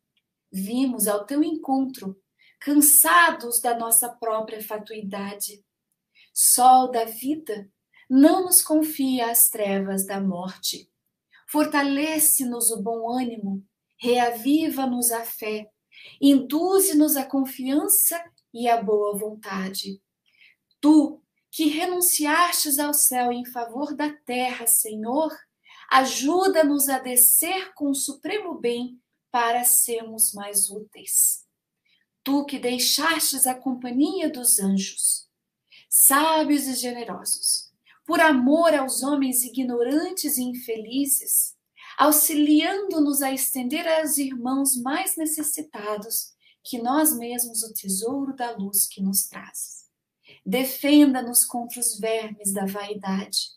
Vimos 0.52 1.08
ao 1.08 1.26
teu 1.26 1.44
encontro, 1.44 2.20
cansados 2.60 3.62
da 3.62 3.78
nossa 3.78 4.10
própria 4.10 4.64
fatuidade. 4.64 5.64
Sol 6.34 6.90
da 6.90 7.06
vida, 7.06 7.70
não 8.10 8.46
nos 8.46 8.62
confia 8.62 9.32
as 9.32 9.50
trevas 9.50 10.06
da 10.06 10.20
morte. 10.20 10.90
Fortalece-nos 11.48 12.72
o 12.72 12.82
bom 12.82 13.10
ânimo, 13.10 13.64
reaviva-nos 13.98 15.12
a 15.12 15.24
fé, 15.24 15.70
induze-nos 16.22 17.16
a 17.16 17.26
confiança 17.26 18.24
e 18.54 18.68
a 18.68 18.82
boa 18.82 19.18
vontade. 19.18 20.02
Tu, 20.80 21.22
que 21.52 21.68
renunciastes 21.68 22.80
ao 22.80 22.94
céu 22.94 23.32
em 23.32 23.46
favor 23.46 23.96
da 23.96 24.12
terra, 24.12 24.68
Senhor, 24.68 25.32
ajuda-nos 25.90 26.90
a 26.90 27.00
descer 27.00 27.74
com 27.74 27.90
o 27.90 27.96
supremo 27.96 28.56
bem 28.56 29.00
para 29.32 29.64
sermos 29.64 30.34
mais 30.34 30.70
úteis. 30.70 31.46
Tu 32.24 32.46
que 32.46 32.58
deixastes 32.58 33.46
a 33.46 33.54
companhia 33.54 34.30
dos 34.30 34.60
anjos, 34.60 35.30
sábios 35.90 36.68
e 36.68 36.74
generosos, 36.74 37.65
por 38.06 38.20
amor 38.20 38.74
aos 38.74 39.02
homens 39.02 39.44
ignorantes 39.44 40.38
e 40.38 40.44
infelizes, 40.44 41.56
auxiliando-nos 41.98 43.22
a 43.22 43.32
estender 43.32 43.88
aos 43.88 44.18
irmãos 44.18 44.76
mais 44.76 45.18
necessitados 45.18 46.34
que 46.64 46.82
nós 46.82 47.18
mesmos 47.18 47.64
o 47.64 47.74
tesouro 47.74 48.36
da 48.36 48.52
luz 48.52 48.88
que 48.88 49.02
nos 49.02 49.28
traz. 49.28 49.86
Defenda-nos 50.46 51.46
contra 51.46 51.80
os 51.80 52.00
vermes 52.00 52.54
da 52.54 52.66
vaidade. 52.66 53.56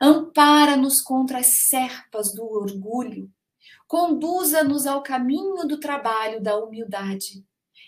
Ampara-nos 0.00 1.00
contra 1.00 1.38
as 1.38 1.68
serpas 1.68 2.32
do 2.34 2.44
orgulho. 2.44 3.30
Conduza-nos 3.86 4.86
ao 4.86 5.02
caminho 5.02 5.66
do 5.66 5.78
trabalho 5.78 6.42
da 6.42 6.56
humildade. 6.56 7.44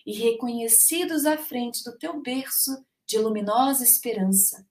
E 0.06 0.12
reconhecidos 0.12 1.24
à 1.24 1.38
frente 1.38 1.82
do 1.82 1.96
teu 1.96 2.20
berço 2.20 2.84
de 3.06 3.18
luminosa 3.18 3.84
esperança, 3.84 4.66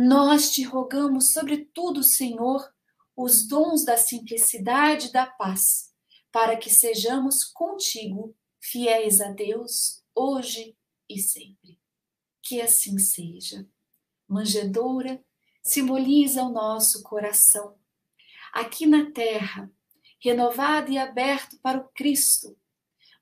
nós 0.00 0.52
te 0.52 0.62
rogamos, 0.62 1.32
sobretudo, 1.32 2.04
Senhor, 2.04 2.72
os 3.16 3.48
dons 3.48 3.84
da 3.84 3.96
simplicidade 3.96 5.08
e 5.08 5.12
da 5.12 5.26
paz, 5.26 5.92
para 6.30 6.56
que 6.56 6.70
sejamos 6.70 7.42
contigo 7.42 8.32
fiéis 8.60 9.20
a 9.20 9.32
Deus, 9.32 10.04
hoje 10.14 10.78
e 11.08 11.18
sempre. 11.18 11.80
Que 12.40 12.60
assim 12.60 12.96
seja. 12.96 13.68
Manjedoura 14.28 15.20
simboliza 15.64 16.44
o 16.44 16.52
nosso 16.52 17.02
coração. 17.02 17.76
Aqui 18.52 18.86
na 18.86 19.10
terra, 19.10 19.68
renovado 20.20 20.92
e 20.92 20.96
aberto 20.96 21.58
para 21.58 21.76
o 21.76 21.88
Cristo, 21.88 22.56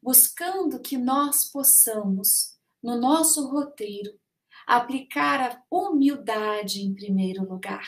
buscando 0.03 0.79
que 0.79 0.99
nós 0.99 1.51
possamos, 1.51 2.55
no 2.83 3.01
nosso 3.01 3.49
roteiro, 3.49 4.21
aplicar 4.67 5.41
a 5.41 5.63
humildade 5.71 6.83
em 6.83 6.93
primeiro 6.93 7.49
lugar 7.49 7.87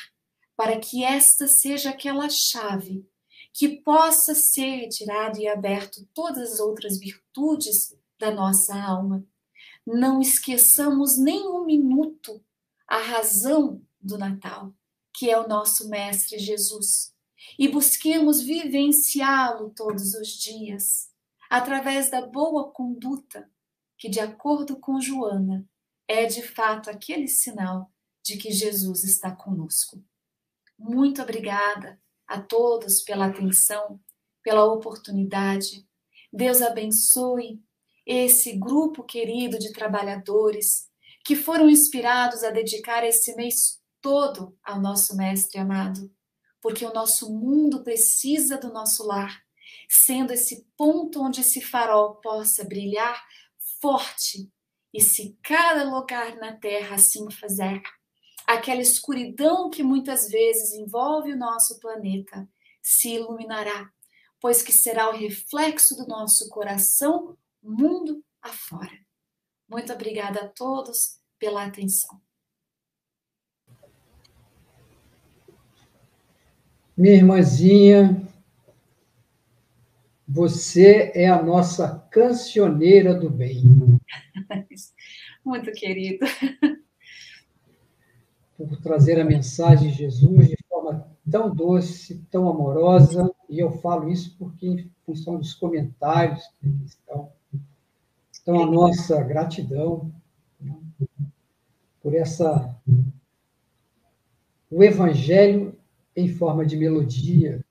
para 0.56 0.78
que 0.78 1.04
esta 1.04 1.46
seja 1.46 1.90
aquela 1.90 2.28
chave 2.28 3.06
que 3.52 3.80
possa 3.80 4.34
ser 4.34 4.88
tirado 4.88 5.38
e 5.38 5.46
aberto 5.46 6.04
todas 6.14 6.54
as 6.54 6.60
outras 6.60 6.98
virtudes 6.98 7.96
da 8.18 8.30
nossa 8.30 8.74
alma. 8.76 9.24
Não 9.86 10.20
esqueçamos 10.20 11.16
nem 11.16 11.46
um 11.48 11.64
minuto 11.64 12.44
a 12.88 12.98
razão 12.98 13.80
do 14.00 14.18
Natal, 14.18 14.72
que 15.12 15.30
é 15.30 15.38
o 15.38 15.46
nosso 15.48 15.88
Mestre 15.88 16.38
Jesus, 16.38 17.14
e 17.58 17.68
busquemos 17.68 18.40
vivenciá-lo 18.40 19.70
todos 19.70 20.14
os 20.14 20.28
dias, 20.28 21.08
através 21.48 22.10
da 22.10 22.26
boa 22.26 22.70
conduta, 22.70 23.48
que, 23.96 24.08
de 24.08 24.20
acordo 24.20 24.76
com 24.76 25.00
Joana, 25.00 25.68
é 26.08 26.24
de 26.24 26.42
fato 26.42 26.88
aquele 26.88 27.28
sinal 27.28 27.92
de 28.24 28.38
que 28.38 28.50
Jesus 28.50 29.04
está 29.04 29.30
conosco. 29.30 30.02
Muito 30.78 31.22
obrigada 31.22 32.00
a 32.26 32.40
todos 32.40 33.02
pela 33.02 33.26
atenção, 33.26 34.00
pela 34.42 34.64
oportunidade. 34.64 35.86
Deus 36.32 36.62
abençoe 36.62 37.62
esse 38.06 38.56
grupo 38.56 39.04
querido 39.04 39.58
de 39.58 39.72
trabalhadores 39.72 40.88
que 41.24 41.36
foram 41.36 41.68
inspirados 41.68 42.42
a 42.42 42.50
dedicar 42.50 43.04
esse 43.04 43.34
mês 43.36 43.78
todo 44.00 44.56
ao 44.62 44.80
nosso 44.80 45.16
Mestre 45.16 45.60
amado, 45.60 46.10
porque 46.60 46.84
o 46.86 46.92
nosso 46.92 47.30
mundo 47.30 47.82
precisa 47.82 48.56
do 48.56 48.72
nosso 48.72 49.06
lar, 49.06 49.42
sendo 49.88 50.32
esse 50.32 50.66
ponto 50.76 51.22
onde 51.22 51.40
esse 51.40 51.60
farol 51.60 52.16
possa 52.16 52.64
brilhar 52.64 53.22
forte. 53.80 54.50
E 54.98 55.00
se 55.00 55.38
cada 55.44 55.84
lugar 55.84 56.34
na 56.38 56.56
terra 56.56 56.96
assim 56.96 57.30
fizer, 57.30 57.80
aquela 58.44 58.80
escuridão 58.80 59.70
que 59.70 59.80
muitas 59.80 60.28
vezes 60.28 60.72
envolve 60.72 61.32
o 61.32 61.36
nosso 61.36 61.78
planeta 61.78 62.48
se 62.82 63.10
iluminará, 63.10 63.88
pois 64.40 64.60
que 64.60 64.72
será 64.72 65.08
o 65.08 65.16
reflexo 65.16 65.94
do 65.94 66.04
nosso 66.08 66.48
coração 66.48 67.38
mundo 67.62 68.24
afora. 68.42 68.90
Muito 69.68 69.92
obrigada 69.92 70.40
a 70.40 70.48
todos 70.48 71.20
pela 71.38 71.64
atenção. 71.64 72.20
Minha 76.96 77.14
irmãzinha, 77.14 78.20
você 80.28 81.10
é 81.14 81.28
a 81.28 81.42
nossa 81.42 82.06
cancioneira 82.10 83.14
do 83.14 83.30
bem. 83.30 83.62
Muito 85.44 85.72
querido 85.72 86.26
por 88.58 88.76
trazer 88.80 89.20
a 89.20 89.24
mensagem 89.24 89.90
de 89.90 89.96
Jesus 89.96 90.48
de 90.48 90.56
forma 90.68 91.08
tão 91.30 91.54
doce, 91.54 92.26
tão 92.30 92.48
amorosa, 92.48 93.32
e 93.48 93.60
eu 93.60 93.70
falo 93.70 94.10
isso 94.10 94.34
porque, 94.36 94.66
em 94.66 94.90
função 95.06 95.38
dos 95.38 95.54
comentários 95.54 96.42
que 96.60 96.68
estão, 96.84 97.30
então, 98.42 98.62
a 98.62 98.66
nossa 98.66 99.22
gratidão 99.22 100.12
né, 100.60 100.74
por 102.02 102.14
essa. 102.14 102.74
O 104.70 104.82
Evangelho 104.82 105.78
em 106.16 106.28
forma 106.28 106.64
de 106.64 106.76
melodia, 106.76 107.64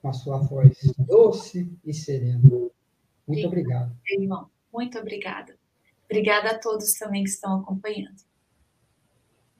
com 0.00 0.08
a 0.08 0.12
sua 0.12 0.38
voz 0.38 0.78
doce 0.98 1.70
e 1.84 1.92
serena. 1.92 2.40
Muito 3.26 3.46
obrigado. 3.46 3.96
Irmão, 4.08 4.48
muito 4.72 4.98
obrigada. 4.98 5.54
Obrigada 6.04 6.50
a 6.50 6.58
todos 6.58 6.92
também 6.94 7.22
que 7.22 7.30
estão 7.30 7.60
acompanhando. 7.60 8.16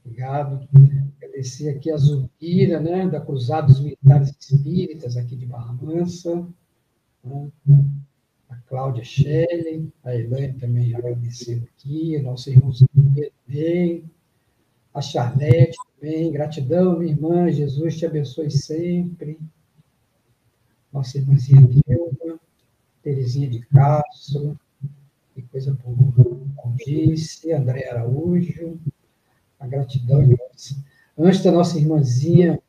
Obrigado. 0.05 0.69
Agradecer 1.17 1.69
aqui 1.69 1.91
a 1.91 1.97
Zulpira, 1.97 2.81
né, 2.81 3.09
da 3.09 3.21
Cruzados 3.21 3.81
Militares 3.81 4.35
Espíritas, 4.41 5.17
aqui 5.17 5.37
de 5.37 5.47
Barra 5.47 5.73
Mansa. 5.75 6.47
Né, 7.23 7.51
a 8.49 8.57
Cláudia 8.67 9.05
Schellen, 9.05 9.93
a 10.03 10.15
Elaine 10.15 10.59
também 10.59 10.95
agradecendo 10.95 11.69
aqui, 11.77 12.17
o 12.17 12.23
nosso 12.25 12.51
irmão 12.51 12.73
também, 13.47 14.05
a 14.93 15.01
Charlete 15.01 15.79
também, 15.95 16.33
gratidão, 16.33 16.99
minha 16.99 17.13
irmã, 17.13 17.49
Jesus 17.51 17.97
te 17.97 18.07
abençoe 18.07 18.51
sempre. 18.51 19.39
Nossa 20.93 21.19
irmãzinha 21.19 21.67
Vilma, 21.67 22.41
Terezinha 23.03 23.49
de 23.49 23.61
Castro, 23.67 24.59
que 25.35 25.43
coisa 25.43 25.77
boa, 25.85 26.41
disse, 26.85 27.53
André 27.53 27.89
Araújo, 27.89 28.79
a 29.59 29.67
gratidão 29.67 30.27
de. 30.27 30.37
Antes 31.19 31.43
da 31.43 31.53
nossa 31.53 31.79
irmãzinha 31.79 32.61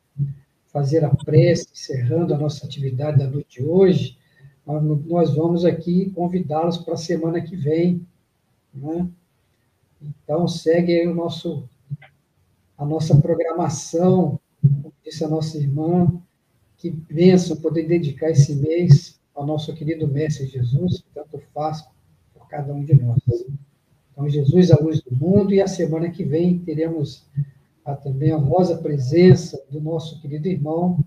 fazer 0.66 1.04
a 1.04 1.14
prece, 1.14 1.68
encerrando 1.72 2.34
a 2.34 2.38
nossa 2.38 2.66
atividade 2.66 3.18
da 3.18 3.28
noite 3.28 3.60
de 3.60 3.66
hoje, 3.66 4.18
nós 4.66 5.34
vamos 5.34 5.64
aqui 5.64 6.10
convidá-los 6.10 6.78
para 6.78 6.94
a 6.94 6.98
semana 6.98 7.40
que 7.40 7.56
vem. 7.56 8.06
Né? 8.72 9.08
Então, 10.00 10.46
segue 10.48 11.06
o 11.06 11.14
nosso, 11.14 11.68
a 12.76 12.84
nossa 12.84 13.18
programação, 13.20 14.38
como 14.60 14.92
disse 15.04 15.24
a 15.24 15.28
nossa 15.28 15.58
irmã, 15.58 16.20
que 16.82 16.90
bênção 16.90 17.56
poder 17.56 17.86
dedicar 17.86 18.30
esse 18.30 18.56
mês 18.56 19.20
ao 19.34 19.46
nosso 19.46 19.72
querido 19.74 20.08
Mestre 20.08 20.46
Jesus, 20.46 21.00
que 21.00 21.08
tanto 21.14 21.40
faz 21.54 21.82
por 22.34 22.48
cada 22.48 22.74
um 22.74 22.84
de 22.84 22.94
nós. 22.94 23.20
Então, 24.10 24.28
Jesus, 24.28 24.72
a 24.72 24.78
luz 24.78 25.00
do 25.00 25.14
mundo, 25.14 25.54
e 25.54 25.62
a 25.62 25.68
semana 25.68 26.10
que 26.10 26.24
vem 26.24 26.58
teremos 26.58 27.24
Há 27.84 27.96
também 27.96 28.30
a 28.30 28.36
honrosa 28.36 28.78
presença 28.78 29.60
do 29.68 29.80
nosso 29.80 30.20
querido 30.20 30.46
irmão 30.46 31.04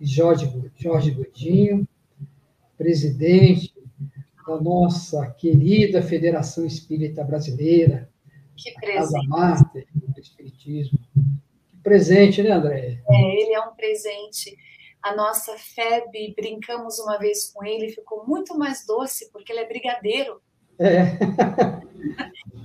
Jorge, 0.00 0.52
Jorge 0.76 1.10
Godinho, 1.10 1.88
presidente 2.78 3.74
da 4.46 4.60
nossa 4.60 5.26
querida 5.32 6.02
Federação 6.02 6.64
Espírita 6.64 7.24
Brasileira, 7.24 8.08
que 8.56 8.72
presente. 8.74 9.28
Casa 9.28 9.70
do 9.92 10.20
Espiritismo. 10.20 10.98
Que 11.70 11.78
presente, 11.82 12.42
né, 12.42 12.50
André? 12.50 13.02
É, 13.10 13.42
ele 13.42 13.52
é 13.52 13.60
um 13.60 13.74
presente. 13.74 14.56
A 15.04 15.14
nossa 15.14 15.54
FEB, 15.58 16.34
brincamos 16.34 16.98
uma 16.98 17.18
vez 17.18 17.52
com 17.52 17.62
ele, 17.62 17.92
ficou 17.92 18.26
muito 18.26 18.56
mais 18.56 18.86
doce, 18.86 19.30
porque 19.30 19.52
ele 19.52 19.60
é 19.60 19.68
brigadeiro. 19.68 20.40
É. 20.78 21.18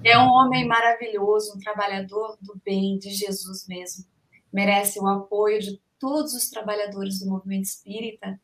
é 0.10 0.18
um 0.18 0.30
homem 0.30 0.66
maravilhoso, 0.66 1.54
um 1.54 1.60
trabalhador 1.60 2.38
do 2.40 2.58
bem, 2.64 2.98
de 2.98 3.10
Jesus 3.10 3.68
mesmo. 3.68 4.06
Merece 4.54 5.02
o 5.02 5.08
apoio 5.10 5.60
de 5.60 5.82
todos 6.00 6.34
os 6.34 6.50
trabalhadores 6.50 7.20
do 7.20 7.30
movimento 7.30 7.66
espírita 7.66 8.40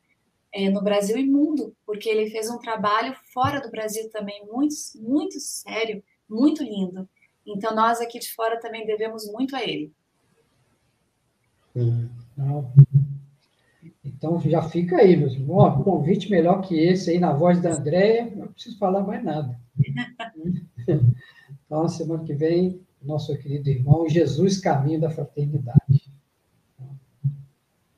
é, 0.51 0.69
no 0.69 0.83
Brasil 0.83 1.17
e 1.17 1.25
mundo, 1.25 1.73
porque 1.85 2.09
ele 2.09 2.29
fez 2.29 2.49
um 2.49 2.59
trabalho 2.59 3.15
fora 3.33 3.61
do 3.61 3.71
Brasil 3.71 4.09
também 4.09 4.45
muito, 4.45 4.75
muito 4.95 5.39
sério, 5.39 6.03
muito 6.29 6.61
lindo. 6.61 7.07
Então 7.47 7.73
nós 7.73 8.01
aqui 8.01 8.19
de 8.19 8.33
fora 8.33 8.59
também 8.59 8.85
devemos 8.85 9.25
muito 9.31 9.55
a 9.55 9.63
ele. 9.63 9.93
Hum, 11.73 12.09
então 14.17 14.39
já 14.39 14.61
fica 14.61 14.97
aí, 14.97 15.17
meus 15.17 15.33
irmãos. 15.33 15.77
Um 15.77 15.83
convite 15.83 16.31
melhor 16.31 16.61
que 16.61 16.79
esse 16.79 17.11
aí 17.11 17.19
na 17.19 17.33
voz 17.33 17.61
da 17.61 17.73
Andréia, 17.73 18.31
não 18.33 18.47
preciso 18.47 18.77
falar 18.77 19.03
mais 19.03 19.23
nada. 19.23 19.59
então, 21.67 21.87
semana 21.89 22.23
que 22.23 22.33
vem, 22.33 22.81
nosso 23.01 23.37
querido 23.37 23.69
irmão 23.69 24.07
Jesus 24.07 24.59
Caminho 24.59 25.01
da 25.01 25.09
Fraternidade. 25.09 26.09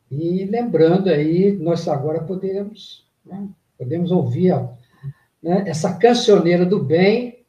E 0.09 0.45
lembrando 0.45 1.09
aí, 1.09 1.51
nós 1.51 1.88
agora 1.88 2.24
podemos, 2.24 3.07
né, 3.24 3.47
podemos 3.78 4.11
ouvir 4.11 4.55
né, 5.41 5.63
essa 5.68 5.97
cancioneira 5.97 6.65
do 6.65 6.84
bem, 6.84 7.45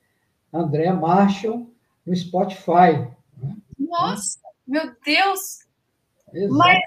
André 0.53 0.93
Marshall, 0.93 1.71
no 2.05 2.15
Spotify. 2.15 3.09
Né? 3.41 3.57
Nossa, 3.79 4.39
meu 4.67 4.93
Deus! 5.05 5.67
Exato. 6.35 6.55
Mas 6.55 6.81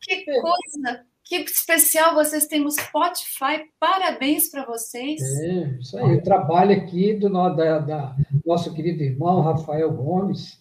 que 0.00 0.24
coisa! 0.24 1.07
Que 1.28 1.42
especial 1.42 2.14
vocês 2.14 2.46
têm 2.46 2.64
no 2.64 2.70
Spotify. 2.70 3.62
Parabéns 3.78 4.50
para 4.50 4.64
vocês. 4.64 5.20
É, 5.42 5.78
isso 5.78 5.98
aí. 5.98 6.16
O 6.16 6.22
trabalho 6.22 6.74
aqui 6.74 7.12
do 7.12 7.28
da, 7.28 7.78
da 7.80 8.16
nosso 8.46 8.72
querido 8.72 9.02
irmão 9.02 9.42
Rafael 9.42 9.92
Gomes. 9.92 10.58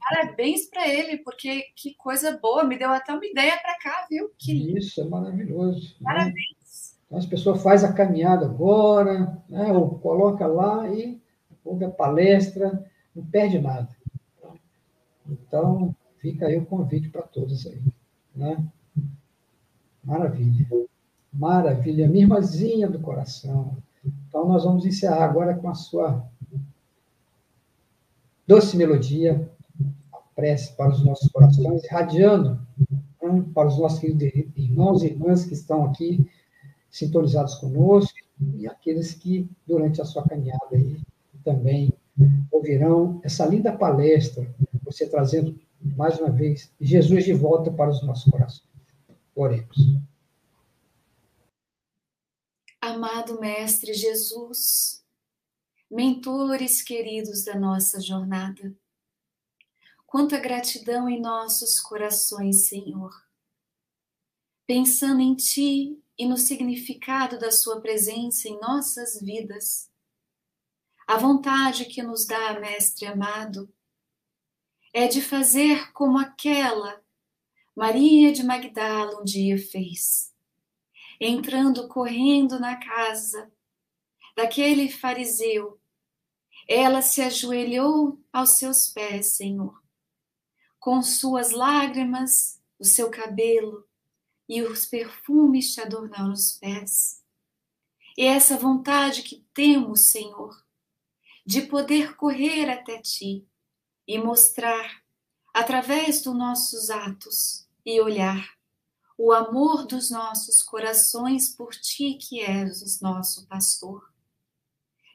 Parabéns 0.00 0.68
para 0.68 0.88
ele, 0.88 1.18
porque 1.18 1.62
que 1.76 1.94
coisa 1.94 2.36
boa, 2.42 2.64
me 2.64 2.76
deu 2.76 2.90
até 2.90 3.12
uma 3.12 3.24
ideia 3.24 3.56
para 3.62 3.78
cá, 3.78 4.06
viu? 4.10 4.28
Que 4.36 4.76
Isso, 4.76 5.00
é 5.00 5.04
maravilhoso. 5.04 5.94
Né? 6.00 6.04
Parabéns. 6.04 6.34
Né? 6.34 6.98
Então, 7.06 7.18
as 7.18 7.26
pessoas 7.26 7.62
fazem 7.62 7.88
a 7.88 7.92
caminhada 7.92 8.46
agora, 8.46 9.40
né? 9.48 9.72
ou 9.72 9.96
coloca 10.00 10.44
lá 10.44 10.88
e 10.88 11.22
ouve 11.64 11.84
a 11.84 11.90
palestra, 11.90 12.84
não 13.14 13.24
perde 13.24 13.60
nada. 13.60 13.88
Então, 15.28 15.94
fica 16.18 16.46
aí 16.46 16.58
o 16.58 16.66
convite 16.66 17.10
para 17.10 17.22
todos 17.22 17.64
aí. 17.64 17.80
Né? 18.34 18.56
Maravilha. 20.10 20.66
Maravilha. 21.32 22.08
Minha 22.08 22.24
irmãzinha 22.24 22.90
do 22.90 22.98
coração. 22.98 23.76
Então, 24.04 24.48
nós 24.48 24.64
vamos 24.64 24.84
encerrar 24.84 25.24
agora 25.24 25.54
com 25.54 25.68
a 25.68 25.74
sua 25.74 26.26
doce 28.44 28.76
melodia, 28.76 29.48
prece 30.34 30.72
para 30.76 30.90
os 30.90 31.04
nossos 31.04 31.30
corações, 31.30 31.84
irradiando 31.84 32.60
né, 33.22 33.44
para 33.54 33.68
os 33.68 33.78
nossos 33.78 34.02
irmãos 34.02 35.04
e 35.04 35.06
irmãs 35.06 35.44
que 35.44 35.54
estão 35.54 35.84
aqui 35.84 36.28
sintonizados 36.90 37.54
conosco 37.54 38.18
e 38.56 38.66
aqueles 38.66 39.14
que, 39.14 39.48
durante 39.64 40.00
a 40.00 40.04
sua 40.04 40.26
caminhada 40.26 40.66
aí, 40.72 40.98
também 41.44 41.92
ouvirão 42.50 43.20
essa 43.22 43.46
linda 43.46 43.70
palestra, 43.70 44.52
você 44.82 45.08
trazendo, 45.08 45.56
mais 45.80 46.18
uma 46.18 46.30
vez, 46.30 46.72
Jesus 46.80 47.24
de 47.24 47.32
volta 47.32 47.70
para 47.70 47.90
os 47.90 48.02
nossos 48.02 48.28
corações. 48.28 48.69
Oremos. 49.34 49.76
Amado 52.80 53.38
Mestre 53.40 53.94
Jesus, 53.94 55.04
mentores 55.90 56.82
queridos 56.82 57.44
da 57.44 57.58
nossa 57.58 58.00
jornada, 58.00 58.74
Quanta 60.10 60.40
gratidão 60.40 61.08
em 61.08 61.20
nossos 61.20 61.78
corações, 61.78 62.66
Senhor. 62.66 63.12
Pensando 64.66 65.20
em 65.20 65.36
Ti 65.36 66.02
e 66.18 66.26
no 66.26 66.36
significado 66.36 67.38
da 67.38 67.52
Sua 67.52 67.80
presença 67.80 68.48
em 68.48 68.58
nossas 68.58 69.20
vidas, 69.20 69.88
a 71.06 71.16
vontade 71.16 71.84
que 71.84 72.02
nos 72.02 72.26
dá, 72.26 72.58
Mestre 72.58 73.06
amado, 73.06 73.72
é 74.92 75.06
de 75.06 75.22
fazer 75.22 75.92
como 75.92 76.18
aquela 76.18 76.99
Maria 77.80 78.30
de 78.30 78.42
Magdala 78.42 79.22
um 79.22 79.24
dia 79.24 79.56
fez, 79.56 80.34
entrando 81.18 81.88
correndo 81.88 82.60
na 82.60 82.76
casa 82.76 83.50
daquele 84.36 84.90
fariseu. 84.90 85.80
Ela 86.68 87.00
se 87.00 87.22
ajoelhou 87.22 88.22
aos 88.30 88.58
seus 88.58 88.88
pés, 88.88 89.28
Senhor, 89.28 89.82
com 90.78 91.00
suas 91.00 91.52
lágrimas, 91.52 92.60
o 92.78 92.84
seu 92.84 93.10
cabelo 93.10 93.88
e 94.46 94.60
os 94.60 94.84
perfumes 94.84 95.72
te 95.72 95.80
adornaram 95.80 96.34
os 96.34 96.58
pés. 96.58 97.24
E 98.14 98.26
essa 98.26 98.58
vontade 98.58 99.22
que 99.22 99.42
temos, 99.54 100.10
Senhor, 100.10 100.54
de 101.46 101.62
poder 101.62 102.14
correr 102.14 102.68
até 102.68 103.00
ti 103.00 103.48
e 104.06 104.18
mostrar, 104.18 105.02
através 105.54 106.20
dos 106.20 106.36
nossos 106.36 106.90
atos 106.90 107.69
e 107.84 108.00
olhar, 108.00 108.56
o 109.16 109.32
amor 109.32 109.86
dos 109.86 110.10
nossos 110.10 110.62
corações 110.62 111.54
por 111.54 111.72
ti, 111.72 112.14
que 112.14 112.40
és 112.40 112.82
o 112.82 113.04
nosso 113.04 113.46
pastor. 113.46 114.12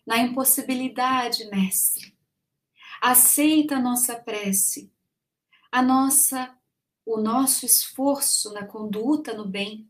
Na 0.05 0.17
impossibilidade, 0.19 1.49
Mestre, 1.49 2.15
aceita 3.01 3.77
a 3.77 3.81
nossa 3.81 4.15
prece 4.15 4.93
a 5.75 5.81
nossa 5.81 6.57
o 7.05 7.17
nosso 7.17 7.65
esforço 7.65 8.53
na 8.53 8.65
conduta 8.65 9.33
no 9.33 9.45
bem, 9.45 9.87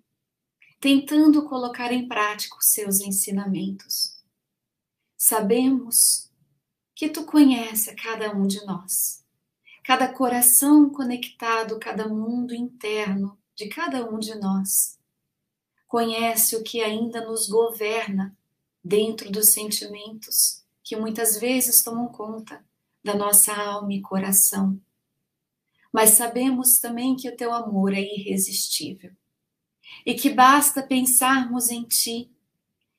tentando 0.82 1.48
colocar 1.48 1.94
em 1.94 2.08
prática 2.08 2.58
os 2.58 2.72
seus 2.72 3.00
ensinamentos. 3.02 4.20
Sabemos 5.16 6.30
que 6.96 7.08
tu 7.08 7.24
conheces 7.24 7.88
a 7.88 7.96
cada 7.96 8.36
um 8.36 8.48
de 8.48 8.66
nós, 8.66 9.24
cada 9.86 10.12
coração 10.12 10.90
conectado, 10.90 11.80
cada 11.80 12.08
mundo 12.08 12.54
interno 12.54 13.38
de 13.56 13.68
cada 13.68 14.10
um 14.10 14.20
de 14.20 14.36
nós. 14.36 14.98
Conhece 15.88 16.56
o 16.56 16.64
que 16.64 16.82
ainda 16.82 17.24
nos 17.26 17.48
governa 17.48 18.36
dentro 18.84 19.32
dos 19.32 19.54
sentimentos 19.54 20.64
que 20.84 20.96
muitas 20.96 21.40
vezes 21.40 21.82
tomam 21.82 22.08
conta 22.08 22.64
da 23.04 23.16
nossa 23.16 23.54
alma 23.54 23.94
e 23.94 24.02
coração 24.02 24.80
mas 25.96 26.10
sabemos 26.10 26.78
também 26.78 27.16
que 27.16 27.30
o 27.30 27.38
teu 27.38 27.54
amor 27.54 27.94
é 27.94 28.02
irresistível 28.02 29.14
e 30.06 30.14
que 30.14 30.30
basta 30.30 30.84
pensarmos 30.84 31.70
em 31.70 31.84
ti 31.84 32.30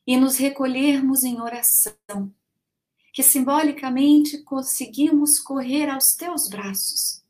e 0.06 0.16
nos 0.16 0.38
recolhermos 0.38 1.22
em 1.22 1.38
oração, 1.38 2.32
que 3.16 3.22
simbolicamente 3.22 4.42
conseguimos 4.42 5.40
correr 5.40 5.88
aos 5.88 6.08
teus 6.08 6.50
braços, 6.50 7.24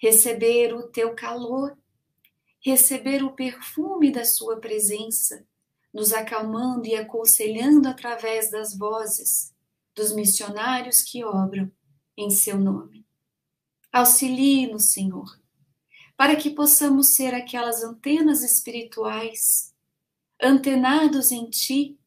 receber 0.00 0.72
o 0.72 0.84
teu 0.84 1.14
calor, 1.14 1.76
receber 2.64 3.22
o 3.22 3.30
perfume 3.30 4.10
da 4.10 4.24
sua 4.24 4.58
presença, 4.58 5.46
nos 5.92 6.14
acalmando 6.14 6.86
e 6.86 6.96
aconselhando 6.96 7.86
através 7.86 8.50
das 8.50 8.74
vozes 8.74 9.54
dos 9.94 10.10
missionários 10.14 11.02
que 11.02 11.22
obram 11.22 11.70
em 12.16 12.30
seu 12.30 12.58
nome. 12.58 13.04
Auxilie-nos, 13.92 14.90
Senhor, 14.90 15.38
para 16.16 16.34
que 16.34 16.48
possamos 16.48 17.14
ser 17.14 17.34
aquelas 17.34 17.82
antenas 17.84 18.42
espirituais, 18.42 19.74
antenados 20.40 21.30
em 21.30 21.50
Ti, 21.50 21.99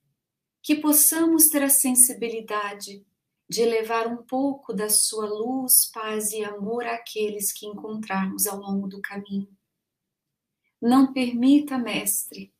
que 0.64 0.76
possamos 0.78 1.49
ter 1.49 1.61
a 1.61 1.70
sensibilidade 1.70 3.05
de 3.47 3.66
levar 3.66 4.07
um 4.07 4.24
pouco 4.24 4.74
da 4.74 4.89
Sua 4.89 5.28
luz, 5.28 5.91
paz 5.93 6.32
e 6.32 6.43
amor 6.43 6.88
àqueles 6.88 7.51
que 7.51 7.68
encontrarmos 7.68 8.47
ao 8.47 8.57
longo 8.57 8.88
do 8.88 8.99
caminho. 9.01 9.55
Não 10.82 11.14
permita, 11.14 11.78
Mestre, 11.78 12.51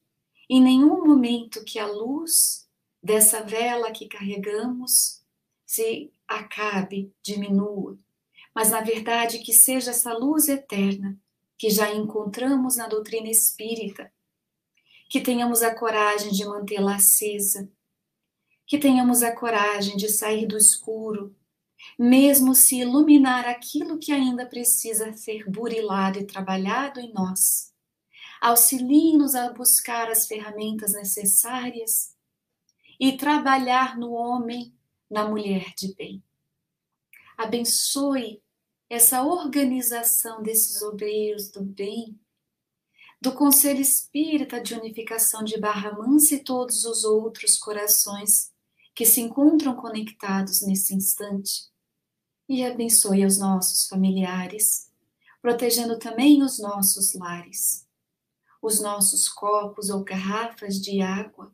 em 0.48 0.62
nenhum 0.62 1.04
momento 1.04 1.64
que 1.64 1.80
a 1.80 1.88
luz 1.88 2.70
dessa 3.02 3.42
vela 3.42 3.92
que 3.92 4.08
carregamos 4.08 5.24
se 5.66 6.12
acabe, 6.28 7.12
diminua 7.24 7.98
mas 8.54 8.70
na 8.70 8.82
verdade 8.82 9.40
que 9.40 9.52
seja 9.52 9.92
essa 9.92 10.14
luz 10.14 10.48
eterna 10.48 11.18
que 11.58 11.70
já 11.70 11.94
encontramos 11.94 12.76
na 12.76 12.88
doutrina 12.88 13.30
espírita, 13.30 14.12
que 15.10 15.22
tenhamos 15.22 15.62
a 15.62 15.74
coragem 15.74 16.32
de 16.32 16.46
mantê-la 16.46 16.96
acesa, 16.96 17.70
que 18.74 18.80
tenhamos 18.80 19.22
a 19.22 19.32
coragem 19.32 19.96
de 19.96 20.10
sair 20.10 20.48
do 20.48 20.58
escuro, 20.58 21.36
mesmo 21.96 22.56
se 22.56 22.80
iluminar 22.80 23.48
aquilo 23.48 24.00
que 24.00 24.12
ainda 24.12 24.48
precisa 24.48 25.14
ser 25.14 25.48
burilado 25.48 26.18
e 26.18 26.26
trabalhado 26.26 27.00
em 27.00 27.14
nós. 27.14 27.72
Auxilie-nos 28.42 29.36
a 29.36 29.54
buscar 29.54 30.10
as 30.10 30.26
ferramentas 30.26 30.94
necessárias 30.94 32.16
e 33.00 33.16
trabalhar 33.16 33.96
no 33.96 34.14
homem, 34.14 34.76
na 35.08 35.24
mulher 35.30 35.72
de 35.78 35.94
bem. 35.94 36.24
Abençoe 37.38 38.42
essa 38.90 39.22
organização 39.22 40.42
desses 40.42 40.82
obreiros 40.82 41.52
do 41.52 41.62
bem, 41.62 42.20
do 43.22 43.34
Conselho 43.34 43.82
Espírita 43.82 44.60
de 44.60 44.74
Unificação 44.74 45.44
de 45.44 45.60
Barra 45.60 45.92
Mansa 45.92 46.34
e 46.34 46.44
todos 46.44 46.86
os 46.86 47.04
outros 47.04 47.56
corações 47.60 48.52
que 48.96 49.06
se 49.06 49.22
encontram 49.22 49.76
conectados 49.76 50.62
nesse 50.62 50.94
instante. 50.94 51.72
E 52.48 52.64
abençoe 52.66 53.26
os 53.26 53.38
nossos 53.38 53.88
familiares, 53.88 54.92
protegendo 55.42 55.98
também 55.98 56.44
os 56.44 56.60
nossos 56.60 57.14
lares, 57.14 57.88
os 58.62 58.82
nossos 58.82 59.28
copos 59.30 59.90
ou 59.90 60.04
garrafas 60.04 60.76
de 60.76 61.02
água. 61.02 61.54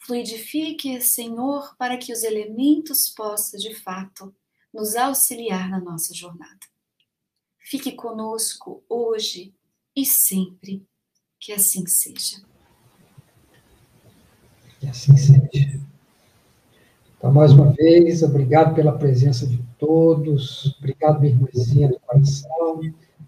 Fluidifique, 0.00 1.00
Senhor, 1.00 1.74
para 1.76 1.96
que 1.96 2.12
os 2.12 2.22
elementos 2.22 3.08
possam, 3.08 3.58
de 3.58 3.74
fato, 3.74 4.34
nos 4.72 4.96
auxiliar 4.96 5.70
na 5.70 5.80
nossa 5.80 6.14
jornada. 6.14 6.66
Fique 7.58 7.92
conosco 7.92 8.84
hoje 8.88 9.54
e 9.94 10.04
sempre. 10.04 10.86
Que 11.38 11.52
assim 11.52 11.86
seja. 11.86 12.42
Que 14.78 14.86
assim 14.88 15.16
seja. 15.16 15.81
Então, 17.22 17.32
mais 17.32 17.52
uma 17.52 17.70
vez, 17.70 18.20
obrigado 18.24 18.74
pela 18.74 18.98
presença 18.98 19.46
de 19.46 19.62
todos. 19.78 20.76
Obrigado, 20.80 21.20
minha 21.20 21.32
irmãzinha 21.32 21.88
do 21.88 22.00
coração. 22.00 22.80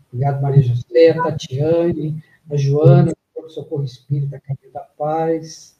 Obrigado, 0.09 0.42
Maria 0.42 0.62
José, 0.64 1.11
a 1.11 1.22
Tatiane, 1.22 2.20
a 2.51 2.57
Joana, 2.57 3.12
do 3.40 3.49
Socorro 3.49 3.84
Espírita, 3.84 4.40
Caminho 4.40 4.72
da 4.72 4.80
Paz. 4.80 5.78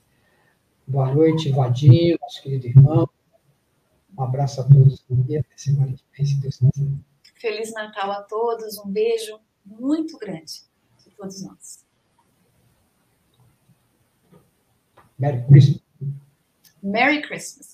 Boa 0.87 1.13
noite, 1.13 1.51
Vadinho, 1.51 2.17
nosso 2.23 2.41
querido 2.41 2.69
irmão. 2.69 3.11
Um 4.17 4.23
abraço 4.23 4.61
a 4.61 4.65
todos 4.65 5.05
e 5.29 5.37
até 5.37 5.49
semana 5.57 5.93
que 5.93 6.05
vem, 6.17 6.25
se 6.25 6.37
Deus 6.37 6.59
quiser. 6.59 6.87
Feliz 7.35 7.73
Natal 7.73 8.13
a 8.13 8.23
todos, 8.23 8.79
um 8.79 8.93
beijo 8.93 9.41
muito 9.67 10.17
grande 10.19 10.63
de 11.05 11.11
todos 11.17 11.43
nós. 11.43 11.85
Merry 15.19 15.45
Christmas. 15.49 15.83
Merry 16.81 17.21
Christmas. 17.21 17.74